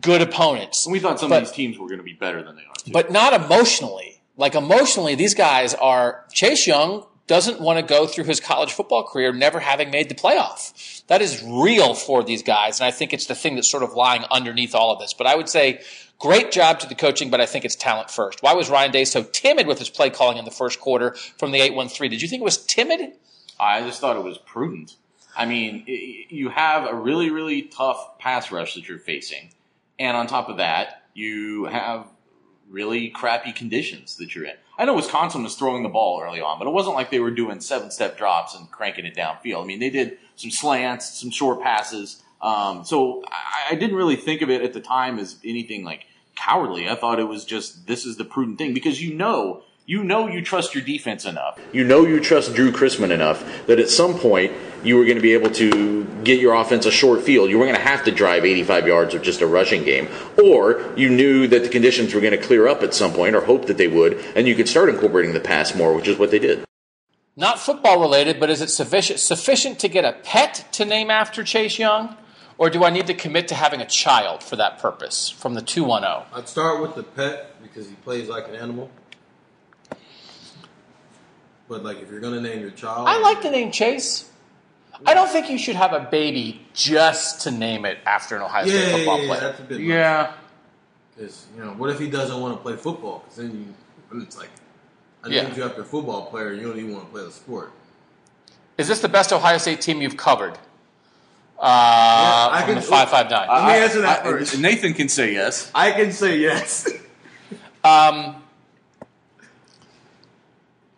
good 0.00 0.22
opponents. 0.22 0.86
And 0.86 0.92
we 0.92 0.98
thought 1.00 1.20
some 1.20 1.28
But- 1.30 1.42
of 1.42 1.48
these 1.48 1.54
teams 1.56 1.78
were 1.78 1.86
going 1.86 1.98
to 1.98 2.04
be 2.04 2.14
better 2.14 2.42
than 2.42 2.56
they 2.56 2.62
are. 2.62 2.74
Too. 2.84 2.92
but 2.92 3.10
not 3.10 3.32
emotionally. 3.32 4.20
Like 4.36 4.54
emotionally, 4.54 5.14
these 5.14 5.34
guys 5.34 5.74
are 5.74 6.24
Chase 6.32 6.66
Young 6.66 7.06
doesn't 7.26 7.60
want 7.60 7.78
to 7.78 7.82
go 7.82 8.06
through 8.06 8.22
his 8.24 8.38
college 8.38 8.72
football 8.72 9.02
career 9.02 9.32
never 9.32 9.58
having 9.58 9.90
made 9.90 10.08
the 10.08 10.14
playoff. 10.14 11.02
That 11.08 11.20
is 11.22 11.42
real 11.42 11.94
for 11.94 12.22
these 12.22 12.42
guys, 12.42 12.78
and 12.78 12.86
I 12.86 12.90
think 12.92 13.12
it's 13.12 13.26
the 13.26 13.34
thing 13.34 13.56
that's 13.56 13.68
sort 13.70 13.82
of 13.82 13.94
lying 13.94 14.24
underneath 14.30 14.74
all 14.74 14.92
of 14.92 15.00
this. 15.00 15.12
But 15.14 15.26
I 15.26 15.34
would 15.34 15.48
say 15.48 15.80
great 16.20 16.52
job 16.52 16.78
to 16.80 16.86
the 16.86 16.94
coaching, 16.94 17.30
but 17.30 17.40
I 17.40 17.46
think 17.46 17.64
it's 17.64 17.74
talent 17.74 18.10
first. 18.10 18.42
Why 18.42 18.52
was 18.54 18.70
Ryan 18.70 18.92
Day 18.92 19.04
so 19.04 19.24
timid 19.24 19.66
with 19.66 19.78
his 19.80 19.88
play 19.90 20.08
calling 20.10 20.36
in 20.38 20.44
the 20.44 20.50
first 20.52 20.78
quarter 20.80 21.16
from 21.38 21.50
the 21.50 21.58
8-1-3? 21.60 22.08
Did 22.10 22.22
you 22.22 22.28
think 22.28 22.42
it 22.42 22.44
was 22.44 22.58
timid? 22.64 23.14
I 23.58 23.82
just 23.82 24.00
thought 24.00 24.16
it 24.16 24.22
was 24.24 24.38
prudent. 24.38 24.96
I 25.36 25.44
mean, 25.46 25.84
i- 25.88 25.90
i- 25.92 26.26
you 26.30 26.48
have 26.50 26.86
a 26.86 26.94
really, 26.94 27.30
really 27.30 27.62
tough 27.62 28.18
pass 28.18 28.50
rush 28.50 28.74
that 28.74 28.88
you're 28.88 28.98
facing. 28.98 29.50
And 29.98 30.16
on 30.16 30.26
top 30.26 30.48
of 30.48 30.56
that, 30.58 31.02
you 31.14 31.64
have 31.66 32.06
really 32.68 33.08
crappy 33.08 33.52
conditions 33.52 34.16
that 34.16 34.34
you're 34.34 34.44
in. 34.44 34.54
I 34.78 34.84
know 34.84 34.94
Wisconsin 34.94 35.42
was 35.42 35.54
throwing 35.56 35.82
the 35.82 35.88
ball 35.88 36.20
early 36.22 36.40
on, 36.40 36.58
but 36.58 36.66
it 36.66 36.70
wasn't 36.72 36.96
like 36.96 37.10
they 37.10 37.20
were 37.20 37.30
doing 37.30 37.60
seven 37.60 37.90
step 37.90 38.18
drops 38.18 38.54
and 38.54 38.70
cranking 38.70 39.06
it 39.06 39.14
downfield. 39.14 39.62
I 39.62 39.66
mean, 39.66 39.78
they 39.78 39.88
did 39.90 40.18
some 40.36 40.50
slants, 40.50 41.18
some 41.18 41.30
short 41.30 41.62
passes. 41.62 42.22
Um, 42.42 42.84
so 42.84 43.22
I, 43.30 43.72
I 43.72 43.74
didn't 43.76 43.96
really 43.96 44.16
think 44.16 44.42
of 44.42 44.50
it 44.50 44.60
at 44.62 44.72
the 44.74 44.80
time 44.80 45.18
as 45.18 45.36
anything 45.44 45.84
like 45.84 46.04
cowardly. 46.34 46.88
I 46.88 46.94
thought 46.94 47.18
it 47.18 47.24
was 47.28 47.44
just 47.44 47.86
this 47.86 48.04
is 48.04 48.16
the 48.16 48.24
prudent 48.24 48.58
thing 48.58 48.74
because 48.74 49.02
you 49.02 49.14
know 49.14 49.62
you 49.86 50.02
know 50.02 50.26
you 50.26 50.42
trust 50.42 50.74
your 50.74 50.82
defense 50.82 51.24
enough. 51.24 51.60
You 51.72 51.84
know 51.84 52.04
you 52.04 52.18
trust 52.18 52.54
Drue 52.54 52.72
Chrisman 52.72 53.12
enough 53.12 53.66
that 53.66 53.78
at 53.78 53.88
some 53.88 54.18
point 54.18 54.52
you 54.82 54.96
were 54.96 55.04
going 55.04 55.16
to 55.16 55.22
be 55.22 55.32
able 55.32 55.50
to 55.50 56.04
get 56.24 56.40
your 56.40 56.54
offense 56.54 56.86
a 56.86 56.90
short 56.90 57.22
field. 57.22 57.50
You 57.50 57.58
were 57.58 57.66
going 57.66 57.76
to 57.76 57.82
have 57.82 58.04
to 58.04 58.10
drive 58.10 58.44
85 58.44 58.86
yards 58.88 59.14
of 59.14 59.22
just 59.22 59.40
a 59.42 59.46
rushing 59.46 59.84
game. 59.84 60.08
Or 60.42 60.92
you 60.96 61.08
knew 61.08 61.46
that 61.46 61.62
the 61.62 61.68
conditions 61.68 62.14
were 62.14 62.20
going 62.20 62.38
to 62.38 62.44
clear 62.44 62.66
up 62.66 62.82
at 62.82 62.94
some 62.94 63.12
point 63.12 63.36
or 63.36 63.42
hope 63.42 63.66
that 63.66 63.78
they 63.78 63.86
would, 63.86 64.14
and 64.34 64.48
you 64.48 64.56
could 64.56 64.68
start 64.68 64.88
incorporating 64.88 65.34
the 65.34 65.40
pass 65.40 65.74
more, 65.74 65.94
which 65.94 66.08
is 66.08 66.18
what 66.18 66.32
they 66.32 66.40
did. 66.40 66.64
Not 67.36 67.60
football 67.60 68.00
related, 68.00 68.40
but 68.40 68.50
is 68.50 68.60
it 68.60 68.70
sufficient 68.70 69.20
sufficient 69.20 69.78
to 69.80 69.88
get 69.88 70.04
a 70.04 70.14
pet 70.14 70.66
to 70.72 70.84
name 70.84 71.10
after 71.10 71.44
Chase 71.44 71.78
Young? 71.78 72.16
Or 72.58 72.70
do 72.70 72.82
I 72.84 72.90
need 72.90 73.06
to 73.06 73.14
commit 73.14 73.48
to 73.48 73.54
having 73.54 73.82
a 73.82 73.86
child 73.86 74.42
for 74.42 74.56
that 74.56 74.78
purpose 74.78 75.28
from 75.28 75.54
the 75.54 75.60
oh? 75.60 75.64
210? 75.64 76.26
I'd 76.32 76.48
start 76.48 76.80
with 76.80 76.94
the 76.94 77.02
pet 77.02 77.62
because 77.62 77.86
he 77.88 77.94
plays 77.96 78.28
like 78.28 78.48
an 78.48 78.54
animal. 78.54 78.90
But 81.68 81.82
like, 81.82 82.00
if 82.00 82.10
you're 82.10 82.20
gonna 82.20 82.40
name 82.40 82.60
your 82.60 82.70
child, 82.70 83.08
I 83.08 83.18
like 83.20 83.42
the 83.42 83.50
name 83.50 83.70
Chase. 83.72 84.30
I 85.04 85.12
don't 85.14 85.28
think 85.28 85.50
you 85.50 85.58
should 85.58 85.76
have 85.76 85.92
a 85.92 86.00
baby 86.00 86.66
just 86.72 87.42
to 87.42 87.50
name 87.50 87.84
it 87.84 87.98
after 88.06 88.36
an 88.36 88.42
Ohio 88.42 88.64
Yeah, 88.64 88.70
State 88.70 88.86
yeah, 88.90 88.96
football 88.96 89.20
yeah, 89.20 89.26
player. 89.26 89.40
that's 89.40 89.60
a 89.60 89.62
bit. 89.64 89.80
Yeah. 89.80 90.32
Because 91.14 91.46
you 91.56 91.64
know, 91.64 91.72
what 91.72 91.90
if 91.90 91.98
he 91.98 92.08
doesn't 92.08 92.40
want 92.40 92.56
to 92.56 92.62
play 92.62 92.76
football? 92.76 93.20
Because 93.24 93.36
then 93.36 93.74
you, 94.12 94.22
it's 94.22 94.38
like, 94.38 94.48
I 95.24 95.28
Yeah. 95.28 95.44
think 95.44 95.56
you 95.56 95.64
after 95.64 95.82
a 95.82 95.84
football 95.84 96.26
player, 96.26 96.52
and 96.52 96.60
you 96.60 96.68
don't 96.68 96.78
even 96.78 96.94
want 96.94 97.06
to 97.06 97.12
play 97.12 97.24
the 97.24 97.30
sport. 97.32 97.72
Is 98.78 98.88
this 98.88 99.00
the 99.00 99.08
best 99.08 99.32
Ohio 99.32 99.58
State 99.58 99.80
team 99.80 100.00
you've 100.00 100.16
covered? 100.16 100.54
Uh, 101.58 101.62
I 102.52 102.58
from 102.64 102.74
can- 102.74 102.74
the 102.76 102.82
five 102.82 103.10
five 103.10 103.30
nine. 103.30 103.48
Let 103.48 103.66
me 103.66 103.72
answer 103.84 104.00
that 104.02 104.20
I- 104.20 104.30
first. 104.30 104.58
Nathan 104.58 104.94
can 104.94 105.08
say 105.08 105.32
yes. 105.32 105.70
I 105.74 105.92
can 105.92 106.12
say 106.12 106.38
yes. 106.38 106.86
Um, 107.84 108.42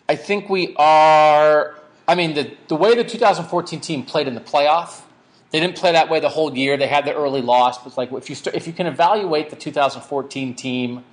I 0.08 0.16
think 0.16 0.48
we 0.48 0.74
are. 0.76 1.74
I 2.06 2.14
mean, 2.14 2.34
the 2.34 2.56
the 2.68 2.76
way 2.76 2.94
the 2.94 3.04
2014 3.04 3.80
team 3.80 4.04
played 4.04 4.26
in 4.26 4.34
the 4.34 4.40
playoff, 4.40 5.02
they 5.50 5.60
didn't 5.60 5.76
play 5.76 5.92
that 5.92 6.08
way 6.08 6.20
the 6.20 6.30
whole 6.30 6.56
year. 6.56 6.76
They 6.76 6.86
had 6.86 7.04
the 7.04 7.14
early 7.14 7.42
loss, 7.42 7.82
but 7.82 7.96
like 7.98 8.12
if 8.12 8.28
you 8.28 8.34
st- 8.34 8.56
if 8.56 8.66
you 8.66 8.72
can 8.72 8.86
evaluate 8.86 9.50
the 9.50 9.56
2014 9.56 10.54
team 10.54 11.04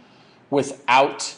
without 0.50 1.36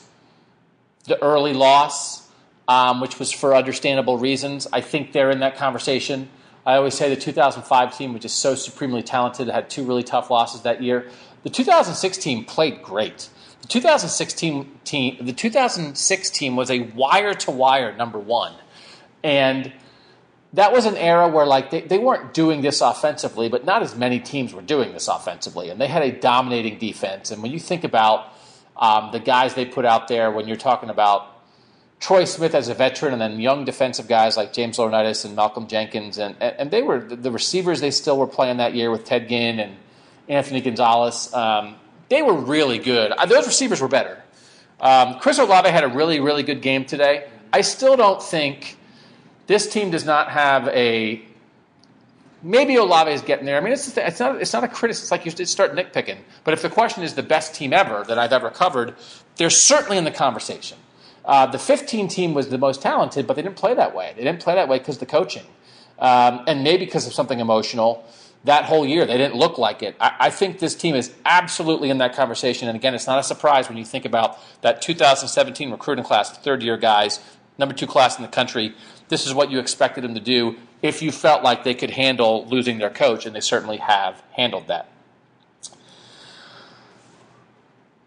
the 1.06 1.22
early 1.24 1.54
loss, 1.54 2.30
um, 2.68 3.02
which 3.02 3.18
was 3.18 3.32
for 3.32 3.56
understandable 3.56 4.18
reasons, 4.18 4.68
I 4.72 4.82
think 4.82 5.12
they're 5.14 5.32
in 5.32 5.40
that 5.40 5.56
conversation. 5.56 6.30
I 6.66 6.76
always 6.76 6.96
say 6.96 7.10
the 7.10 7.20
2005 7.20 7.98
team, 7.98 8.14
which 8.14 8.26
is 8.26 8.34
so 8.34 8.54
supremely 8.54 9.02
talented, 9.02 9.48
had 9.48 9.70
two 9.70 9.86
really 9.86 10.04
tough 10.04 10.30
losses 10.30 10.64
that 10.64 10.84
year. 10.84 11.10
The 11.44 11.50
2006 11.50 12.18
team 12.18 12.46
played 12.46 12.82
great. 12.82 13.30
The 13.62 13.68
2016 13.68 14.80
team, 14.84 15.18
the 15.22 15.34
2006 15.34 16.30
team 16.30 16.56
was 16.56 16.72
a 16.72 16.82
wire 16.82 17.34
to 17.34 17.52
wire 17.52 17.96
number 17.96 18.20
one, 18.20 18.54
and 19.24 19.74
that 20.54 20.72
was 20.72 20.86
an 20.86 20.96
era 20.96 21.28
where 21.28 21.46
like 21.46 21.72
they, 21.72 21.82
they 21.82 21.98
weren't 21.98 22.34
doing 22.34 22.62
this 22.62 22.82
offensively, 22.82 23.50
but 23.50 23.66
not 23.66 23.82
as 23.82 23.96
many 23.96 24.20
teams 24.20 24.54
were 24.54 24.62
doing 24.62 24.94
this 24.94 25.08
offensively, 25.08 25.70
and 25.70 25.82
they 25.82 25.88
had 25.88 26.04
a 26.04 26.12
dominating 26.12 26.78
defense. 26.78 27.32
And 27.32 27.42
when 27.42 27.52
you 27.52 27.60
think 27.60 27.84
about 27.84 28.34
um, 28.78 29.12
the 29.12 29.20
guys 29.20 29.54
they 29.54 29.66
put 29.66 29.86
out 29.86 30.08
there, 30.08 30.32
when 30.32 30.48
you're 30.48 30.58
talking 30.58 30.90
about 30.90 31.38
Troy 32.00 32.26
Smith 32.26 32.54
as 32.54 32.70
a 32.70 32.74
veteran, 32.74 33.14
and 33.14 33.22
then 33.22 33.40
young 33.40 33.66
defensive 33.66 34.08
guys 34.08 34.38
like 34.38 34.54
James 34.54 34.78
Laurinaitis 34.78 35.26
and 35.26 35.36
Malcolm 35.36 35.68
Jenkins, 35.68 36.18
and 36.18 36.36
and 36.42 36.70
they 36.70 36.84
were 36.84 37.00
the 37.00 37.32
receivers 37.32 37.82
they 37.82 37.92
still 37.92 38.18
were 38.18 38.28
playing 38.28 38.58
that 38.58 38.76
year 38.76 38.92
with 38.92 39.04
Ted 39.04 39.28
Ginn 39.28 39.60
and 39.60 39.78
Anthony 40.28 40.62
Gonzalez. 40.62 41.34
Um, 41.34 41.76
they 42.10 42.22
were 42.22 42.34
really 42.34 42.80
good. 42.80 43.12
Uh, 43.12 43.26
Those 43.26 43.48
receivers 43.48 43.82
were 43.82 43.88
better. 43.88 44.22
Um, 44.80 45.20
Chris 45.20 45.40
Olave 45.40 45.70
had 45.70 45.84
a 45.84 45.88
really 45.88 46.20
really 46.20 46.44
good 46.44 46.62
game 46.62 46.86
today. 46.86 47.28
I 47.52 47.62
still 47.62 47.96
don't 47.98 48.22
think 48.22 48.78
this 49.48 49.72
team 49.72 49.92
does 49.92 50.06
not 50.06 50.30
have 50.30 50.68
a. 50.70 51.24
Maybe 52.44 52.76
Olave 52.76 53.12
is 53.12 53.22
getting 53.22 53.46
there. 53.46 53.58
I 53.58 53.62
mean, 53.62 53.74
it's, 53.74 53.86
just, 53.86 53.98
it's 53.98 54.20
not 54.20 54.40
it's 54.42 54.54
not 54.54 54.64
a 54.64 54.68
criticism. 54.68 55.06
It's 55.06 55.12
like 55.12 55.40
you 55.40 55.46
start 55.46 55.74
nitpicking. 55.74 56.18
But 56.44 56.54
if 56.54 56.62
the 56.62 56.70
question 56.70 57.04
is 57.04 57.16
the 57.16 57.24
best 57.24 57.56
team 57.56 57.74
ever 57.74 58.04
that 58.08 58.20
I've 58.20 58.34
ever 58.34 58.52
covered, 58.52 58.96
they're 59.38 59.50
certainly 59.50 59.98
in 59.98 60.04
the 60.04 60.12
conversation. 60.12 60.78
Uh, 61.26 61.46
the 61.46 61.60
15 61.60 62.08
team 62.08 62.34
was 62.34 62.48
the 62.50 62.58
most 62.58 62.82
talented, 62.82 63.28
but 63.28 63.36
they 63.36 63.42
didn't 63.42 63.58
play 63.58 63.74
that 63.74 63.94
way. 63.94 64.14
They 64.16 64.24
didn't 64.24 64.42
play 64.42 64.56
that 64.56 64.70
way 64.70 64.78
because 64.78 65.00
the 65.00 65.06
coaching, 65.06 65.44
um, 66.00 66.44
and 66.48 66.64
maybe 66.64 66.86
because 66.86 67.06
of 67.06 67.14
something 67.14 67.40
emotional. 67.40 68.06
That 68.44 68.66
whole 68.66 68.86
year, 68.86 69.06
they 69.06 69.18
didn't 69.18 69.36
look 69.36 69.58
like 69.58 69.84
it. 69.84 69.96
I, 70.00 70.16
I 70.20 70.30
think 70.30 70.60
this 70.60 70.76
team 70.76 70.96
is 70.96 71.14
absolutely 71.26 71.90
in 71.90 71.98
that 71.98 72.16
conversation. 72.16 72.68
And 72.68 72.78
again, 72.78 72.94
it's 72.96 73.08
not 73.08 73.20
a 73.20 73.24
surprise 73.24 73.68
when 73.68 73.78
you 73.78 73.86
think 73.86 74.06
about 74.06 74.38
that 74.62 74.82
2017 74.82 75.72
recruiting 75.72 76.06
class, 76.06 76.38
third 76.38 76.64
year 76.64 76.78
guys, 76.78 77.20
number 77.58 77.74
two 77.74 77.88
class 77.88 78.18
in 78.18 78.22
the 78.22 78.30
country. 78.30 78.74
This 79.10 79.26
is 79.26 79.34
what 79.34 79.52
you 79.52 79.60
expected 79.60 80.04
them 80.04 80.14
to 80.14 80.22
do 80.22 80.58
if 80.82 81.02
you 81.02 81.12
felt 81.12 81.44
like 81.44 81.64
they 81.64 81.74
could 81.74 81.92
handle 81.92 82.46
losing 82.48 82.78
their 82.78 82.90
coach, 82.90 83.26
and 83.26 83.36
they 83.36 83.40
certainly 83.40 83.78
have 83.78 84.22
handled 84.32 84.68
that. 84.68 84.88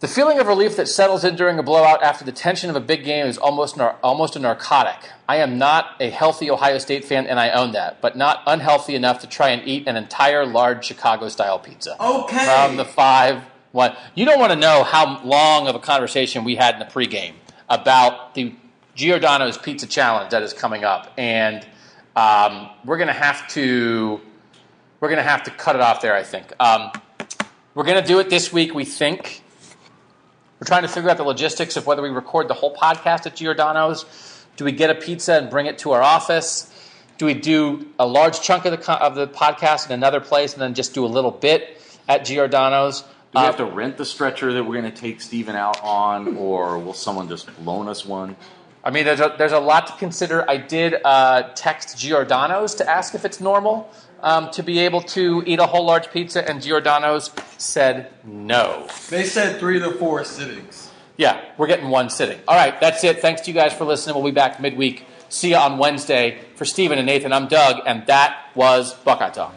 The 0.01 0.09
feeling 0.09 0.39
of 0.39 0.47
relief 0.47 0.77
that 0.77 0.89
settles 0.89 1.25
in 1.25 1.37
during 1.37 1.59
a 1.59 1.63
blowout 1.63 2.03
after 2.03 2.25
the 2.25 2.33
tension 2.33 2.71
of 2.71 2.77
a 2.77 2.81
big 2.81 3.05
game 3.05 3.27
is 3.27 3.37
almost 3.37 3.77
nar- 3.77 3.99
almost 4.03 4.35
a 4.35 4.39
narcotic. 4.39 5.11
I 5.29 5.37
am 5.37 5.59
not 5.59 5.97
a 6.01 6.09
healthy 6.09 6.51
Ohio 6.51 6.79
State 6.79 7.05
fan, 7.05 7.27
and 7.27 7.39
I 7.39 7.51
own 7.51 7.73
that, 7.73 8.01
but 8.01 8.17
not 8.17 8.43
unhealthy 8.47 8.95
enough 8.95 9.19
to 9.19 9.27
try 9.27 9.51
and 9.51 9.63
eat 9.69 9.87
an 9.87 9.99
entire 9.99 10.47
large 10.47 10.87
Chicago-style 10.87 11.59
pizza. 11.59 12.03
Okay. 12.03 12.47
From 12.47 12.79
the 12.79 12.87
five 12.87 13.43
one, 13.73 13.95
you 14.15 14.25
don't 14.25 14.41
want 14.41 14.53
to 14.53 14.59
know 14.59 14.85
how 14.85 15.23
long 15.23 15.69
of 15.69 15.75
a 15.75 15.79
conversation 15.79 16.45
we 16.45 16.57
had 16.57 16.73
in 16.77 16.81
the 16.81 16.87
pregame 16.87 17.35
about 17.69 18.35
the 18.35 18.55
Giordano's 18.95 19.59
Pizza 19.59 19.87
Challenge 19.87 20.31
that 20.31 20.43
is 20.43 20.55
coming 20.55 20.83
up, 20.83 21.13
and 21.19 21.63
um, 22.17 22.71
we're 22.87 22.97
going 22.97 23.09
to 23.09 23.13
have 23.13 23.47
to 23.49 24.19
we're 24.99 25.09
going 25.09 25.23
to 25.23 25.31
have 25.31 25.43
to 25.43 25.51
cut 25.51 25.77
it 25.77 25.83
off 25.83 26.01
there. 26.01 26.15
I 26.15 26.23
think 26.23 26.55
um, 26.59 26.91
we're 27.75 27.85
going 27.85 28.01
to 28.01 28.09
do 28.09 28.19
it 28.19 28.31
this 28.31 28.51
week. 28.51 28.73
We 28.73 28.87
think. 28.87 29.43
We're 30.61 30.66
trying 30.66 30.83
to 30.83 30.88
figure 30.88 31.09
out 31.09 31.16
the 31.16 31.23
logistics 31.25 31.77
of 31.79 31.87
whether 31.87 32.03
we 32.03 32.11
record 32.11 32.49
the 32.49 32.55
whole 32.55 32.75
podcast 32.77 33.25
at 33.25 33.35
Giordano's. 33.35 34.05
Do 34.57 34.66
we 34.66 34.73
get 34.73 34.90
a 34.90 34.94
pizza 34.94 35.35
and 35.35 35.49
bring 35.49 35.64
it 35.64 35.79
to 35.79 35.92
our 35.92 36.03
office? 36.03 36.70
Do 37.16 37.25
we 37.25 37.33
do 37.33 37.88
a 37.99 38.07
large 38.07 38.42
chunk 38.42 38.66
of 38.66 38.73
the 38.79 38.92
of 38.92 39.14
the 39.14 39.27
podcast 39.27 39.87
in 39.87 39.92
another 39.92 40.20
place 40.20 40.53
and 40.53 40.61
then 40.61 40.75
just 40.75 40.92
do 40.92 41.05
a 41.05 41.09
little 41.09 41.31
bit 41.31 41.81
at 42.09 42.27
Giordano's? 42.27 43.01
Do 43.01 43.07
we 43.37 43.40
Uh, 43.40 43.44
have 43.46 43.57
to 43.57 43.64
rent 43.64 43.96
the 43.96 44.05
stretcher 44.05 44.53
that 44.53 44.64
we're 44.64 44.79
going 44.81 44.92
to 44.92 45.01
take 45.01 45.23
Stephen 45.23 45.57
out 45.57 45.81
on, 45.83 46.37
or 46.37 46.79
will 46.79 46.92
someone 46.94 47.27
just 47.29 47.49
loan 47.64 47.88
us 47.88 48.05
one? 48.05 48.37
I 48.85 48.90
mean, 48.90 49.05
there's 49.07 49.20
a, 49.20 49.35
there's 49.38 49.53
a 49.53 49.61
lot 49.61 49.87
to 49.87 49.92
consider. 49.94 50.44
I 50.51 50.57
did 50.59 50.96
uh, 51.05 51.42
text 51.55 51.96
Giordano's 51.99 52.75
to 52.77 52.90
ask 52.90 53.14
if 53.14 53.25
it's 53.25 53.40
normal 53.40 53.88
um, 54.22 54.50
to 54.52 54.62
be 54.62 54.80
able 54.80 55.02
to 55.02 55.42
eat 55.46 55.59
a 55.59 55.66
whole 55.66 55.85
large 55.85 56.11
pizza, 56.11 56.48
and 56.48 56.62
Giordano's 56.62 57.30
said 57.59 58.12
no. 58.24 58.88
They 59.09 59.24
said 59.24 59.59
three 59.59 59.78
to 59.78 59.92
four 59.92 60.24
sittings. 60.24 60.90
Yeah, 61.16 61.40
we're 61.59 61.66
getting 61.66 61.90
one 61.90 62.09
sitting. 62.09 62.38
All 62.48 62.56
right, 62.56 62.80
that's 62.80 63.04
it. 63.04 63.20
Thanks 63.20 63.42
to 63.42 63.50
you 63.50 63.54
guys 63.54 63.72
for 63.72 63.85
listening. 63.85 64.16
We'll 64.16 64.24
be 64.24 64.30
back 64.30 64.61
midweek. 64.61 65.04
See 65.28 65.50
you 65.50 65.56
on 65.56 65.78
Wednesday. 65.78 66.38
For 66.56 66.64
Stephen 66.64 66.98
and 66.98 67.06
Nathan, 67.06 67.33
I'm 67.33 67.46
Doug, 67.46 67.83
and 67.87 68.06
that 68.06 68.38
was 68.54 68.94
Buckeye 68.94 69.30
Talk. 69.30 69.54